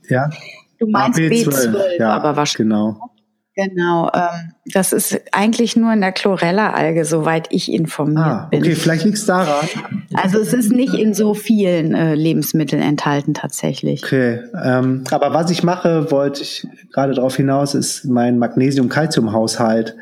ja. 0.09 0.31
Du 0.79 0.89
meinst 0.89 1.19
B12, 1.19 1.49
B12 1.49 1.99
ja, 1.99 2.11
aber 2.11 2.37
wahrscheinlich. 2.37 2.69
Genau. 2.69 3.11
Genau, 3.57 4.11
ähm, 4.13 4.53
das 4.67 4.93
ist 4.93 5.19
eigentlich 5.33 5.77
nur 5.77 5.91
in 5.91 6.03
der 6.03 6.13
Chlorella-Alge, 6.13 7.07
soweit 7.07 7.49
ich 7.51 7.73
informiert 7.73 8.19
ah, 8.19 8.49
bin. 8.51 8.61
Okay, 8.61 8.75
vielleicht 8.75 9.07
liegt 9.07 9.17
es 9.17 9.25
daran. 9.25 9.67
Also 10.13 10.39
es 10.39 10.53
ist 10.53 10.71
nicht 10.71 10.93
in 10.93 11.15
so 11.15 11.33
vielen 11.33 11.95
äh, 11.95 12.15
Lebensmitteln 12.15 12.83
enthalten 12.83 13.33
tatsächlich. 13.33 14.05
Okay, 14.05 14.41
ähm, 14.63 15.05
aber 15.11 15.33
was 15.33 15.51
ich 15.51 15.63
mache, 15.63 16.11
wollte 16.11 16.43
ich 16.43 16.69
gerade 16.93 17.15
darauf 17.15 17.35
hinaus, 17.37 17.75
ist 17.75 18.05
mein 18.05 18.39
Magnesium-Calcium-Haushalt 18.39 19.97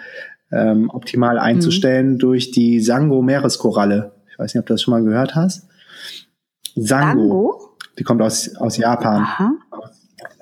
ähm, 0.50 0.90
optimal 0.90 1.38
einzustellen 1.38 2.14
mhm. 2.14 2.18
durch 2.18 2.50
die 2.50 2.80
Sango-Meereskoralle. 2.80 4.14
Ich 4.32 4.36
weiß 4.36 4.52
nicht, 4.52 4.60
ob 4.62 4.66
du 4.66 4.74
das 4.74 4.82
schon 4.82 4.92
mal 4.92 5.04
gehört 5.04 5.36
hast. 5.36 5.68
Sango. 6.74 7.20
Sango? 7.20 7.60
Die 8.00 8.02
kommt 8.02 8.20
aus, 8.20 8.56
aus 8.56 8.76
Japan. 8.78 9.28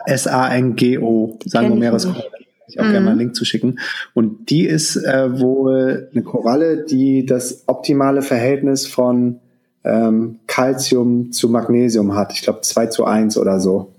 S-A-N-G-O, 0.07 1.39
Sango-Meereskoralle 1.45 2.42
ich 2.73 2.81
auch 2.81 2.85
mhm. 2.85 2.91
gerne 2.91 3.05
mal 3.05 3.11
einen 3.13 3.21
Link 3.21 3.35
zu 3.35 3.45
schicken. 3.45 3.79
Und 4.15 4.51
die 4.51 4.67
ist 4.67 4.97
äh, 4.97 5.41
wohl 5.41 6.09
eine 6.13 6.23
Koralle, 6.23 6.85
die 6.85 7.27
das 7.27 7.65
optimale 7.67 8.23
Verhältnis 8.23 8.87
von 8.87 9.41
ähm, 9.85 10.41
Calcium 10.47 11.33
zu 11.33 11.49
Magnesium 11.49 12.15
hat. 12.15 12.33
Ich 12.33 12.43
glaube 12.43 12.61
2 12.63 12.87
zu 12.87 13.05
1 13.05 13.37
oder 13.37 13.61
so. 13.61 13.93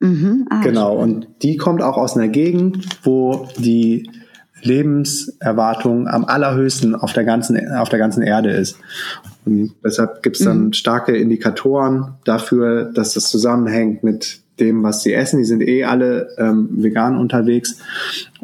Mhm. 0.00 0.46
Ah, 0.50 0.62
genau, 0.62 0.96
und 0.96 1.28
die 1.42 1.56
kommt 1.56 1.82
auch 1.82 1.96
aus 1.96 2.16
einer 2.16 2.28
Gegend, 2.28 2.86
wo 3.02 3.48
die 3.56 4.10
Lebenserwartung 4.62 6.08
am 6.08 6.24
allerhöchsten 6.24 6.94
auf 6.94 7.12
der 7.12 7.24
ganzen, 7.24 7.70
auf 7.72 7.88
der 7.88 7.98
ganzen 7.98 8.22
Erde 8.22 8.50
ist. 8.50 8.78
Und 9.44 9.74
deshalb 9.84 10.22
gibt 10.22 10.38
es 10.38 10.44
dann 10.44 10.66
mhm. 10.66 10.72
starke 10.72 11.16
Indikatoren 11.16 12.14
dafür, 12.24 12.90
dass 12.92 13.14
das 13.14 13.30
zusammenhängt 13.30 14.02
mit 14.02 14.40
dem, 14.60 14.82
was 14.82 15.02
sie 15.02 15.12
essen. 15.12 15.38
Die 15.38 15.44
sind 15.44 15.62
eh 15.62 15.84
alle 15.84 16.28
ähm, 16.38 16.68
vegan 16.70 17.18
unterwegs 17.18 17.78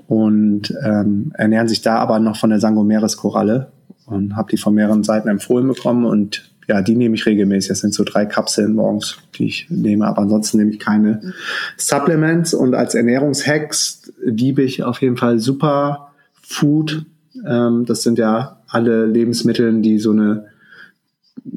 und 0.06 0.74
ähm, 0.84 1.32
ernähren 1.34 1.68
sich 1.68 1.82
da 1.82 1.96
aber 1.96 2.18
noch 2.18 2.36
von 2.36 2.50
der 2.50 2.60
Sangomeres-Koralle 2.60 3.68
und 4.06 4.36
habe 4.36 4.50
die 4.50 4.58
von 4.58 4.74
mehreren 4.74 5.04
Seiten 5.04 5.28
empfohlen 5.28 5.68
bekommen 5.68 6.04
und 6.04 6.50
ja, 6.68 6.80
die 6.80 6.94
nehme 6.94 7.16
ich 7.16 7.26
regelmäßig. 7.26 7.70
Das 7.70 7.80
sind 7.80 7.92
so 7.92 8.04
drei 8.04 8.24
Kapseln 8.24 8.74
morgens, 8.74 9.18
die 9.34 9.46
ich 9.46 9.66
nehme, 9.68 10.06
aber 10.06 10.22
ansonsten 10.22 10.58
nehme 10.58 10.70
ich 10.70 10.78
keine 10.78 11.32
Supplements 11.76 12.54
und 12.54 12.74
als 12.74 12.94
Ernährungshacks 12.94 14.12
liebe 14.24 14.62
ich 14.62 14.82
auf 14.82 15.02
jeden 15.02 15.16
Fall 15.16 15.38
Superfood. 15.38 17.04
Ähm, 17.46 17.84
das 17.86 18.02
sind 18.02 18.18
ja 18.18 18.60
alle 18.68 19.06
Lebensmittel, 19.06 19.82
die 19.82 19.98
so 19.98 20.12
eine 20.12 20.46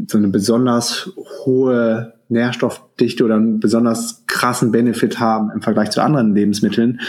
so 0.08 0.18
eine 0.18 0.30
besonders 0.30 1.12
hohe 1.46 2.15
Nährstoffdichte 2.30 3.24
oder 3.24 3.36
einen 3.36 3.60
besonders 3.60 4.24
krassen 4.28 4.72
Benefit 4.72 5.20
haben 5.20 5.52
im 5.52 5.62
Vergleich 5.62 5.92
zu 5.92 6.02
anderen 6.02 6.34
Lebensmitteln. 6.34 7.00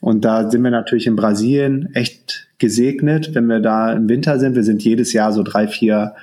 Und 0.00 0.24
da 0.24 0.50
sind 0.50 0.62
wir 0.62 0.70
natürlich 0.70 1.06
in 1.06 1.16
Brasilien 1.16 1.94
echt 1.94 2.48
gesegnet, 2.58 3.34
wenn 3.34 3.46
wir 3.46 3.60
da 3.60 3.92
im 3.92 4.08
Winter 4.08 4.38
sind. 4.38 4.54
Wir 4.54 4.64
sind 4.64 4.82
jedes 4.82 5.12
Jahr 5.12 5.32
so 5.32 5.42
drei, 5.42 5.68
vier 5.68 6.14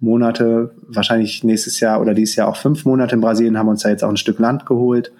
Monate, 0.00 0.70
wahrscheinlich 0.86 1.42
nächstes 1.42 1.80
Jahr 1.80 2.00
oder 2.00 2.14
dieses 2.14 2.36
Jahr 2.36 2.48
auch 2.48 2.56
fünf 2.56 2.84
Monate 2.84 3.16
in 3.16 3.20
Brasilien, 3.20 3.58
haben 3.58 3.68
uns 3.68 3.82
da 3.82 3.88
jetzt 3.88 4.04
auch 4.04 4.08
ein 4.08 4.16
Stück 4.16 4.38
Land 4.38 4.64
geholt, 4.64 5.12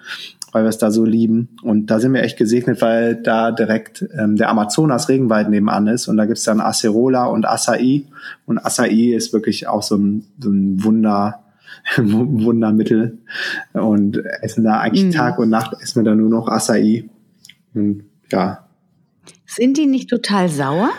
weil 0.53 0.63
wir 0.63 0.69
es 0.69 0.77
da 0.77 0.89
so 0.89 1.03
lieben. 1.03 1.49
Und 1.63 1.87
da 1.87 1.99
sind 1.99 2.13
wir 2.13 2.23
echt 2.23 2.37
gesegnet, 2.37 2.81
weil 2.81 3.15
da 3.15 3.51
direkt 3.51 4.05
ähm, 4.17 4.37
der 4.37 4.49
Amazonas-Regenwald 4.49 5.49
nebenan 5.49 5.87
ist. 5.87 6.07
Und 6.07 6.15
da 6.15 6.25
gibt's 6.25 6.43
dann 6.45 6.61
Acerola 6.61 7.25
und 7.25 7.45
Acai. 7.45 8.05
Und 8.45 8.57
Acai 8.57 9.13
ist 9.13 9.33
wirklich 9.33 9.67
auch 9.67 9.83
so 9.83 9.97
ein, 9.97 10.25
so 10.39 10.49
ein 10.49 10.81
Wunder, 10.83 11.43
Wundermittel 11.97 13.19
und 13.73 14.17
essen 14.41 14.63
da 14.63 14.79
eigentlich 14.79 15.05
mhm. 15.05 15.11
Tag 15.11 15.39
und 15.39 15.49
Nacht 15.49 15.75
essen 15.81 16.03
wir 16.03 16.09
da 16.09 16.15
nur 16.15 16.29
noch 16.29 16.47
Acai. 16.47 17.09
Und, 17.73 18.03
ja. 18.31 18.67
Sind 19.45 19.77
die 19.77 19.85
nicht 19.85 20.09
total 20.09 20.49
sauer? 20.49 20.89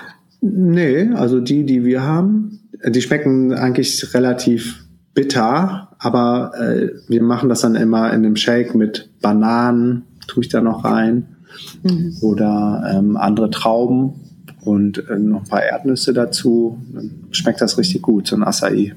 Nee, 0.40 1.10
also 1.14 1.40
die, 1.40 1.64
die 1.64 1.84
wir 1.84 2.02
haben, 2.02 2.60
die 2.86 3.02
schmecken 3.02 3.52
eigentlich 3.52 4.14
relativ 4.14 4.84
bitter, 5.14 5.88
aber 5.98 6.52
äh, 6.58 6.90
wir 7.08 7.22
machen 7.22 7.48
das 7.48 7.60
dann 7.60 7.74
immer 7.74 8.08
in 8.08 8.24
einem 8.24 8.36
Shake 8.36 8.74
mit 8.74 9.10
Bananen, 9.20 10.04
tue 10.26 10.44
ich 10.44 10.48
da 10.48 10.60
noch 10.60 10.84
rein 10.84 11.36
mhm. 11.82 12.16
oder 12.22 12.90
ähm, 12.94 13.16
andere 13.16 13.50
Trauben 13.50 14.14
und 14.62 15.08
äh, 15.08 15.18
noch 15.18 15.42
ein 15.42 15.48
paar 15.48 15.62
Erdnüsse 15.62 16.12
dazu. 16.12 16.78
Dann 16.94 17.10
schmeckt 17.32 17.60
das 17.60 17.78
richtig 17.78 18.02
gut, 18.02 18.26
so 18.26 18.36
ein 18.36 18.44
Acai. 18.44 18.94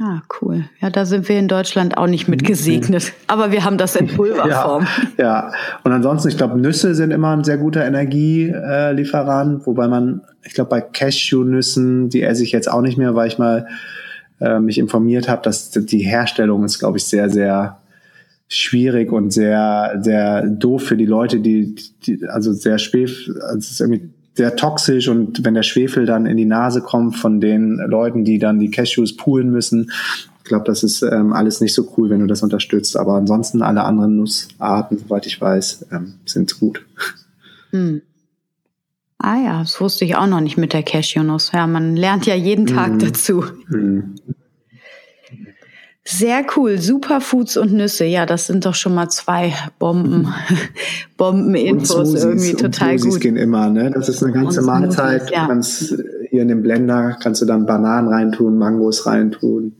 Ah, 0.00 0.20
cool. 0.40 0.64
Ja, 0.80 0.90
da 0.90 1.04
sind 1.04 1.28
wir 1.28 1.38
in 1.38 1.48
Deutschland 1.48 1.98
auch 1.98 2.06
nicht 2.06 2.28
mit 2.28 2.44
gesegnet. 2.44 3.12
Aber 3.26 3.50
wir 3.50 3.64
haben 3.64 3.78
das 3.78 3.96
in 3.96 4.06
Pulverform. 4.16 4.86
ja, 5.16 5.24
ja. 5.24 5.52
und 5.82 5.92
ansonsten, 5.92 6.28
ich 6.28 6.36
glaube, 6.36 6.58
Nüsse 6.58 6.94
sind 6.94 7.10
immer 7.10 7.36
ein 7.36 7.42
sehr 7.42 7.58
guter 7.58 7.84
Energielieferant, 7.84 9.66
wobei 9.66 9.88
man, 9.88 10.22
ich 10.44 10.54
glaube, 10.54 10.70
bei 10.70 10.80
Cashew-Nüssen, 10.80 12.10
die 12.10 12.22
esse 12.22 12.44
ich 12.44 12.52
jetzt 12.52 12.70
auch 12.70 12.80
nicht 12.80 12.96
mehr, 12.96 13.16
weil 13.16 13.26
ich 13.26 13.38
mal 13.38 13.66
äh, 14.40 14.60
mich 14.60 14.78
informiert 14.78 15.28
habe, 15.28 15.42
dass 15.42 15.70
die 15.70 15.98
Herstellung 15.98 16.64
ist, 16.64 16.78
glaube 16.78 16.98
ich, 16.98 17.04
sehr, 17.04 17.28
sehr 17.28 17.78
schwierig 18.46 19.12
und 19.12 19.32
sehr, 19.32 19.98
sehr 20.00 20.46
doof 20.46 20.84
für 20.84 20.96
die 20.96 21.06
Leute, 21.06 21.40
die, 21.40 21.74
die 22.06 22.24
also 22.28 22.52
sehr 22.52 22.78
schwef, 22.78 23.28
also 23.42 23.58
es 23.58 23.70
ist 23.72 23.80
irgendwie 23.80 24.10
sehr 24.34 24.54
toxisch 24.56 25.08
und 25.08 25.44
wenn 25.44 25.54
der 25.54 25.62
Schwefel 25.64 26.06
dann 26.06 26.26
in 26.26 26.36
die 26.36 26.44
Nase 26.44 26.80
kommt 26.80 27.16
von 27.16 27.40
den 27.40 27.76
Leuten, 27.76 28.24
die 28.24 28.38
dann 28.38 28.60
die 28.60 28.70
Cashews 28.70 29.16
poolen 29.16 29.50
müssen, 29.50 29.90
ich 30.48 30.50
glaube, 30.50 30.64
das 30.64 30.82
ist 30.82 31.02
ähm, 31.02 31.34
alles 31.34 31.60
nicht 31.60 31.74
so 31.74 31.92
cool, 31.96 32.08
wenn 32.08 32.20
du 32.20 32.26
das 32.26 32.42
unterstützt. 32.42 32.96
Aber 32.96 33.14
ansonsten 33.14 33.60
alle 33.60 33.84
anderen 33.84 34.16
Nussarten, 34.16 34.96
soweit 34.96 35.26
ich 35.26 35.38
weiß, 35.38 35.88
ähm, 35.92 36.14
sind 36.24 36.58
gut. 36.58 36.86
Hm. 37.70 38.00
Ah 39.18 39.36
ja, 39.36 39.60
das 39.60 39.78
wusste 39.78 40.06
ich 40.06 40.16
auch 40.16 40.26
noch 40.26 40.40
nicht 40.40 40.56
mit 40.56 40.72
der 40.72 40.82
Cashewnuss. 40.82 41.52
Ja, 41.52 41.66
man 41.66 41.96
lernt 41.96 42.24
ja 42.24 42.34
jeden 42.34 42.66
Tag 42.66 42.92
mhm. 42.92 42.98
dazu. 43.00 43.44
Mhm. 43.68 44.14
Sehr 46.10 46.42
cool. 46.56 46.78
Superfoods 46.78 47.58
und 47.58 47.74
Nüsse. 47.74 48.06
Ja, 48.06 48.24
das 48.24 48.46
sind 48.46 48.64
doch 48.64 48.74
schon 48.74 48.94
mal 48.94 49.10
zwei 49.10 49.52
Bomben, 49.78 50.32
Bomben-Infos 51.18 52.14
irgendwie 52.14 52.54
total 52.54 52.94
und 52.94 53.00
gut. 53.02 53.20
gehen 53.20 53.36
immer, 53.36 53.68
ne? 53.68 53.90
Das 53.90 54.08
ist 54.08 54.22
eine 54.22 54.32
ganze 54.32 54.62
Mahlzeit. 54.62 55.20
Smoothies, 55.20 55.36
ja. 55.36 55.42
Du 55.42 55.48
kannst 55.48 55.94
hier 56.30 56.40
in 56.40 56.48
den 56.48 56.62
Blender 56.62 57.18
kannst 57.22 57.42
du 57.42 57.44
dann 57.44 57.66
Bananen 57.66 58.08
reintun, 58.08 58.56
Mangos 58.56 59.04
reintun. 59.04 59.74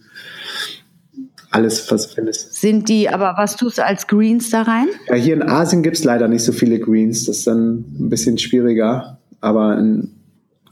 Alles, 1.51 1.91
was 1.91 2.09
du 2.09 2.17
findest. 2.17 2.55
Sind 2.55 2.91
die, 2.91 3.09
aber 3.09 3.37
was 3.39 3.57
tust 3.57 3.79
du 3.79 3.87
als 3.87 4.07
Greens 4.07 4.51
da 4.51 4.63
rein? 4.63 4.89
Ja, 5.09 5.15
hier 5.15 5.33
in 5.33 5.43
Asien 5.43 5.83
gibt's 5.83 6.05
leider 6.05 6.29
nicht 6.29 6.45
so 6.45 6.53
viele 6.53 6.79
Greens. 6.79 7.25
Das 7.25 7.39
ist 7.39 7.47
dann 7.47 7.87
ein 7.99 8.11
bisschen 8.11 8.37
schwieriger. 8.37 9.19
Aber 9.41 9.79
in, 9.79 10.11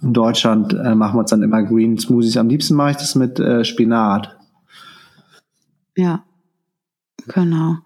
in 0.03 0.13
Deutschland 0.13 0.75
äh, 0.75 0.95
machen 0.95 1.17
wir 1.17 1.21
uns 1.21 1.31
dann 1.31 1.43
immer 1.43 1.63
Green 1.63 1.99
Smoothies. 1.99 2.37
Am 2.37 2.51
liebsten 2.51 2.75
mache 2.75 2.91
ich 2.91 2.97
das 2.99 3.15
mit 3.15 3.41
äh, 3.41 3.65
Spinat. 3.65 4.36
Ja, 5.97 6.25
genau. 7.27 7.77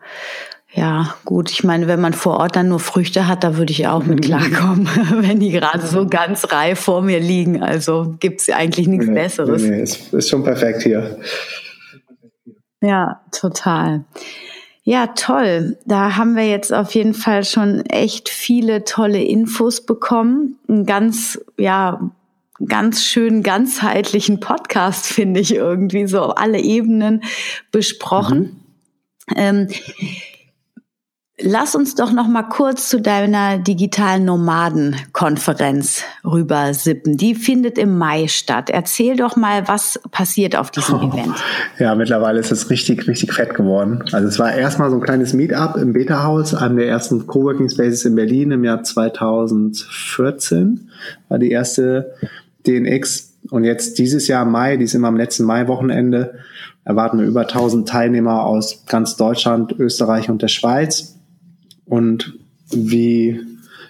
Ja, 0.72 1.16
gut. 1.24 1.50
Ich 1.50 1.64
meine, 1.64 1.88
wenn 1.88 2.00
man 2.00 2.12
vor 2.12 2.38
Ort 2.38 2.54
dann 2.54 2.68
nur 2.68 2.78
Früchte 2.78 3.26
hat, 3.26 3.42
da 3.42 3.56
würde 3.56 3.72
ich 3.72 3.88
auch 3.88 4.04
mit 4.04 4.22
klarkommen, 4.24 4.86
wenn 5.20 5.40
die 5.40 5.50
gerade 5.50 5.86
so 5.86 6.06
ganz 6.06 6.50
reif 6.52 6.80
vor 6.80 7.02
mir 7.02 7.20
liegen. 7.20 7.62
Also 7.62 8.14
gibt 8.20 8.40
es 8.42 8.50
eigentlich 8.50 8.86
nichts 8.86 9.06
nee, 9.06 9.14
Besseres. 9.14 9.62
Nee, 9.62 9.70
nee, 9.70 9.82
ist, 9.82 10.12
ist 10.12 10.28
schon 10.28 10.44
perfekt 10.44 10.82
hier. 10.82 11.18
Ja, 12.80 13.20
total. 13.32 14.04
Ja, 14.82 15.08
toll. 15.08 15.76
Da 15.84 16.16
haben 16.16 16.36
wir 16.36 16.48
jetzt 16.48 16.72
auf 16.72 16.94
jeden 16.94 17.14
Fall 17.14 17.44
schon 17.44 17.84
echt 17.86 18.28
viele 18.28 18.84
tolle 18.84 19.22
Infos 19.22 19.84
bekommen. 19.84 20.58
Ein 20.68 20.86
ganz, 20.86 21.38
ja, 21.58 22.10
ganz 22.66 23.04
schön 23.04 23.42
ganzheitlichen 23.42 24.40
Podcast, 24.40 25.06
finde 25.06 25.40
ich 25.40 25.54
irgendwie, 25.54 26.06
so 26.06 26.30
alle 26.30 26.60
Ebenen 26.60 27.22
besprochen. 27.70 28.64
Mhm. 29.28 29.36
Ähm, 29.36 29.68
Lass 31.42 31.74
uns 31.74 31.94
doch 31.94 32.12
noch 32.12 32.28
mal 32.28 32.42
kurz 32.42 32.90
zu 32.90 33.00
deiner 33.00 33.56
digitalen 33.56 34.26
Nomadenkonferenz 34.26 36.02
rübersippen. 36.22 37.16
Die 37.16 37.34
findet 37.34 37.78
im 37.78 37.96
Mai 37.96 38.28
statt. 38.28 38.68
Erzähl 38.68 39.16
doch 39.16 39.36
mal, 39.36 39.66
was 39.66 39.98
passiert 40.10 40.54
auf 40.54 40.70
diesem 40.70 40.96
oh, 40.96 40.98
Event. 41.14 41.36
Ja, 41.78 41.94
mittlerweile 41.94 42.40
ist 42.40 42.52
es 42.52 42.68
richtig, 42.68 43.08
richtig 43.08 43.32
fett 43.32 43.54
geworden. 43.54 44.04
Also 44.12 44.28
es 44.28 44.38
war 44.38 44.52
erstmal 44.52 44.90
so 44.90 44.96
ein 44.96 45.02
kleines 45.02 45.32
Meetup 45.32 45.76
im 45.76 45.94
Beta-Haus, 45.94 46.54
einem 46.54 46.76
der 46.76 46.88
ersten 46.88 47.26
Coworking 47.26 47.70
Spaces 47.70 48.04
in 48.04 48.16
Berlin 48.16 48.50
im 48.50 48.64
Jahr 48.64 48.82
2014. 48.82 50.90
War 51.30 51.38
die 51.38 51.50
erste 51.50 52.12
DNX. 52.66 53.38
Und 53.50 53.64
jetzt 53.64 53.98
dieses 53.98 54.28
Jahr 54.28 54.44
Mai, 54.44 54.76
die 54.76 54.84
ist 54.84 54.94
immer 54.94 55.08
am 55.08 55.16
letzten 55.16 55.44
Mai-Wochenende, 55.44 56.34
erwarten 56.84 57.18
wir 57.18 57.26
über 57.26 57.42
1000 57.42 57.88
Teilnehmer 57.88 58.44
aus 58.44 58.84
ganz 58.86 59.16
Deutschland, 59.16 59.72
Österreich 59.78 60.28
und 60.28 60.42
der 60.42 60.48
Schweiz. 60.48 61.18
Und 61.84 62.38
wie 62.70 63.40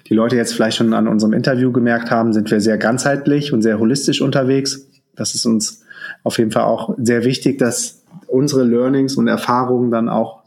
die 0.09 0.15
Leute 0.15 0.37
jetzt 0.37 0.55
vielleicht 0.55 0.77
schon 0.77 0.95
an 0.95 1.09
unserem 1.09 1.33
Interview 1.33 1.73
gemerkt 1.73 2.11
haben, 2.11 2.33
sind 2.33 2.51
wir 2.51 2.61
sehr 2.61 2.79
ganzheitlich 2.79 3.53
und 3.53 3.63
sehr 3.63 3.79
holistisch 3.79 4.21
unterwegs. 4.21 4.89
Das 5.15 5.35
ist 5.35 5.47
uns 5.47 5.83
auf 6.25 6.39
jeden 6.39 6.51
Fall 6.51 6.65
auch 6.65 6.95
sehr 6.99 7.25
wichtig, 7.25 7.59
dass 7.59 8.03
unsere 8.27 8.65
Learnings 8.65 9.17
und 9.17 9.29
Erfahrungen 9.29 9.91
dann 9.91 10.09
auch 10.09 10.43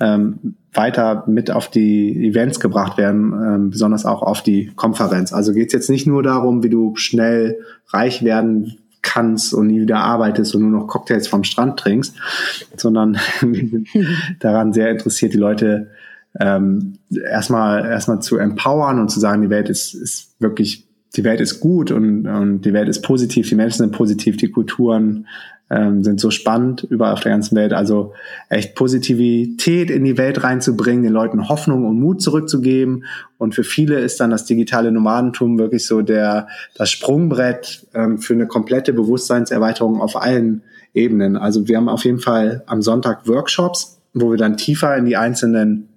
ähm, 0.00 0.56
weiter 0.74 1.24
mit 1.26 1.50
auf 1.50 1.68
die 1.68 2.28
Events 2.28 2.60
gebracht 2.60 2.98
werden, 2.98 3.32
ähm, 3.32 3.70
besonders 3.70 4.04
auch 4.04 4.22
auf 4.22 4.42
die 4.42 4.72
Konferenz. 4.74 5.32
Also 5.32 5.52
geht 5.52 5.68
es 5.68 5.72
jetzt 5.72 5.90
nicht 5.90 6.06
nur 6.06 6.22
darum, 6.22 6.62
wie 6.62 6.70
du 6.70 6.96
schnell 6.96 7.60
reich 7.88 8.22
werden 8.22 8.78
kannst 9.02 9.54
und 9.54 9.68
nie 9.68 9.80
wieder 9.80 9.98
arbeitest 9.98 10.54
und 10.54 10.62
nur 10.62 10.80
noch 10.80 10.88
Cocktails 10.88 11.28
vom 11.28 11.44
Strand 11.44 11.78
trinkst, 11.78 12.16
sondern 12.76 13.18
daran 14.40 14.72
sehr 14.72 14.90
interessiert, 14.90 15.32
die 15.32 15.38
Leute 15.38 15.90
ähm, 16.40 16.98
erstmal 17.10 17.84
erstmal 17.84 18.20
zu 18.20 18.38
empowern 18.38 18.98
und 18.98 19.08
zu 19.08 19.20
sagen, 19.20 19.42
die 19.42 19.50
Welt 19.50 19.68
ist, 19.68 19.94
ist 19.94 20.34
wirklich, 20.40 20.88
die 21.16 21.22
Welt 21.22 21.40
ist 21.40 21.60
gut 21.60 21.92
und, 21.92 22.26
und 22.26 22.62
die 22.62 22.72
Welt 22.72 22.88
ist 22.88 23.02
positiv, 23.02 23.48
die 23.48 23.54
Menschen 23.54 23.78
sind 23.78 23.92
positiv, 23.92 24.36
die 24.36 24.50
Kulturen 24.50 25.26
ähm, 25.70 26.04
sind 26.04 26.20
so 26.20 26.30
spannend 26.30 26.86
überall 26.88 27.14
auf 27.14 27.20
der 27.20 27.32
ganzen 27.32 27.56
Welt. 27.56 27.72
Also 27.72 28.12
echt 28.48 28.74
Positivität 28.74 29.90
in 29.90 30.04
die 30.04 30.18
Welt 30.18 30.44
reinzubringen, 30.44 31.04
den 31.04 31.12
Leuten 31.12 31.48
Hoffnung 31.48 31.86
und 31.86 31.98
Mut 31.98 32.20
zurückzugeben. 32.20 33.04
Und 33.38 33.54
für 33.54 33.64
viele 33.64 33.98
ist 34.00 34.20
dann 34.20 34.30
das 34.30 34.44
digitale 34.44 34.92
Nomadentum 34.92 35.58
wirklich 35.58 35.86
so 35.86 36.02
der 36.02 36.48
das 36.76 36.90
Sprungbrett 36.90 37.86
ähm, 37.94 38.18
für 38.18 38.34
eine 38.34 38.46
komplette 38.46 38.92
Bewusstseinserweiterung 38.92 40.00
auf 40.00 40.20
allen 40.20 40.62
Ebenen. 40.92 41.36
Also 41.36 41.66
wir 41.66 41.76
haben 41.76 41.88
auf 41.88 42.04
jeden 42.04 42.20
Fall 42.20 42.62
am 42.66 42.82
Sonntag 42.82 43.26
Workshops, 43.26 44.00
wo 44.12 44.30
wir 44.30 44.38
dann 44.38 44.56
tiefer 44.56 44.96
in 44.96 45.06
die 45.06 45.16
einzelnen 45.16 45.88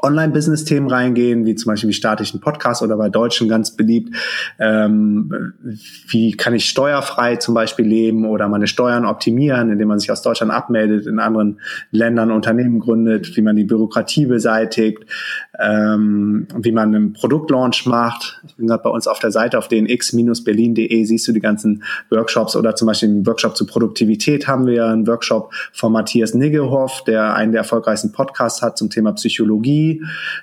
Online-Business-Themen 0.00 0.88
reingehen, 0.88 1.44
wie 1.46 1.54
zum 1.54 1.70
Beispiel 1.70 1.90
wie 1.90 1.94
starte 1.94 2.22
ich 2.22 2.32
einen 2.32 2.40
Podcast 2.40 2.82
oder 2.82 2.96
bei 2.96 3.08
Deutschen 3.08 3.48
ganz 3.48 3.76
beliebt, 3.76 4.14
ähm, 4.58 5.54
wie 6.08 6.32
kann 6.32 6.54
ich 6.54 6.68
steuerfrei 6.68 7.36
zum 7.36 7.54
Beispiel 7.54 7.86
leben 7.86 8.24
oder 8.26 8.48
meine 8.48 8.66
Steuern 8.66 9.04
optimieren, 9.04 9.70
indem 9.70 9.88
man 9.88 9.98
sich 9.98 10.10
aus 10.10 10.22
Deutschland 10.22 10.52
abmeldet, 10.52 11.06
in 11.06 11.18
anderen 11.18 11.60
Ländern 11.90 12.30
Unternehmen 12.30 12.80
gründet, 12.80 13.36
wie 13.36 13.42
man 13.42 13.56
die 13.56 13.64
Bürokratie 13.64 14.26
beseitigt, 14.26 15.04
ähm, 15.58 16.46
wie 16.56 16.72
man 16.72 16.94
einen 16.94 17.12
Produktlaunch 17.12 17.86
macht. 17.86 18.40
Ich 18.46 18.56
bin 18.56 18.66
gerade 18.66 18.82
bei 18.82 18.90
uns 18.90 19.06
auf 19.06 19.18
der 19.18 19.32
Seite 19.32 19.58
auf 19.58 19.68
dnx-berlin.de 19.68 21.04
siehst 21.04 21.26
du 21.26 21.32
die 21.32 21.40
ganzen 21.40 21.82
Workshops 22.10 22.54
oder 22.54 22.76
zum 22.76 22.86
Beispiel 22.86 23.08
einen 23.08 23.26
Workshop 23.26 23.56
zur 23.56 23.66
Produktivität 23.66 24.46
haben 24.46 24.66
wir, 24.66 24.86
einen 24.86 25.06
Workshop 25.06 25.52
von 25.72 25.92
Matthias 25.92 26.34
Niggehoff, 26.34 27.02
der 27.04 27.34
einen 27.34 27.52
der 27.52 27.60
erfolgreichsten 27.62 28.12
Podcasts 28.12 28.62
hat 28.62 28.78
zum 28.78 28.90
Thema 28.90 29.12
Psychologie 29.12 30.02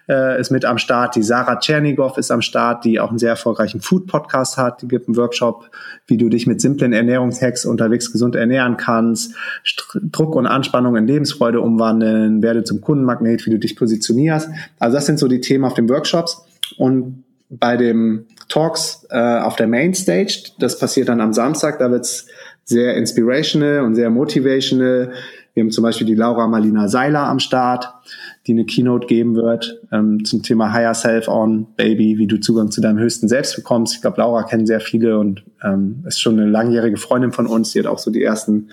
äh, 0.10 0.40
ist 0.40 0.52
mit 0.52 0.66
am 0.66 0.78
Start. 0.78 1.16
Die 1.16 1.24
Sarah 1.24 1.58
Tschernigow 1.58 2.18
ist 2.18 2.32
am 2.32 2.42
Start, 2.42 2.86
die 2.86 3.00
auch 3.00 3.10
einen 3.10 3.20
sehr 3.20 3.30
erfolgreichen 3.30 3.82
Food-Podcast 3.82 4.58
hat. 4.58 4.82
Die 4.82 4.88
gibt 4.88 5.08
einen 5.08 5.18
Workshop, 5.18 5.70
wie 6.08 6.18
du 6.18 6.30
dich 6.30 6.48
mit 6.48 6.62
simplen 6.62 6.94
Ernährungshacks 6.94 7.66
unterwegs 7.66 8.12
gesund 8.12 8.36
ernähren 8.36 8.78
kannst. 8.78 9.34
St 9.66 10.00
Druck 10.12 10.36
und 10.36 10.46
Anspannung 10.46 10.96
in 10.96 11.08
Lebensfreude 11.08 11.62
umwandeln. 11.62 12.42
Werde 12.42 12.64
zum 12.64 12.82
Kundenmagnet, 12.82 13.46
wie 13.46 13.52
du 13.52 13.60
dich 13.60 13.76
positionierst. 13.76 14.50
Also 14.80 14.96
das 14.96 15.05
sind 15.06 15.20
so 15.20 15.28
die 15.28 15.42
Themen 15.42 15.66
auf 15.66 15.74
den 15.74 15.90
Workshops. 15.90 16.46
Und 16.78 17.24
bei 17.50 17.78
dem 17.78 18.26
Talks 18.50 19.06
äh, 19.10 19.40
auf 19.40 19.56
der 19.56 19.68
Mainstage, 19.68 20.52
das 20.60 20.80
passiert 20.80 21.10
dann 21.10 21.22
am 21.22 21.34
Samstag, 21.34 21.80
da 21.80 21.92
wird's 21.92 22.28
sehr 22.64 22.96
inspirational 22.96 23.82
und 23.82 23.96
sehr 23.96 24.10
motivational. 24.10 25.12
Wir 25.54 25.64
haben 25.64 25.72
zum 25.72 25.84
Beispiel 25.84 26.08
die 26.08 26.16
Laura 26.16 26.48
Marlina 26.48 26.90
Seiler 26.90 27.28
am 27.28 27.40
Start, 27.40 27.88
die 28.46 28.52
eine 28.52 28.66
Keynote 28.66 29.08
geben 29.08 29.36
wird 29.36 29.80
ähm, 29.92 30.26
zum 30.26 30.44
Thema 30.44 30.74
Higher 30.74 30.94
Self 30.94 31.28
on 31.28 31.68
Baby, 31.78 32.18
wie 32.18 32.28
du 32.28 32.40
Zugang 32.40 32.72
zu 32.72 32.82
deinem 32.82 33.00
höchsten 33.00 33.28
Selbst 33.28 33.56
bekommst. 33.56 33.96
Ich 33.96 34.02
glaube, 34.02 34.18
Laura 34.18 34.44
kennen 34.44 34.66
sehr 34.66 34.82
viele 34.82 35.18
und 35.18 35.44
ähm, 35.64 36.04
ist 36.06 36.20
schon 36.20 36.40
eine 36.40 36.50
langjährige 36.50 36.98
Freundin 36.98 37.32
von 37.32 37.48
uns. 37.48 37.72
Die 37.72 37.80
hat 37.80 37.88
auch 37.88 38.00
so 38.00 38.12
die 38.12 38.24
ersten 38.24 38.70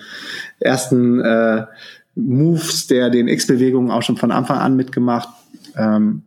ersten 0.59 1.21
äh, 1.21 1.65
Moves 2.15 2.87
der 2.87 3.09
den 3.09 3.27
X-Bewegungen 3.27 3.89
auch 3.89 4.03
schon 4.03 4.17
von 4.17 4.31
Anfang 4.31 4.57
an 4.57 4.75
mitgemacht. 4.75 5.29
Ähm, 5.77 6.23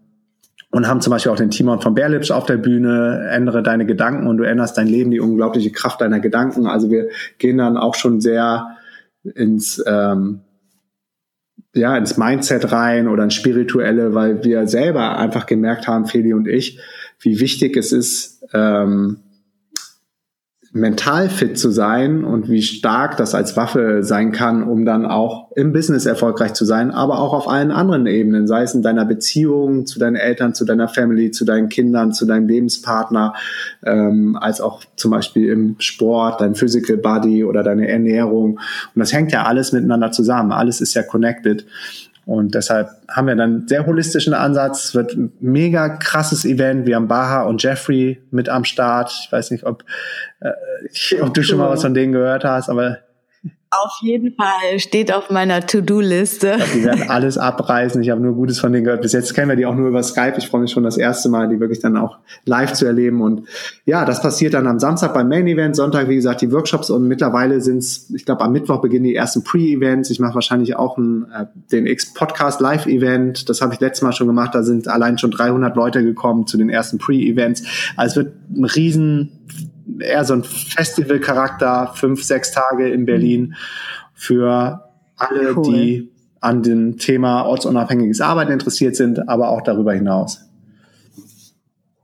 und 0.71 0.89
haben 0.89 1.01
zum 1.01 1.13
Beispiel 1.13 1.33
auch 1.33 1.37
den 1.37 1.51
Timon 1.51 1.81
von 1.81 1.95
Berlipsch 1.95 2.31
auf 2.31 2.45
der 2.45 2.59
Bühne, 2.59 3.29
ändere 3.31 3.63
deine 3.63 3.87
Gedanken 3.87 4.27
und 4.27 4.37
du 4.37 4.45
änderst 4.45 4.77
dein 4.77 4.89
Leben, 4.89 5.11
die 5.11 5.21
unglaubliche 5.21 5.71
Kraft 5.71 6.01
deiner 6.01 6.21
Gedanken. 6.21 6.67
Also 6.67 6.91
wir 6.91 7.09
gehen 7.39 7.59
dann 7.59 7.77
auch 7.77 7.95
schon 7.95 8.21
sehr 8.21 8.77
ins 9.23 9.83
ähm, 9.87 10.41
ja, 11.77 11.97
ins 11.97 12.17
Mindset 12.17 12.73
rein 12.73 13.07
oder 13.07 13.25
ins 13.25 13.35
Spirituelle, 13.35 14.15
weil 14.15 14.43
wir 14.45 14.67
selber 14.67 15.19
einfach 15.19 15.47
gemerkt 15.47 15.87
haben, 15.87 16.07
Feli 16.07 16.33
und 16.33 16.49
ich, 16.49 16.81
wie 17.21 17.39
wichtig 17.39 17.77
es 17.77 17.93
ist, 17.93 18.45
ähm, 18.55 19.19
mental 20.77 21.31
fit 21.31 21.59
zu 21.59 21.71
sein 21.71 22.23
und 22.23 22.51
wie 22.51 22.63
stark 22.63 23.17
das 23.17 23.35
als 23.35 23.57
Waffe 23.57 24.03
sein 24.03 24.31
kann, 24.31 24.63
um 24.63 24.85
dann 24.85 25.07
auch 25.07 25.51
im 25.57 25.73
Business 25.73 26.05
erfolgreich 26.05 26.53
zu 26.53 26.65
sein, 26.65 26.91
aber 26.91 27.19
auch 27.19 27.33
auf 27.33 27.49
allen 27.49 27.71
anderen 27.71 28.07
Ebenen, 28.07 28.47
sei 28.47 28.63
es 28.63 28.75
in 28.75 28.83
deiner 28.83 29.07
Beziehung 29.07 29.87
zu 29.87 29.99
deinen 29.99 30.17
Eltern, 30.17 30.55
zu 30.55 30.67
deiner 30.67 30.89
Family, 30.89 31.31
zu 31.31 31.47
deinen 31.47 31.71
Kindern, 31.71 32.13
zu 32.13 32.27
deinem 32.27 32.47
Lebenspartner, 32.47 33.35
ähm, 33.85 34.37
als 34.39 34.61
auch 34.61 34.83
zum 34.97 35.13
Beispiel 35.13 35.49
im 35.49 35.77
Sport, 35.79 36.43
dein 36.43 36.55
Physical 36.55 36.99
Body 36.99 37.43
oder 37.43 37.63
deine 37.63 37.89
Ernährung. 37.89 38.61
Und 38.95 39.01
das 39.01 39.13
hängt 39.13 39.33
ja 39.33 39.45
alles 39.45 39.73
miteinander 39.73 40.13
zusammen. 40.13 40.53
Alles 40.53 40.83
ist 40.83 40.93
ja 40.93 41.03
connected. 41.03 41.65
Und 42.27 42.57
deshalb 42.57 42.91
haben 43.09 43.29
wir 43.29 43.37
dann 43.37 43.69
sehr 43.69 43.87
holistischen 43.87 44.35
Ansatz. 44.35 44.87
Es 44.87 44.95
wird 44.97 45.17
ein 45.17 45.33
mega 45.39 45.89
krasses 45.89 46.45
Event. 46.45 46.85
Wir 46.85 46.97
haben 46.97 47.07
Baha 47.07 47.45
und 47.45 47.63
Jeffrey 47.63 48.21
mit 48.33 48.49
am 48.49 48.65
Start. 48.65 49.13
Ich 49.23 49.31
weiß 49.31 49.53
nicht, 49.53 49.65
ob, 49.65 49.85
äh, 50.41 51.21
ob 51.23 51.33
du 51.35 51.45
schon 51.45 51.59
mal 51.59 51.71
was 51.71 51.83
von 51.83 51.95
denen 51.95 52.13
gehört 52.13 52.45
hast, 52.45 52.69
aber 52.69 52.99
auf 53.83 53.99
jeden 54.01 54.35
Fall 54.35 54.79
steht 54.79 55.13
auf 55.13 55.31
meiner 55.31 55.67
To-Do-Liste. 55.67 56.59
Die 56.75 56.85
werden 56.85 57.09
alles 57.09 57.39
abreißen. 57.39 58.03
Ich 58.03 58.11
habe 58.11 58.21
nur 58.21 58.35
Gutes 58.35 58.59
von 58.59 58.73
denen 58.73 58.85
gehört. 58.85 59.03
Bis 59.03 59.13
jetzt 59.13 59.35
kennen 59.35 59.49
wir 59.49 59.57
die 59.57 59.67
auch 59.67 59.75
nur 59.75 59.89
über 59.89 60.03
Skype. 60.03 60.35
Ich 60.39 60.49
freue 60.49 60.63
mich 60.63 60.71
schon 60.71 60.83
das 60.83 60.97
erste 60.97 61.29
Mal, 61.29 61.49
die 61.49 61.61
wirklich 61.61 61.81
dann 61.81 61.97
auch 61.97 62.19
live 62.45 62.73
zu 62.73 62.87
erleben. 62.87 63.21
Und 63.21 63.43
ja, 63.85 64.05
das 64.05 64.23
passiert 64.23 64.55
dann 64.55 64.67
am 64.67 64.79
Samstag 64.79 65.15
beim 65.15 65.29
Main 65.29 65.47
Event, 65.47 65.77
Sonntag, 65.77 66.09
wie 66.09 66.17
gesagt, 66.17 66.41
die 66.41 66.53
Workshops 66.53 66.91
und 66.91 67.09
mittlerweile 67.09 67.61
sind 67.61 67.79
es, 67.79 68.11
ich 68.15 68.25
glaube, 68.25 68.43
am 68.43 68.53
Mittwoch 68.53 68.81
beginnen 68.81 69.05
die 69.05 69.15
ersten 69.15 69.45
Pre-Events. 69.45 70.11
Ich 70.11 70.21
mache 70.21 70.35
wahrscheinlich 70.35 70.77
auch 70.77 70.97
ein, 70.99 71.27
äh, 71.33 71.47
den 71.73 71.87
X-Podcast 71.87 72.61
Live-Event. 72.61 73.49
Das 73.49 73.61
habe 73.61 73.75
ich 73.75 73.81
letztes 73.81 74.03
Mal 74.03 74.13
schon 74.13 74.27
gemacht. 74.27 74.55
Da 74.55 74.63
sind 74.63 74.89
allein 74.89 75.19
schon 75.19 75.31
300 75.31 75.77
Leute 75.77 76.03
gekommen 76.03 76.47
zu 76.47 76.57
den 76.57 76.71
ersten 76.71 76.99
Pre-Events. 76.99 77.63
Also 77.97 78.21
es 78.21 78.27
wird 78.27 78.35
ein 78.57 78.65
riesen 78.65 79.31
eher 80.01 80.25
so 80.25 80.35
ein 80.35 80.45
Festival-Charakter, 80.45 81.93
fünf, 81.95 82.23
sechs 82.23 82.53
Tage 82.53 82.89
in 82.89 83.07
Berlin 83.07 83.55
für 84.15 84.85
alle, 85.17 85.57
cool. 85.57 85.65
die 85.65 86.13
an 86.41 86.63
dem 86.63 86.99
Thema 86.99 87.43
ortsunabhängiges 87.43 88.21
Arbeiten 88.21 88.53
interessiert 88.53 88.97
sind, 88.97 89.29
aber 89.29 89.49
auch 89.49 89.63
darüber 89.63 89.93
hinaus. 89.93 90.41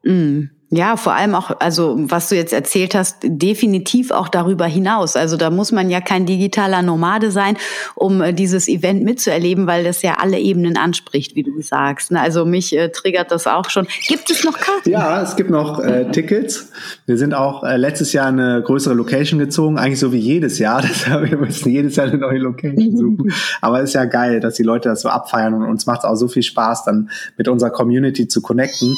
Mm. 0.05 0.45
Ja, 0.75 0.97
vor 0.97 1.13
allem 1.13 1.35
auch, 1.35 1.51
also 1.61 1.97
was 1.99 2.31
du 2.31 2.35
jetzt 2.35 2.55
erzählt 2.55 2.95
hast, 2.95 3.19
definitiv 3.23 4.11
auch 4.11 4.29
darüber 4.29 4.65
hinaus. 4.65 5.17
Also 5.17 5.37
da 5.37 5.51
muss 5.51 5.71
man 5.71 5.91
ja 5.91 6.01
kein 6.01 6.25
digitaler 6.25 6.81
Nomade 6.81 7.31
sein, 7.31 7.59
um 7.95 8.23
äh, 8.23 8.33
dieses 8.33 8.69
Event 8.69 9.05
mitzuerleben, 9.05 9.67
weil 9.67 9.85
das 9.85 10.01
ja 10.01 10.15
alle 10.19 10.39
Ebenen 10.39 10.79
anspricht, 10.79 11.37
wie 11.37 11.43
du 11.43 11.61
sagst. 11.61 12.11
Ne? 12.11 12.23
Also 12.23 12.47
mich 12.47 12.75
äh, 12.75 12.89
triggert 12.89 13.31
das 13.33 13.47
auch 13.47 13.69
schon. 13.69 13.87
Gibt 14.09 14.31
es 14.31 14.45
noch 14.45 14.59
Karten? 14.59 14.89
Ja, 14.89 15.21
es 15.21 15.37
gibt 15.37 15.51
noch 15.51 15.79
äh, 15.79 16.11
Tickets. 16.11 16.73
Wir 17.05 17.19
sind 17.19 17.35
auch 17.35 17.65
äh, 17.65 17.77
letztes 17.77 18.15
Jahr 18.15 18.29
eine 18.29 18.63
größere 18.63 18.95
Location 18.95 19.39
gezogen, 19.39 19.77
eigentlich 19.77 20.01
so 20.01 20.11
wie 20.11 20.21
jedes 20.21 20.59
Jahr. 20.59 20.81
Deshalb 20.89 21.31
wir 21.31 21.37
müssen 21.37 21.69
jedes 21.69 21.97
Jahr 21.97 22.07
eine 22.07 22.17
neue 22.17 22.39
Location 22.39 22.97
suchen. 22.97 23.35
Aber 23.61 23.83
es 23.83 23.91
ist 23.91 23.95
ja 23.95 24.07
geil, 24.07 24.41
dass 24.41 24.55
die 24.55 24.63
Leute 24.63 24.89
das 24.89 25.03
so 25.03 25.11
abfeiern 25.11 25.53
und 25.53 25.65
uns 25.65 25.85
macht 25.85 25.99
es 25.99 26.05
auch 26.07 26.17
so 26.17 26.29
viel 26.29 26.43
Spaß, 26.43 26.85
dann 26.85 27.11
mit 27.37 27.47
unserer 27.47 27.69
Community 27.69 28.27
zu 28.27 28.41
connecten 28.41 28.97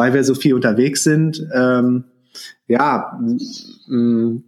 weil 0.00 0.14
wir 0.14 0.24
so 0.24 0.34
viel 0.34 0.54
unterwegs 0.54 1.04
sind, 1.04 1.46
ähm, 1.54 2.04
ja, 2.68 3.20
mh, 3.86 4.40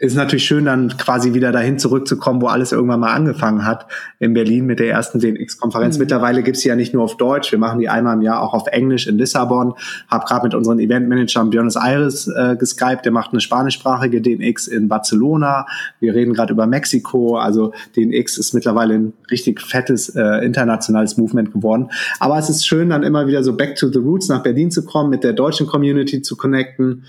ist 0.00 0.16
natürlich 0.16 0.46
schön, 0.46 0.64
dann 0.64 0.96
quasi 0.96 1.34
wieder 1.34 1.52
dahin 1.52 1.78
zurückzukommen, 1.78 2.40
wo 2.40 2.46
alles 2.46 2.72
irgendwann 2.72 3.00
mal 3.00 3.12
angefangen 3.12 3.66
hat, 3.66 3.86
in 4.18 4.32
Berlin 4.32 4.64
mit 4.64 4.78
der 4.80 4.88
ersten 4.88 5.20
DNX-Konferenz. 5.20 5.96
Mhm. 5.96 6.00
Mittlerweile 6.00 6.42
gibt's 6.42 6.60
sie 6.60 6.70
ja 6.70 6.74
nicht 6.74 6.94
nur 6.94 7.04
auf 7.04 7.18
Deutsch, 7.18 7.52
wir 7.52 7.58
machen 7.58 7.80
die 7.80 7.90
einmal 7.90 8.16
im 8.16 8.22
Jahr 8.22 8.40
auch 8.40 8.54
auf 8.54 8.66
Englisch 8.68 9.06
in 9.06 9.18
Lissabon. 9.18 9.74
Hab 10.08 10.24
gerade 10.24 10.44
mit 10.44 10.54
unseren 10.54 10.78
Eventmanagern 10.78 11.50
Buenos 11.50 11.76
Aires 11.76 12.28
äh, 12.28 12.56
geskypt, 12.56 13.04
der 13.04 13.12
macht 13.12 13.32
eine 13.32 13.42
spanischsprachige 13.42 14.22
DNX 14.22 14.68
in 14.68 14.88
Barcelona. 14.88 15.66
Wir 16.00 16.14
reden 16.14 16.32
gerade 16.32 16.54
über 16.54 16.66
Mexiko, 16.66 17.36
also 17.36 17.74
DNX 17.94 18.38
ist 18.38 18.54
mittlerweile 18.54 18.94
ein 18.94 19.12
richtig 19.30 19.60
fettes 19.60 20.08
äh, 20.16 20.42
internationales 20.42 21.18
Movement 21.18 21.52
geworden. 21.52 21.90
Aber 22.20 22.38
es 22.38 22.48
ist 22.48 22.66
schön, 22.66 22.88
dann 22.88 23.02
immer 23.02 23.26
wieder 23.26 23.44
so 23.44 23.54
back 23.54 23.76
to 23.76 23.88
the 23.88 23.98
roots 23.98 24.30
nach 24.30 24.42
Berlin 24.42 24.70
zu 24.70 24.82
kommen, 24.82 25.10
mit 25.10 25.24
der 25.24 25.34
deutschen 25.34 25.66
Community 25.66 26.22
zu 26.22 26.38
connecten 26.38 27.04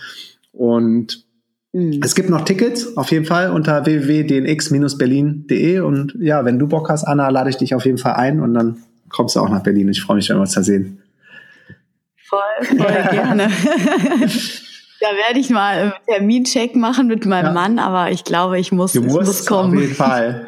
und 0.51 1.23
Mhm. 1.73 2.01
Es 2.03 2.15
gibt 2.15 2.29
noch 2.29 2.43
Tickets, 2.43 2.97
auf 2.97 3.11
jeden 3.11 3.25
Fall, 3.25 3.51
unter 3.51 3.85
www.dnx-berlin.de. 3.85 5.79
Und 5.79 6.15
ja, 6.19 6.43
wenn 6.45 6.59
du 6.59 6.67
Bock 6.67 6.89
hast, 6.89 7.03
Anna, 7.05 7.29
lade 7.29 7.49
ich 7.49 7.57
dich 7.57 7.73
auf 7.75 7.85
jeden 7.85 7.97
Fall 7.97 8.13
ein 8.13 8.41
und 8.41 8.53
dann 8.53 8.83
kommst 9.09 9.35
du 9.35 9.39
auch 9.39 9.49
nach 9.49 9.63
Berlin. 9.63 9.89
Ich 9.89 10.01
freue 10.01 10.17
mich, 10.17 10.29
wenn 10.29 10.37
wir 10.37 10.41
uns 10.41 10.53
da 10.53 10.63
sehen. 10.63 11.01
Voll, 12.27 12.77
voll 12.77 13.09
gerne. 13.11 13.47
da 15.01 15.07
werde 15.07 15.39
ich 15.39 15.49
mal 15.49 15.77
einen 15.77 15.93
Termincheck 16.07 16.75
machen 16.75 17.07
mit 17.07 17.25
meinem 17.25 17.47
ja. 17.47 17.53
Mann, 17.53 17.79
aber 17.79 18.11
ich 18.11 18.23
glaube, 18.23 18.59
ich 18.59 18.71
muss, 18.71 18.93
du 18.93 19.01
musst, 19.01 19.27
muss 19.27 19.45
kommen. 19.45 19.75
Auf 19.75 19.81
jeden 19.81 19.95
Fall. 19.95 20.47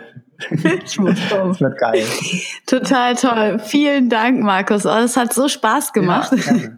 Das 0.50 0.98
wird 0.98 1.78
geil. 1.78 2.04
Total 2.66 3.16
toll. 3.16 3.60
Vielen 3.64 4.10
Dank, 4.10 4.42
Markus. 4.42 4.86
Oh, 4.86 4.90
das 4.90 5.18
hat 5.18 5.34
so 5.34 5.48
Spaß 5.48 5.94
gemacht. 5.94 6.34
Ja, 6.34 6.70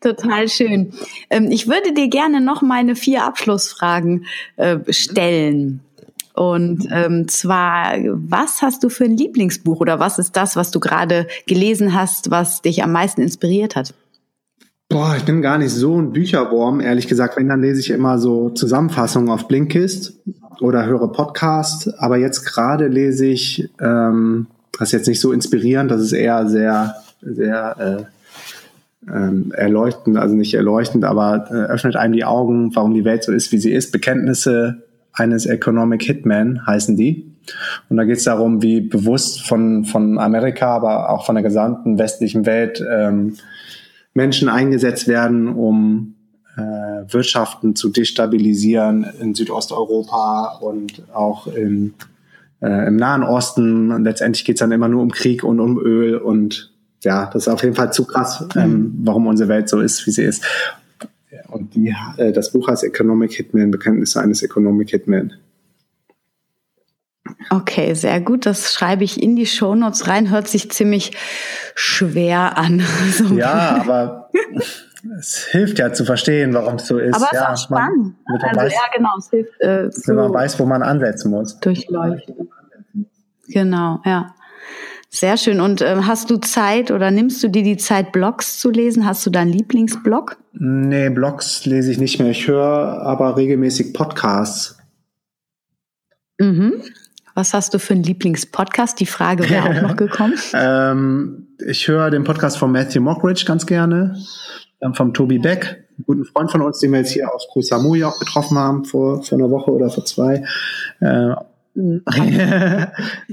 Total 0.00 0.48
schön. 0.48 0.92
Ähm, 1.28 1.50
ich 1.50 1.66
würde 1.66 1.92
dir 1.92 2.08
gerne 2.08 2.40
noch 2.40 2.62
meine 2.62 2.94
vier 2.94 3.24
Abschlussfragen 3.24 4.26
äh, 4.56 4.78
stellen. 4.90 5.80
Und 6.34 6.86
ähm, 6.92 7.26
zwar, 7.26 7.96
was 8.04 8.62
hast 8.62 8.84
du 8.84 8.90
für 8.90 9.04
ein 9.04 9.16
Lieblingsbuch 9.16 9.80
oder 9.80 9.98
was 9.98 10.20
ist 10.20 10.36
das, 10.36 10.54
was 10.54 10.70
du 10.70 10.78
gerade 10.78 11.26
gelesen 11.48 11.94
hast, 11.94 12.30
was 12.30 12.62
dich 12.62 12.84
am 12.84 12.92
meisten 12.92 13.22
inspiriert 13.22 13.74
hat? 13.74 13.92
Boah, 14.88 15.16
ich 15.16 15.24
bin 15.24 15.42
gar 15.42 15.58
nicht 15.58 15.72
so 15.72 16.00
ein 16.00 16.12
Bücherwurm, 16.12 16.80
ehrlich 16.80 17.08
gesagt. 17.08 17.36
Wenn, 17.36 17.48
dann 17.48 17.60
lese 17.60 17.80
ich 17.80 17.90
immer 17.90 18.18
so 18.18 18.50
Zusammenfassungen 18.50 19.30
auf 19.30 19.48
Blinkist 19.48 20.14
oder 20.60 20.86
höre 20.86 21.10
Podcast. 21.12 21.92
Aber 21.98 22.16
jetzt 22.16 22.44
gerade 22.44 22.88
lese 22.88 23.26
ich, 23.26 23.68
ähm, 23.80 24.46
das 24.78 24.88
ist 24.88 24.92
jetzt 24.92 25.08
nicht 25.08 25.20
so 25.20 25.32
inspirierend, 25.32 25.90
das 25.90 26.00
ist 26.00 26.12
eher 26.12 26.48
sehr, 26.48 26.94
sehr 27.20 28.08
äh, 29.06 29.10
ähm, 29.10 29.52
erleuchtend, 29.54 30.18
also 30.18 30.34
nicht 30.34 30.54
erleuchtend, 30.54 31.04
aber 31.04 31.46
äh, 31.50 31.72
öffnet 31.72 31.96
einem 31.96 32.12
die 32.12 32.24
Augen, 32.24 32.74
warum 32.74 32.94
die 32.94 33.04
Welt 33.04 33.24
so 33.24 33.32
ist, 33.32 33.52
wie 33.52 33.58
sie 33.58 33.72
ist. 33.72 33.92
Bekenntnisse 33.92 34.84
eines 35.12 35.46
Economic 35.46 36.02
Hitman 36.02 36.66
heißen 36.66 36.96
die. 36.96 37.32
Und 37.88 37.96
da 37.96 38.04
geht 38.04 38.18
es 38.18 38.24
darum, 38.24 38.62
wie 38.62 38.80
bewusst 38.80 39.46
von, 39.46 39.84
von 39.84 40.18
Amerika, 40.18 40.76
aber 40.76 41.10
auch 41.10 41.24
von 41.24 41.34
der 41.34 41.42
gesamten 41.42 41.98
westlichen 41.98 42.44
Welt 42.46 42.84
ähm, 42.88 43.36
Menschen 44.14 44.48
eingesetzt 44.48 45.08
werden, 45.08 45.48
um 45.48 46.14
Wirtschaften 46.58 47.76
zu 47.76 47.88
destabilisieren 47.88 49.06
in 49.20 49.34
Südosteuropa 49.34 50.58
und 50.60 51.02
auch 51.12 51.46
in, 51.46 51.94
äh, 52.60 52.88
im 52.88 52.96
Nahen 52.96 53.22
Osten. 53.22 54.02
letztendlich 54.04 54.44
geht 54.44 54.56
es 54.56 54.60
dann 54.60 54.72
immer 54.72 54.88
nur 54.88 55.02
um 55.02 55.10
Krieg 55.10 55.44
und 55.44 55.60
um 55.60 55.78
Öl 55.78 56.16
und 56.16 56.72
ja, 57.04 57.30
das 57.32 57.46
ist 57.46 57.48
auf 57.48 57.62
jeden 57.62 57.76
Fall 57.76 57.92
zu 57.92 58.04
krass, 58.04 58.44
ähm, 58.56 58.98
warum 59.04 59.28
unsere 59.28 59.48
Welt 59.48 59.68
so 59.68 59.80
ist, 59.80 60.06
wie 60.06 60.10
sie 60.10 60.24
ist. 60.24 60.44
Und 61.48 61.74
die, 61.74 61.94
äh, 62.16 62.32
das 62.32 62.52
Buch 62.52 62.68
heißt 62.68 62.84
Economic 62.84 63.32
Hitman, 63.32 63.70
Bekenntnisse 63.70 64.20
eines 64.20 64.42
Economic 64.42 64.90
Hitman. 64.90 65.34
Okay, 67.50 67.94
sehr 67.94 68.20
gut. 68.20 68.46
Das 68.46 68.74
schreibe 68.74 69.04
ich 69.04 69.22
in 69.22 69.36
die 69.36 69.46
Shownotes 69.46 70.08
rein. 70.08 70.30
Hört 70.30 70.48
sich 70.48 70.70
ziemlich 70.70 71.12
schwer 71.74 72.58
an. 72.58 72.82
Ja, 73.34 73.80
aber 73.80 74.30
es 75.18 75.46
hilft 75.46 75.78
ja 75.78 75.92
zu 75.92 76.04
verstehen, 76.04 76.54
warum 76.54 76.74
es 76.74 76.86
so 76.86 76.98
ist. 76.98 77.14
Aber 77.14 77.26
es 77.26 77.32
ja, 77.32 77.52
ist 77.52 77.60
auch 77.60 77.64
spannend. 77.64 78.16
Man, 78.26 78.40
also, 78.42 78.60
weiß, 78.60 78.72
ja, 78.72 78.80
genau. 78.96 79.10
Es 79.18 79.30
hilft, 79.30 79.60
äh, 79.60 79.90
wenn 80.06 80.16
man 80.16 80.34
weiß, 80.34 80.58
wo 80.58 80.66
man 80.66 80.82
ansetzen 80.82 81.30
muss. 81.30 81.58
Durchleuchten. 81.60 82.48
Genau, 83.48 84.00
ja. 84.04 84.34
Sehr 85.10 85.38
schön. 85.38 85.60
Und 85.60 85.80
äh, 85.80 85.96
hast 86.02 86.30
du 86.30 86.36
Zeit 86.36 86.90
oder 86.90 87.10
nimmst 87.10 87.42
du 87.42 87.48
dir 87.48 87.62
die 87.62 87.78
Zeit, 87.78 88.12
Blogs 88.12 88.58
zu 88.60 88.70
lesen? 88.70 89.06
Hast 89.06 89.24
du 89.24 89.30
deinen 89.30 89.52
Lieblingsblog? 89.52 90.36
Nee, 90.52 91.08
Blogs 91.08 91.64
lese 91.64 91.90
ich 91.90 91.98
nicht 91.98 92.18
mehr. 92.18 92.30
Ich 92.30 92.46
höre 92.46 93.02
aber 93.02 93.36
regelmäßig 93.36 93.94
Podcasts. 93.94 94.78
Mhm. 96.38 96.82
Was 97.34 97.54
hast 97.54 97.72
du 97.72 97.78
für 97.78 97.94
einen 97.94 98.02
Lieblingspodcast? 98.02 99.00
Die 99.00 99.06
Frage 99.06 99.48
wäre 99.48 99.68
auch 99.68 99.82
noch 99.82 99.96
gekommen. 99.96 100.34
ähm, 100.52 101.46
ich 101.66 101.88
höre 101.88 102.10
den 102.10 102.24
Podcast 102.24 102.58
von 102.58 102.70
Matthew 102.70 103.00
Mockridge 103.00 103.44
ganz 103.46 103.64
gerne, 103.64 104.16
vom 104.92 105.12
Tobi 105.14 105.38
Beck, 105.38 105.84
einen 105.96 106.04
guten 106.06 106.24
Freund 106.24 106.50
von 106.50 106.62
uns, 106.62 106.78
den 106.78 106.92
wir 106.92 107.00
jetzt 107.00 107.10
hier 107.10 107.32
auf 107.32 107.42
Koh 107.52 107.60
Samui 107.60 108.04
auch 108.04 108.18
getroffen 108.18 108.58
haben 108.58 108.84
vor, 108.84 109.22
vor 109.22 109.38
einer 109.38 109.50
Woche 109.50 109.70
oder 109.70 109.90
vor 109.90 110.04
zwei. 110.04 110.44
Äh, 111.00 111.34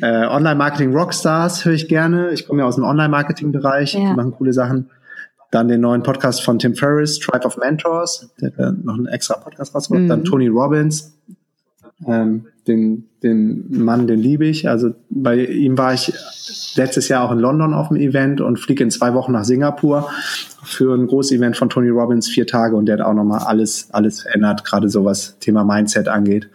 äh, 0.02 0.28
Online-Marketing 0.28 0.96
Rockstars 0.96 1.66
höre 1.66 1.74
ich 1.74 1.88
gerne. 1.88 2.32
Ich 2.32 2.48
komme 2.48 2.62
ja 2.62 2.68
aus 2.68 2.76
dem 2.76 2.84
Online-Marketing-Bereich, 2.84 3.93
ja. 3.93 4.02
die 4.02 4.16
machen 4.16 4.34
coole 4.34 4.54
Sachen. 4.54 4.89
Dann 5.52 5.68
den 5.68 5.82
neuen 5.82 6.04
Podcast 6.04 6.43
von 6.43 6.60
Tim 6.60 6.76
Ferriss, 6.76 7.20
Tribe 7.20 7.46
of 7.46 7.58
Mentors, 7.58 8.30
der 8.41 8.52
hat 8.68 8.84
noch 8.84 8.96
einen 8.96 9.08
extra 9.08 9.38
Podcast 9.38 9.74
rausgebracht. 9.74 10.04
Mhm. 10.04 10.10
Dann 10.10 10.24
Tony 10.26 10.48
Robbins, 10.48 11.18
ähm, 12.08 12.48
den, 12.68 13.09
den 13.22 13.84
Mann, 13.84 14.07
den 14.07 14.20
liebe 14.20 14.45
ich. 14.45 14.68
Also 14.68 14.93
bei 15.09 15.45
ihm 15.45 15.78
war 15.78 15.93
ich 15.93 16.13
letztes 16.76 17.07
Jahr 17.07 17.24
auch 17.24 17.32
in 17.32 17.39
London 17.39 17.74
auf 17.74 17.89
dem 17.89 17.97
Event 17.97 18.41
und 18.41 18.59
fliege 18.59 18.84
in 18.84 18.91
zwei 18.91 19.13
Wochen 19.13 19.32
nach 19.32 19.45
Singapur 19.45 20.09
für 20.63 20.95
ein 20.95 21.07
großes 21.07 21.34
Event 21.34 21.57
von 21.57 21.70
Tony 21.70 21.89
Robbins, 21.89 22.28
vier 22.28 22.47
Tage 22.47 22.76
und 22.76 22.88
der 22.88 22.97
hat 22.97 23.05
auch 23.05 23.13
nochmal 23.13 23.41
alles, 23.45 23.89
alles 23.91 24.22
verändert, 24.22 24.66
gerade 24.66 24.89
so 24.89 25.05
was 25.05 25.38
Thema 25.39 25.63
Mindset 25.63 26.07
angeht. 26.07 26.49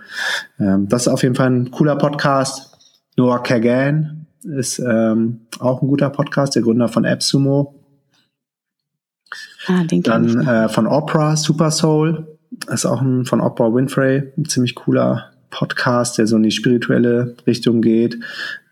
Ähm, 0.58 0.88
das 0.88 1.02
ist 1.02 1.08
auf 1.08 1.22
jeden 1.22 1.36
Fall 1.36 1.50
ein 1.50 1.70
cooler 1.70 1.96
Podcast. 1.96 2.76
Noah 3.16 3.42
Kagan 3.42 4.26
ist 4.42 4.78
ähm, 4.78 5.42
auch 5.58 5.82
ein 5.82 5.88
guter 5.88 6.10
Podcast, 6.10 6.54
der 6.56 6.62
Gründer 6.62 6.88
von 6.88 7.04
AppSumo. 7.04 7.74
Ah, 9.66 9.84
den 9.84 10.02
Dann 10.02 10.46
äh, 10.46 10.68
von 10.68 10.86
Opera, 10.86 11.36
Super 11.36 11.70
Soul, 11.70 12.38
ist 12.68 12.86
auch 12.86 13.00
ein 13.00 13.26
von 13.26 13.40
Oprah 13.40 13.72
Winfrey, 13.72 14.32
ein 14.36 14.46
ziemlich 14.46 14.74
cooler 14.74 15.29
Podcast, 15.50 16.18
der 16.18 16.26
so 16.26 16.36
in 16.36 16.42
die 16.42 16.50
spirituelle 16.50 17.34
Richtung 17.46 17.82
geht. 17.82 18.18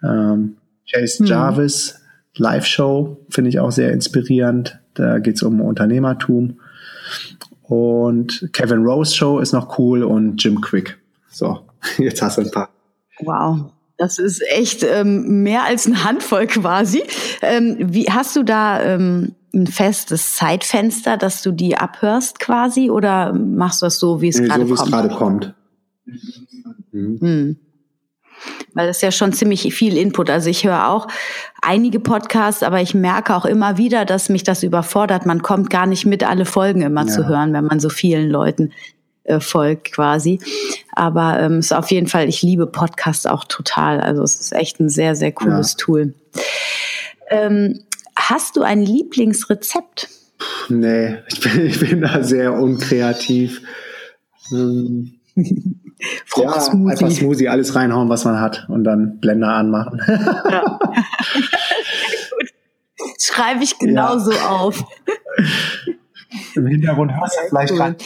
Ähm, 0.02 0.56
Chase 0.90 1.20
hm. 1.20 1.26
Jarvis, 1.26 2.00
Live-Show, 2.36 3.18
finde 3.28 3.50
ich 3.50 3.60
auch 3.60 3.72
sehr 3.72 3.92
inspirierend. 3.92 4.78
Da 4.94 5.18
geht 5.18 5.36
es 5.36 5.42
um 5.42 5.60
Unternehmertum. 5.60 6.60
Und 7.62 8.48
Kevin 8.52 8.84
Rose 8.84 9.14
Show 9.14 9.40
ist 9.40 9.52
noch 9.52 9.78
cool 9.78 10.02
und 10.02 10.42
Jim 10.42 10.60
Quick. 10.60 10.98
So, 11.30 11.60
jetzt 11.98 12.22
hast 12.22 12.38
du 12.38 12.42
ein 12.42 12.50
paar. 12.50 12.70
Wow. 13.20 13.72
Das 13.98 14.18
ist 14.18 14.40
echt 14.50 14.84
ähm, 14.84 15.42
mehr 15.42 15.64
als 15.64 15.86
eine 15.86 16.04
Handvoll 16.04 16.46
quasi. 16.46 17.02
Ähm, 17.42 17.76
wie 17.80 18.06
hast 18.08 18.36
du 18.36 18.44
da 18.44 18.80
ähm, 18.80 19.34
ein 19.52 19.66
festes 19.66 20.36
Zeitfenster, 20.36 21.16
dass 21.16 21.42
du 21.42 21.50
die 21.50 21.76
abhörst 21.76 22.38
quasi, 22.38 22.90
oder 22.90 23.32
machst 23.32 23.82
du 23.82 23.86
das 23.86 23.98
so, 23.98 24.20
wie 24.20 24.28
es 24.28 24.38
nee, 24.38 24.46
gerade 24.46 24.66
kommt? 24.66 24.68
So 24.68 24.84
wie 24.84 24.86
es 24.86 24.90
gerade 24.90 25.08
kommt. 25.08 25.54
Mhm. 26.98 27.20
Hm. 27.20 27.56
Weil 28.74 28.86
das 28.86 28.98
ist 28.98 29.02
ja 29.02 29.10
schon 29.10 29.32
ziemlich 29.32 29.74
viel 29.74 29.96
Input. 29.96 30.30
Also 30.30 30.48
ich 30.48 30.64
höre 30.64 30.88
auch 30.88 31.08
einige 31.60 31.98
Podcasts, 31.98 32.62
aber 32.62 32.80
ich 32.80 32.94
merke 32.94 33.34
auch 33.34 33.44
immer 33.44 33.78
wieder, 33.78 34.04
dass 34.04 34.28
mich 34.28 34.44
das 34.44 34.62
überfordert. 34.62 35.26
Man 35.26 35.42
kommt 35.42 35.70
gar 35.70 35.86
nicht 35.86 36.06
mit, 36.06 36.22
alle 36.22 36.44
Folgen 36.44 36.82
immer 36.82 37.06
ja. 37.06 37.12
zu 37.12 37.26
hören, 37.26 37.52
wenn 37.52 37.64
man 37.64 37.80
so 37.80 37.88
vielen 37.88 38.30
Leuten 38.30 38.72
äh, 39.24 39.40
folgt 39.40 39.92
quasi. 39.92 40.40
Aber 40.92 41.40
ähm, 41.40 41.58
ist 41.58 41.74
auf 41.74 41.90
jeden 41.90 42.06
Fall, 42.06 42.28
ich 42.28 42.42
liebe 42.42 42.66
Podcasts 42.66 43.26
auch 43.26 43.44
total. 43.44 44.00
Also 44.00 44.22
es 44.22 44.40
ist 44.40 44.52
echt 44.52 44.80
ein 44.80 44.88
sehr, 44.88 45.16
sehr 45.16 45.32
cooles 45.32 45.72
ja. 45.72 45.84
Tool. 45.84 46.14
Ähm, 47.30 47.80
hast 48.16 48.56
du 48.56 48.62
ein 48.62 48.82
Lieblingsrezept? 48.82 50.08
Nee, 50.68 51.18
ich 51.28 51.40
bin, 51.40 51.66
ich 51.66 51.80
bin 51.80 52.00
da 52.02 52.22
sehr 52.22 52.54
unkreativ. 52.54 53.62
Ähm, 54.52 55.17
ja, 56.36 56.52
einfach 56.52 57.10
Smoothie, 57.10 57.48
alles 57.48 57.74
reinhauen, 57.74 58.08
was 58.08 58.24
man 58.24 58.40
hat 58.40 58.66
und 58.68 58.84
dann 58.84 59.18
Blender 59.20 59.48
anmachen. 59.48 60.00
Ja. 60.06 60.78
Schreibe 63.20 63.62
ich 63.62 63.78
genauso 63.78 64.32
ja. 64.32 64.48
auf. 64.48 64.84
Im 66.54 66.66
Hintergrund 66.66 67.12
hörst 67.16 67.36
du 67.36 67.48
vielleicht 67.48 67.72
cool. 67.72 67.78
gerade. 67.78 67.96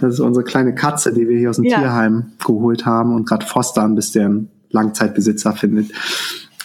Das 0.00 0.14
ist 0.14 0.20
unsere 0.20 0.44
kleine 0.44 0.74
Katze, 0.74 1.12
die 1.12 1.28
wir 1.28 1.38
hier 1.38 1.50
aus 1.50 1.56
dem 1.56 1.66
ja. 1.66 1.78
Tierheim 1.78 2.32
geholt 2.44 2.86
haben 2.86 3.14
und 3.14 3.28
gerade 3.28 3.44
fostern, 3.46 3.94
bis 3.94 4.12
der 4.12 4.26
einen 4.26 4.50
Langzeitbesitzer 4.70 5.52
findet. 5.52 5.92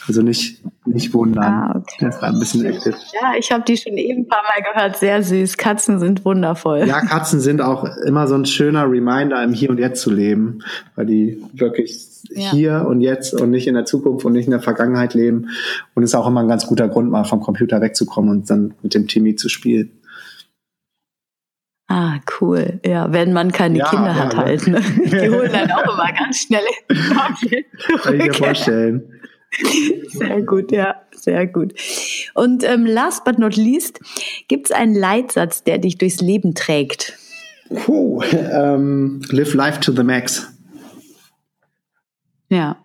Also 0.08 0.22
nicht, 0.22 0.62
nicht 0.86 1.14
wundern. 1.14 1.44
Ah, 1.44 1.76
okay. 1.76 1.98
Der 2.02 2.10
ist 2.10 2.24
ein 2.24 2.40
bisschen 2.40 2.66
active. 2.66 2.96
Ja, 3.22 3.34
ich 3.38 3.52
habe 3.52 3.64
die 3.64 3.78
schon 3.78 3.98
eben 3.98 4.22
ein 4.22 4.28
paar 4.28 4.44
Mal 4.44 4.74
gehört. 4.74 4.98
Sehr 4.98 5.22
süß. 5.22 5.58
Katzen 5.58 6.00
sind 6.00 6.26
wundervoll. 6.26 6.86
Ja, 6.88 7.02
Katzen 7.02 7.40
sind 7.40 7.62
auch 7.62 7.86
immer 8.06 8.28
so 8.28 8.36
ein 8.36 8.46
schöner 8.46 8.90
Reminder, 8.90 9.44
im 9.44 9.54
Hier 9.54 9.70
und 9.70 9.78
Jetzt 9.78 10.02
zu 10.02 10.12
leben, 10.12 10.64
weil 10.96 11.06
die 11.06 11.44
wirklich 11.54 12.08
ja. 12.30 12.52
hier 12.52 12.86
und 12.88 13.02
jetzt 13.02 13.40
und 13.40 13.52
nicht 13.52 13.68
in 13.68 13.76
der 13.76 13.86
Zukunft 13.86 14.26
und 14.26 14.34
nicht 14.34 14.46
in 14.46 14.52
der 14.52 14.62
Vergangenheit 14.62 15.14
leben. 15.14 15.50
Und 15.94 16.04
ist 16.04 16.16
auch 16.16 16.28
immer 16.28 16.42
ein 16.42 16.48
ganz 16.48 16.66
guter 16.66 16.88
Grund, 16.88 17.12
mal 17.12 17.24
vom 17.24 17.42
Computer 17.42 17.80
wegzukommen 17.82 18.32
und 18.32 18.50
dann 18.50 18.74
mit 18.82 18.94
dem 18.94 19.08
Timmy 19.08 19.36
zu 19.36 19.50
spielen. 19.50 19.92
Ah, 21.88 22.20
cool. 22.40 22.80
Ja, 22.86 23.12
wenn 23.12 23.34
man 23.34 23.52
keine 23.52 23.80
ja, 23.80 23.90
Kinder 23.90 24.08
ja, 24.08 24.16
hat 24.16 24.38
halt. 24.38 24.66
Ne? 24.66 24.82
Die 24.82 25.30
holen 25.30 25.52
dann 25.52 25.70
auch 25.72 25.94
immer 25.94 26.12
ganz 26.14 26.40
schnell. 26.40 26.64
Kann 26.90 28.16
ich 28.16 28.28
mir 28.28 28.34
vorstellen. 28.34 29.22
Sehr 30.08 30.42
gut, 30.44 30.72
ja, 30.72 30.96
sehr 31.12 31.46
gut. 31.46 31.74
Und 32.34 32.64
ähm, 32.64 32.86
last 32.86 33.26
but 33.26 33.38
not 33.38 33.56
least, 33.58 34.00
gibt 34.48 34.68
es 34.68 34.72
einen 34.72 34.96
Leitsatz, 34.96 35.64
der 35.64 35.78
dich 35.78 35.98
durchs 35.98 36.22
Leben 36.22 36.56
trägt? 36.56 37.18
Puh, 37.70 38.22
ähm, 38.32 39.22
live 39.30 39.54
life 39.54 39.80
to 39.80 39.92
the 39.92 40.04
max. 40.04 40.48
Ja. 42.50 42.78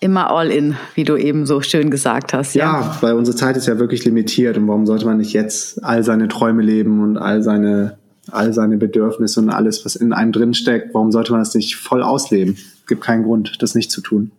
Immer 0.00 0.30
all 0.30 0.50
in, 0.50 0.76
wie 0.94 1.04
du 1.04 1.16
eben 1.16 1.46
so 1.46 1.60
schön 1.62 1.90
gesagt 1.90 2.32
hast. 2.32 2.54
Ja, 2.54 2.80
ja 2.80 2.98
weil 3.00 3.14
unsere 3.14 3.36
Zeit 3.36 3.56
ist 3.56 3.68
ja 3.68 3.78
wirklich 3.78 4.04
limitiert 4.04 4.56
und 4.56 4.66
warum 4.66 4.86
sollte 4.86 5.06
man 5.06 5.18
nicht 5.18 5.32
jetzt 5.32 5.82
all 5.84 6.02
seine 6.02 6.28
Träume 6.28 6.62
leben 6.62 7.02
und 7.02 7.16
all 7.16 7.42
seine 7.42 7.98
all 8.30 8.52
seine 8.52 8.76
Bedürfnisse 8.76 9.40
und 9.40 9.50
alles, 9.50 9.84
was 9.84 9.96
in 9.96 10.12
einem 10.12 10.32
drin 10.32 10.54
steckt, 10.54 10.94
warum 10.94 11.10
sollte 11.10 11.32
man 11.32 11.40
das 11.40 11.54
nicht 11.54 11.76
voll 11.76 12.02
ausleben? 12.02 12.54
Es 12.54 12.86
gibt 12.86 13.02
keinen 13.02 13.24
Grund, 13.24 13.60
das 13.60 13.74
nicht 13.74 13.90
zu 13.90 14.00
tun. 14.00 14.30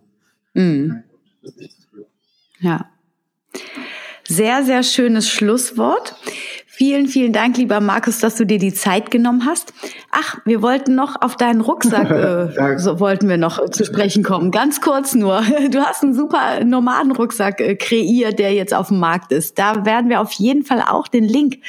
Mhm. 0.54 1.04
Ja. 2.60 2.90
Sehr, 4.26 4.64
sehr 4.64 4.84
schönes 4.84 5.30
Schlusswort. 5.30 6.16
Vielen, 6.76 7.06
vielen 7.06 7.34
Dank, 7.34 7.56
lieber 7.58 7.82
Markus, 7.82 8.18
dass 8.18 8.34
du 8.34 8.48
dir 8.48 8.58
die 8.58 8.74
Zeit 8.74 9.12
genommen 9.12 9.46
hast. 9.46 9.76
Ach, 10.10 10.40
wir 10.44 10.64
wollten 10.64 10.96
noch 10.96 11.22
auf 11.22 11.36
deinen 11.38 11.62
Rucksack, 11.62 12.10
äh, 12.58 12.80
so 12.80 13.00
wollten 13.00 13.30
wir 13.30 13.38
noch 13.38 13.70
zu 13.70 13.86
sprechen 13.86 14.24
kommen. 14.24 14.50
Ganz 14.50 14.82
kurz 14.82 15.14
nur. 15.14 15.44
Du 15.70 15.80
hast 15.80 16.04
einen 16.04 16.16
super 16.16 16.64
Nomadenrucksack 16.66 17.62
äh, 17.62 17.76
kreiert, 17.76 18.40
der 18.40 18.54
jetzt 18.54 18.74
auf 18.74 18.88
dem 18.88 19.00
Markt 19.00 19.32
ist. 19.32 19.60
Da 19.60 19.86
werden 19.86 20.10
wir 20.10 20.20
auf 20.20 20.32
jeden 20.32 20.64
Fall 20.64 20.82
auch 20.82 21.08
den 21.08 21.26
Link 21.26 21.60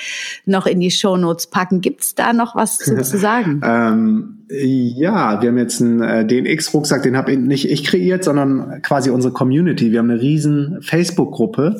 noch 0.46 0.64
in 0.64 0.80
die 0.80 0.90
Show 0.90 1.18
Notes 1.18 1.48
packen. 1.48 1.82
Gibt's 1.82 2.14
da 2.14 2.32
noch 2.32 2.56
was 2.56 2.78
zu, 2.78 2.96
zu 3.02 3.18
sagen? 3.18 3.60
ähm, 3.62 4.46
ja, 4.48 5.42
wir 5.42 5.50
haben 5.50 5.58
jetzt 5.58 5.82
einen 5.82 6.00
äh, 6.00 6.26
DNX-Rucksack, 6.26 7.02
den 7.02 7.14
habe 7.14 7.36
nicht 7.36 7.70
ich 7.70 7.84
kreiert, 7.84 8.24
sondern 8.24 8.80
quasi 8.80 9.10
unsere 9.10 9.34
Community. 9.34 9.92
Wir 9.92 9.98
haben 9.98 10.10
eine 10.10 10.20
riesen 10.20 10.80
Facebook-Gruppe 10.80 11.76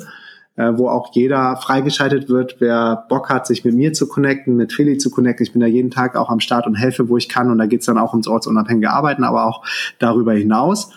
äh, 0.57 0.71
wo 0.75 0.87
auch 0.87 1.13
jeder 1.13 1.57
freigeschaltet 1.57 2.29
wird, 2.29 2.57
wer 2.59 3.05
Bock 3.09 3.29
hat, 3.29 3.47
sich 3.47 3.65
mit 3.65 3.75
mir 3.75 3.93
zu 3.93 4.07
connecten, 4.07 4.55
mit 4.55 4.73
Philly 4.73 4.97
zu 4.97 5.11
connecten. 5.11 5.45
Ich 5.45 5.53
bin 5.53 5.61
da 5.61 5.67
jeden 5.67 5.91
Tag 5.91 6.15
auch 6.15 6.29
am 6.29 6.39
Start 6.39 6.67
und 6.67 6.75
helfe, 6.75 7.09
wo 7.09 7.17
ich 7.17 7.29
kann. 7.29 7.51
Und 7.51 7.57
da 7.57 7.65
geht's 7.65 7.85
dann 7.85 7.97
auch 7.97 8.13
ums 8.13 8.27
ortsunabhängige 8.27 8.91
Arbeiten, 8.91 9.23
aber 9.23 9.45
auch 9.45 9.63
darüber 9.99 10.33
hinaus. 10.33 10.91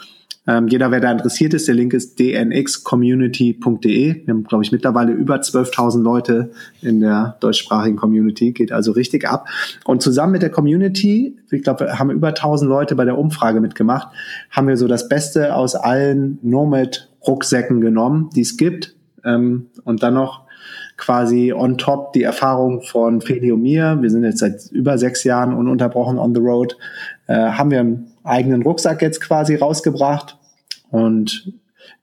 Ähm, 0.47 0.69
jeder, 0.69 0.91
wer 0.91 1.01
da 1.01 1.13
interessiert 1.13 1.53
ist, 1.53 1.69
der 1.69 1.75
Link 1.75 1.93
ist 1.93 2.19
dnxcommunity.de. 2.19 4.25
Wir 4.25 4.35
haben, 4.35 4.45
glaube 4.45 4.65
ich, 4.65 4.73
mittlerweile 4.73 5.13
über 5.13 5.37
12.000 5.37 6.03
Leute 6.03 6.53
in 6.81 7.01
der 7.01 7.37
deutschsprachigen 7.41 7.97
Community. 7.97 8.53
Geht 8.53 8.73
also 8.73 8.93
richtig 8.93 9.29
ab. 9.29 9.47
Und 9.85 10.03
zusammen 10.03 10.33
mit 10.33 10.41
der 10.41 10.49
Community, 10.49 11.37
ich 11.51 11.63
glaube, 11.63 11.99
haben 11.99 12.11
über 12.11 12.29
1.000 12.29 12.65
Leute 12.65 12.95
bei 12.95 13.05
der 13.05 13.19
Umfrage 13.19 13.61
mitgemacht, 13.61 14.09
haben 14.51 14.69
wir 14.69 14.79
so 14.79 14.89
das 14.89 15.11
Beste 15.11 15.55
aus 15.55 15.75
allen 15.75 16.39
Nomad-Rucksäcken 16.41 17.83
genommen, 17.83 18.31
die 18.35 18.41
es 18.41 18.57
gibt 18.57 18.95
ähm, 19.29 19.67
und 19.85 20.03
dann 20.03 20.15
noch 20.15 20.49
quasi 20.97 21.53
on 21.53 21.79
top 21.79 22.13
die 22.13 22.25
Erfahrung 22.25 22.83
von 22.83 23.21
Feli 23.21 23.53
und 23.53 23.63
mir. 23.63 23.99
Wir 24.01 24.11
sind 24.11 24.25
jetzt 24.25 24.41
seit 24.41 24.67
über 24.73 24.99
sechs 24.99 25.25
Jahren 25.25 25.55
ununterbrochen 25.55 26.19
on 26.19 26.35
the 26.35 26.41
road. 26.41 26.77
Äh, 27.27 27.35
haben 27.35 27.71
wir 27.71 27.81
einen 27.81 28.13
eigenen 28.25 28.63
Rucksack 28.63 29.01
jetzt 29.01 29.21
quasi 29.21 29.55
rausgebracht 29.55 30.37
und 30.91 31.53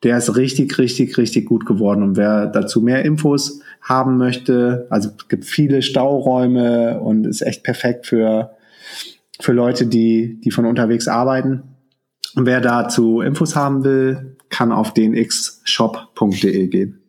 der 0.03 0.17
ist 0.17 0.35
richtig, 0.35 0.77
richtig, 0.77 1.17
richtig 1.17 1.45
gut 1.45 1.65
geworden. 1.65 2.03
Und 2.03 2.17
wer 2.17 2.47
dazu 2.47 2.81
mehr 2.81 3.03
Infos 3.05 3.61
haben 3.81 4.17
möchte, 4.17 4.87
also 4.89 5.09
es 5.17 5.27
gibt 5.27 5.45
viele 5.45 5.81
Stauräume 5.81 6.99
und 7.01 7.25
ist 7.25 7.41
echt 7.41 7.63
perfekt 7.63 8.05
für, 8.05 8.51
für 9.39 9.51
Leute, 9.51 9.87
die, 9.87 10.39
die 10.43 10.51
von 10.51 10.65
unterwegs 10.65 11.07
arbeiten. 11.07 11.63
Und 12.35 12.45
wer 12.45 12.61
dazu 12.61 13.21
Infos 13.21 13.55
haben 13.55 13.83
will, 13.83 14.37
kann 14.49 14.71
auf 14.71 14.93
dnxshop.de 14.93 16.67
gehen. 16.67 17.04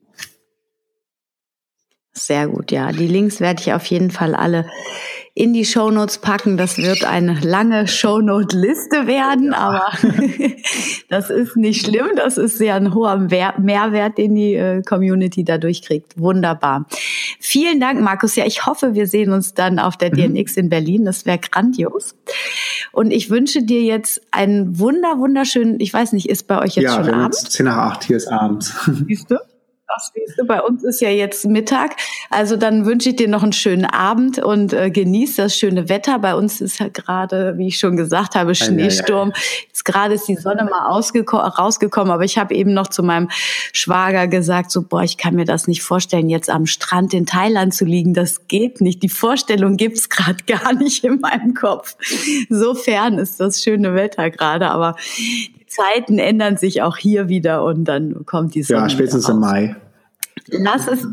Sehr 2.18 2.48
gut, 2.48 2.72
ja. 2.72 2.92
Die 2.92 3.06
Links 3.06 3.40
werde 3.40 3.60
ich 3.60 3.74
auf 3.74 3.84
jeden 3.86 4.10
Fall 4.10 4.34
alle 4.34 4.64
in 5.34 5.52
die 5.52 5.66
Shownotes 5.66 6.16
packen. 6.16 6.56
Das 6.56 6.78
wird 6.78 7.04
eine 7.04 7.38
lange 7.40 7.86
Shownote-Liste 7.86 9.06
werden, 9.06 9.52
aber 9.52 9.90
das 11.10 11.28
ist 11.28 11.56
nicht 11.56 11.84
schlimm. 11.84 12.08
Das 12.16 12.38
ist 12.38 12.56
sehr 12.56 12.76
ein 12.76 12.94
hoher 12.94 13.18
Mehrwert, 13.18 14.16
den 14.16 14.34
die 14.34 14.54
äh, 14.54 14.80
Community 14.82 15.44
dadurch 15.44 15.82
kriegt. 15.82 16.18
Wunderbar. 16.18 16.86
Vielen 17.38 17.80
Dank, 17.80 18.00
Markus. 18.00 18.34
Ja, 18.34 18.46
ich 18.46 18.64
hoffe, 18.64 18.94
wir 18.94 19.06
sehen 19.06 19.30
uns 19.30 19.52
dann 19.52 19.78
auf 19.78 19.98
der 19.98 20.10
mhm. 20.10 20.34
DNX 20.34 20.56
in 20.56 20.70
Berlin. 20.70 21.04
Das 21.04 21.26
wäre 21.26 21.38
grandios. 21.38 22.14
Und 22.92 23.10
ich 23.10 23.28
wünsche 23.28 23.62
dir 23.62 23.82
jetzt 23.82 24.22
einen 24.30 24.78
wunder, 24.78 25.18
wunderschönen, 25.18 25.80
ich 25.80 25.92
weiß 25.92 26.14
nicht, 26.14 26.30
ist 26.30 26.46
bei 26.46 26.62
euch 26.62 26.76
jetzt 26.76 26.84
ja, 26.84 27.04
schon 27.04 27.12
abends? 27.12 27.42
Ja, 27.42 27.50
10 27.50 27.66
nach 27.66 27.76
8, 27.76 28.04
hier 28.04 28.16
ist 28.16 28.28
abends. 28.28 28.74
Siehst 29.06 29.30
du? 29.30 29.36
Ach, 29.88 30.10
bei 30.46 30.60
uns 30.60 30.82
ist 30.82 31.00
ja 31.00 31.10
jetzt 31.10 31.46
Mittag. 31.46 31.96
Also 32.28 32.56
dann 32.56 32.86
wünsche 32.86 33.10
ich 33.10 33.16
dir 33.16 33.28
noch 33.28 33.44
einen 33.44 33.52
schönen 33.52 33.84
Abend 33.84 34.38
und 34.38 34.72
äh, 34.72 34.90
genieß 34.90 35.36
das 35.36 35.56
schöne 35.56 35.88
Wetter. 35.88 36.18
Bei 36.18 36.34
uns 36.34 36.60
ist 36.60 36.80
ja 36.80 36.88
gerade, 36.88 37.56
wie 37.56 37.68
ich 37.68 37.78
schon 37.78 37.96
gesagt 37.96 38.34
habe, 38.34 38.56
Schneesturm. 38.56 39.32
Jetzt 39.68 39.84
gerade 39.84 40.14
ist 40.14 40.26
die 40.26 40.34
Sonne 40.34 40.64
mal 40.64 40.88
rausgekommen, 40.88 42.12
aber 42.12 42.24
ich 42.24 42.36
habe 42.36 42.54
eben 42.54 42.74
noch 42.74 42.88
zu 42.88 43.04
meinem 43.04 43.28
Schwager 43.72 44.26
gesagt, 44.26 44.72
so, 44.72 44.82
boah, 44.82 45.02
ich 45.02 45.18
kann 45.18 45.36
mir 45.36 45.44
das 45.44 45.68
nicht 45.68 45.82
vorstellen, 45.82 46.28
jetzt 46.28 46.50
am 46.50 46.66
Strand 46.66 47.14
in 47.14 47.24
Thailand 47.24 47.72
zu 47.72 47.84
liegen. 47.84 48.12
Das 48.12 48.48
geht 48.48 48.80
nicht. 48.80 49.04
Die 49.04 49.08
Vorstellung 49.08 49.76
gibt's 49.76 50.08
gerade 50.08 50.42
gar 50.46 50.72
nicht 50.72 51.04
in 51.04 51.20
meinem 51.20 51.54
Kopf. 51.54 51.96
So 52.50 52.74
fern 52.74 53.18
ist 53.18 53.38
das 53.38 53.62
schöne 53.62 53.94
Wetter 53.94 54.30
gerade, 54.30 54.68
aber 54.68 54.96
Zeiten 55.76 56.18
ändern 56.18 56.56
sich 56.56 56.82
auch 56.82 56.96
hier 56.96 57.28
wieder 57.28 57.64
und 57.64 57.84
dann 57.84 58.24
kommt 58.26 58.54
die 58.54 58.62
Sonne. 58.62 58.82
Ja, 58.82 58.88
spätestens 58.88 59.28
im 59.28 59.40
Mai. 59.40 59.76
Lass 60.48 60.88
es, 60.88 61.06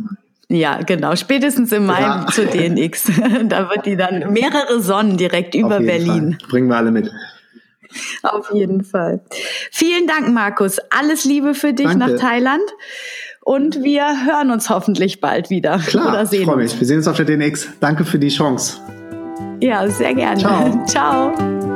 ja, 0.49 0.80
genau. 0.82 1.16
Spätestens 1.16 1.72
im 1.72 1.86
Mai 1.86 2.01
ja. 2.01 2.28
zu 2.32 2.45
DNX. 2.45 3.11
da 3.45 3.70
wird 3.70 3.86
die 3.86 3.97
dann 3.97 4.32
mehrere 4.34 4.82
Sonnen 4.82 5.18
direkt 5.18 5.55
über 5.55 5.80
Berlin. 5.80 6.38
Fall. 6.39 6.49
Bringen 6.49 6.68
wir 6.68 6.78
alle 6.78 6.91
mit. 6.91 7.11
Auf 8.24 8.51
jeden 8.53 8.84
Fall. 8.84 9.22
Vielen 9.72 10.07
Dank, 10.07 10.34
Markus. 10.34 10.78
Alles 10.89 11.26
Liebe 11.26 11.53
für 11.53 11.74
dich 11.74 11.88
Danke. 11.88 11.99
nach 11.99 12.20
Thailand. 12.20 12.64
Und 13.41 13.84
wir 13.84 14.26
hören 14.26 14.51
uns 14.51 14.70
hoffentlich 14.70 15.20
bald 15.20 15.49
wieder. 15.49 15.78
Klar, 15.80 16.09
oder 16.09 16.26
sehen 16.26 16.41
ich 16.41 16.45
freue 16.45 16.57
mich. 16.57 16.80
Wir 16.80 16.88
sehen 16.88 16.97
uns 16.97 17.07
auf 17.07 17.18
der 17.18 17.26
DNX. 17.26 17.68
Danke 17.80 18.05
für 18.05 18.20
die 18.20 18.30
Chance. 18.30 18.78
Ja, 19.59 19.88
sehr 19.89 20.14
gerne. 20.14 20.39
Ciao. 20.39 20.86
Ciao. 20.86 21.72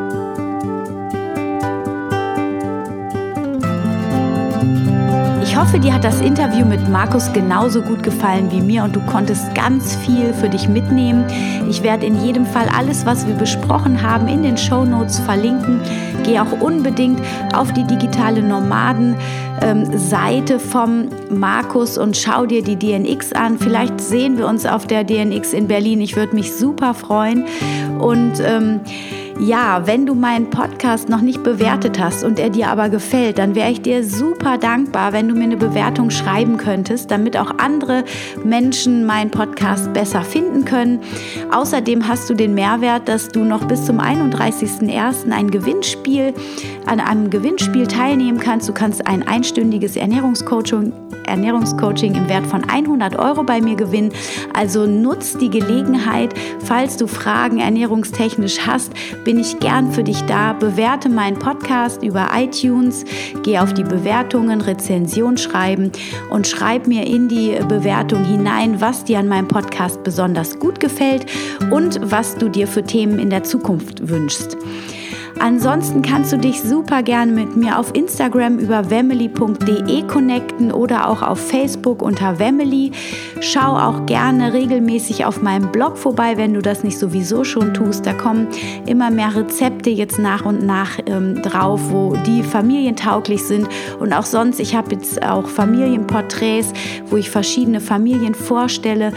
Ich 5.57 5.63
hoffe, 5.63 5.79
dir 5.79 5.95
hat 5.95 6.03
das 6.03 6.21
Interview 6.21 6.67
mit 6.67 6.87
Markus 6.87 7.33
genauso 7.33 7.81
gut 7.81 8.03
gefallen 8.03 8.51
wie 8.51 8.61
mir 8.61 8.83
und 8.83 8.95
du 8.95 9.01
konntest 9.01 9.55
ganz 9.55 9.95
viel 9.95 10.31
für 10.31 10.49
dich 10.49 10.69
mitnehmen. 10.69 11.25
Ich 11.67 11.81
werde 11.81 12.05
in 12.05 12.23
jedem 12.23 12.45
Fall 12.45 12.67
alles, 12.77 13.07
was 13.07 13.25
wir 13.25 13.33
besprochen 13.33 14.03
haben, 14.03 14.27
in 14.27 14.43
den 14.43 14.55
Show 14.55 14.85
Notes 14.85 15.19
verlinken. 15.19 15.81
Geh 16.23 16.39
auch 16.39 16.61
unbedingt 16.61 17.19
auf 17.55 17.73
die 17.73 17.85
digitale 17.85 18.43
Nomaden-Seite 18.43 20.59
vom 20.59 21.09
Markus 21.31 21.97
und 21.97 22.15
schau 22.15 22.45
dir 22.45 22.61
die 22.61 22.75
DNX 22.75 23.33
an. 23.33 23.57
Vielleicht 23.57 23.99
sehen 23.99 24.37
wir 24.37 24.45
uns 24.45 24.67
auf 24.67 24.85
der 24.85 25.03
DNX 25.03 25.53
in 25.53 25.67
Berlin. 25.67 26.01
Ich 26.01 26.15
würde 26.15 26.35
mich 26.35 26.53
super 26.53 26.93
freuen. 26.93 27.45
Und 27.97 28.33
ähm, 28.45 28.81
ja, 29.39 29.85
wenn 29.85 30.05
du 30.05 30.15
meinen 30.15 30.49
Podcast 30.49 31.09
noch 31.09 31.21
nicht 31.21 31.43
bewertet 31.43 31.99
hast 31.99 32.23
und 32.23 32.39
er 32.39 32.49
dir 32.49 32.69
aber 32.69 32.89
gefällt, 32.89 33.37
dann 33.37 33.53
wäre 33.53 33.69
ich 33.69 33.81
dir 33.81 34.03
super 34.03 34.57
dankbar, 34.57 35.13
wenn 35.13 35.27
du 35.27 35.35
mir 35.35 35.43
eine 35.43 35.57
Bewertung 35.57 36.09
schreiben 36.09 36.57
könntest, 36.57 37.11
damit 37.11 37.37
auch 37.37 37.59
andere 37.59 38.03
Menschen 38.43 39.05
meinen 39.05 39.29
Podcast 39.29 39.93
besser 39.93 40.21
finden 40.21 40.65
können. 40.65 40.99
Außerdem 41.51 42.07
hast 42.07 42.29
du 42.29 42.33
den 42.33 42.55
Mehrwert, 42.55 43.07
dass 43.07 43.29
du 43.29 43.43
noch 43.43 43.65
bis 43.65 43.85
zum 43.85 43.99
31.01. 43.99 45.31
ein 45.31 45.51
Gewinnspiel 45.51 46.33
an 46.87 46.99
einem 46.99 47.29
Gewinnspiel 47.29 47.85
teilnehmen 47.85 48.39
kannst. 48.39 48.67
Du 48.67 48.73
kannst 48.73 49.05
ein 49.05 49.27
einstündiges 49.27 49.95
Ernährungscoaching 49.95 50.93
Ernährungscoaching 51.27 52.15
im 52.15 52.29
Wert 52.29 52.47
von 52.47 52.63
100 52.63 53.17
Euro 53.17 53.43
bei 53.43 53.61
mir 53.61 53.75
gewinnen. 53.75 54.11
Also 54.53 54.85
nutz 54.87 55.37
die 55.37 55.49
Gelegenheit, 55.49 56.33
falls 56.63 56.97
du 56.97 57.07
Fragen 57.07 57.59
ernährungstechnisch 57.59 58.65
hast, 58.65 58.93
bin 59.27 59.39
ich 59.39 59.59
gern 59.59 59.91
für 59.91 60.05
dich 60.05 60.21
da. 60.21 60.53
Bewerte 60.53 61.09
meinen 61.09 61.37
Podcast 61.37 62.01
über 62.01 62.29
iTunes, 62.33 63.03
geh 63.43 63.59
auf 63.59 63.73
die 63.73 63.83
Bewertungen, 63.83 64.61
Rezension 64.61 65.37
schreiben 65.37 65.91
und 66.29 66.47
schreib 66.47 66.87
mir 66.87 67.05
in 67.05 67.27
die 67.27 67.59
Bewertung 67.67 68.23
hinein, 68.23 68.79
was 68.79 69.03
dir 69.03 69.19
an 69.19 69.27
meinem 69.27 69.49
Podcast 69.49 70.01
besonders 70.05 70.57
gut 70.59 70.79
gefällt 70.79 71.25
und 71.71 71.99
was 72.09 72.37
du 72.37 72.47
dir 72.47 72.69
für 72.69 72.83
Themen 72.83 73.19
in 73.19 73.29
der 73.29 73.43
Zukunft 73.43 74.07
wünschst. 74.07 74.55
Ansonsten 75.39 76.01
kannst 76.01 76.33
du 76.33 76.37
dich 76.37 76.61
super 76.61 77.03
gerne 77.03 77.31
mit 77.31 77.55
mir 77.55 77.77
auf 77.77 77.93
Instagram 77.93 78.57
über 78.57 78.89
wemily.de 78.89 80.01
connecten 80.07 80.71
oder 80.71 81.07
auch 81.07 81.21
auf 81.21 81.39
Facebook 81.39 82.01
unter 82.01 82.39
Wemily. 82.39 82.91
Schau 83.39 83.77
auch 83.77 84.07
gerne 84.07 84.53
regelmäßig 84.53 85.25
auf 85.25 85.43
meinem 85.43 85.71
Blog 85.71 85.95
vorbei, 85.97 86.37
wenn 86.37 86.55
du 86.55 86.61
das 86.61 86.83
nicht 86.83 86.97
sowieso 86.97 87.43
schon 87.43 87.75
tust. 87.75 88.07
Da 88.07 88.13
kommen 88.13 88.47
immer 88.87 89.11
mehr 89.11 89.35
Rezepte 89.35 89.91
jetzt 89.91 90.17
nach 90.17 90.43
und 90.43 90.65
nach 90.65 90.97
ähm, 91.05 91.39
drauf, 91.43 91.81
wo 91.91 92.15
die 92.25 92.41
familientauglich 92.41 93.43
sind. 93.43 93.69
Und 93.99 94.13
auch 94.13 94.25
sonst, 94.25 94.59
ich 94.59 94.75
habe 94.75 94.95
jetzt 94.95 95.21
auch 95.21 95.47
Familienporträts, 95.47 96.73
wo 97.11 97.15
ich 97.15 97.29
verschiedene 97.29 97.79
Familien 97.79 98.33
vorstelle 98.33 99.13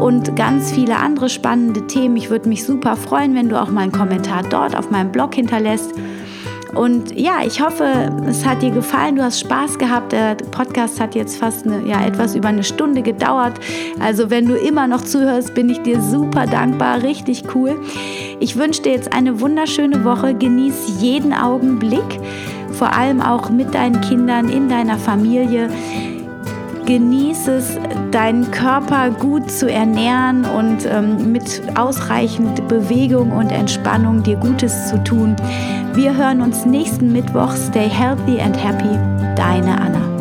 und 0.00 0.34
ganz 0.34 0.72
viele 0.72 0.96
andere 0.96 1.28
spannende 1.28 1.86
Themen. 1.86 2.16
Ich 2.16 2.28
würde 2.28 2.48
mich 2.48 2.64
super 2.64 2.96
freuen, 2.96 3.36
wenn 3.36 3.48
du 3.48 3.60
auch 3.60 3.70
mal 3.70 3.82
einen 3.82 3.92
Kommentar 3.92 4.42
dort 4.42 4.76
auf 4.76 4.90
meinem 4.90 5.12
Blog 5.12 5.36
hinterlässt 5.36 5.59
hinterlässt. 5.60 5.94
Und 6.74 7.18
ja, 7.18 7.40
ich 7.44 7.60
hoffe, 7.60 7.84
es 8.28 8.46
hat 8.46 8.62
dir 8.62 8.70
gefallen, 8.70 9.16
du 9.16 9.24
hast 9.24 9.40
Spaß 9.40 9.76
gehabt. 9.78 10.12
Der 10.12 10.36
Podcast 10.36 11.00
hat 11.00 11.16
jetzt 11.16 11.36
fast 11.36 11.66
eine, 11.66 11.84
ja, 11.84 12.06
etwas 12.06 12.36
über 12.36 12.48
eine 12.48 12.62
Stunde 12.62 13.02
gedauert. 13.02 13.58
Also 13.98 14.30
wenn 14.30 14.46
du 14.46 14.54
immer 14.54 14.86
noch 14.86 15.02
zuhörst, 15.02 15.52
bin 15.54 15.68
ich 15.68 15.82
dir 15.82 16.00
super 16.00 16.46
dankbar, 16.46 17.02
richtig 17.02 17.42
cool. 17.56 17.76
Ich 18.38 18.56
wünsche 18.56 18.82
dir 18.82 18.92
jetzt 18.92 19.12
eine 19.12 19.40
wunderschöne 19.40 20.04
Woche. 20.04 20.32
Genieß 20.32 21.00
jeden 21.00 21.32
Augenblick, 21.32 22.20
vor 22.70 22.92
allem 22.92 23.20
auch 23.20 23.50
mit 23.50 23.74
deinen 23.74 24.00
Kindern, 24.00 24.48
in 24.48 24.68
deiner 24.68 24.96
Familie 24.96 25.70
genieß 26.90 27.46
es, 27.46 27.78
deinen 28.10 28.50
Körper 28.50 29.10
gut 29.10 29.48
zu 29.48 29.70
ernähren 29.70 30.44
und 30.44 30.86
ähm, 30.86 31.30
mit 31.30 31.62
ausreichend 31.78 32.66
Bewegung 32.66 33.30
und 33.30 33.50
Entspannung 33.50 34.24
dir 34.24 34.34
Gutes 34.34 34.88
zu 34.88 34.98
tun. 35.04 35.36
Wir 35.94 36.16
hören 36.16 36.40
uns 36.40 36.66
nächsten 36.66 37.12
Mittwoch. 37.12 37.54
Stay 37.54 37.88
healthy 37.88 38.40
and 38.40 38.56
happy. 38.56 38.98
Deine 39.36 39.80
Anna. 39.80 40.19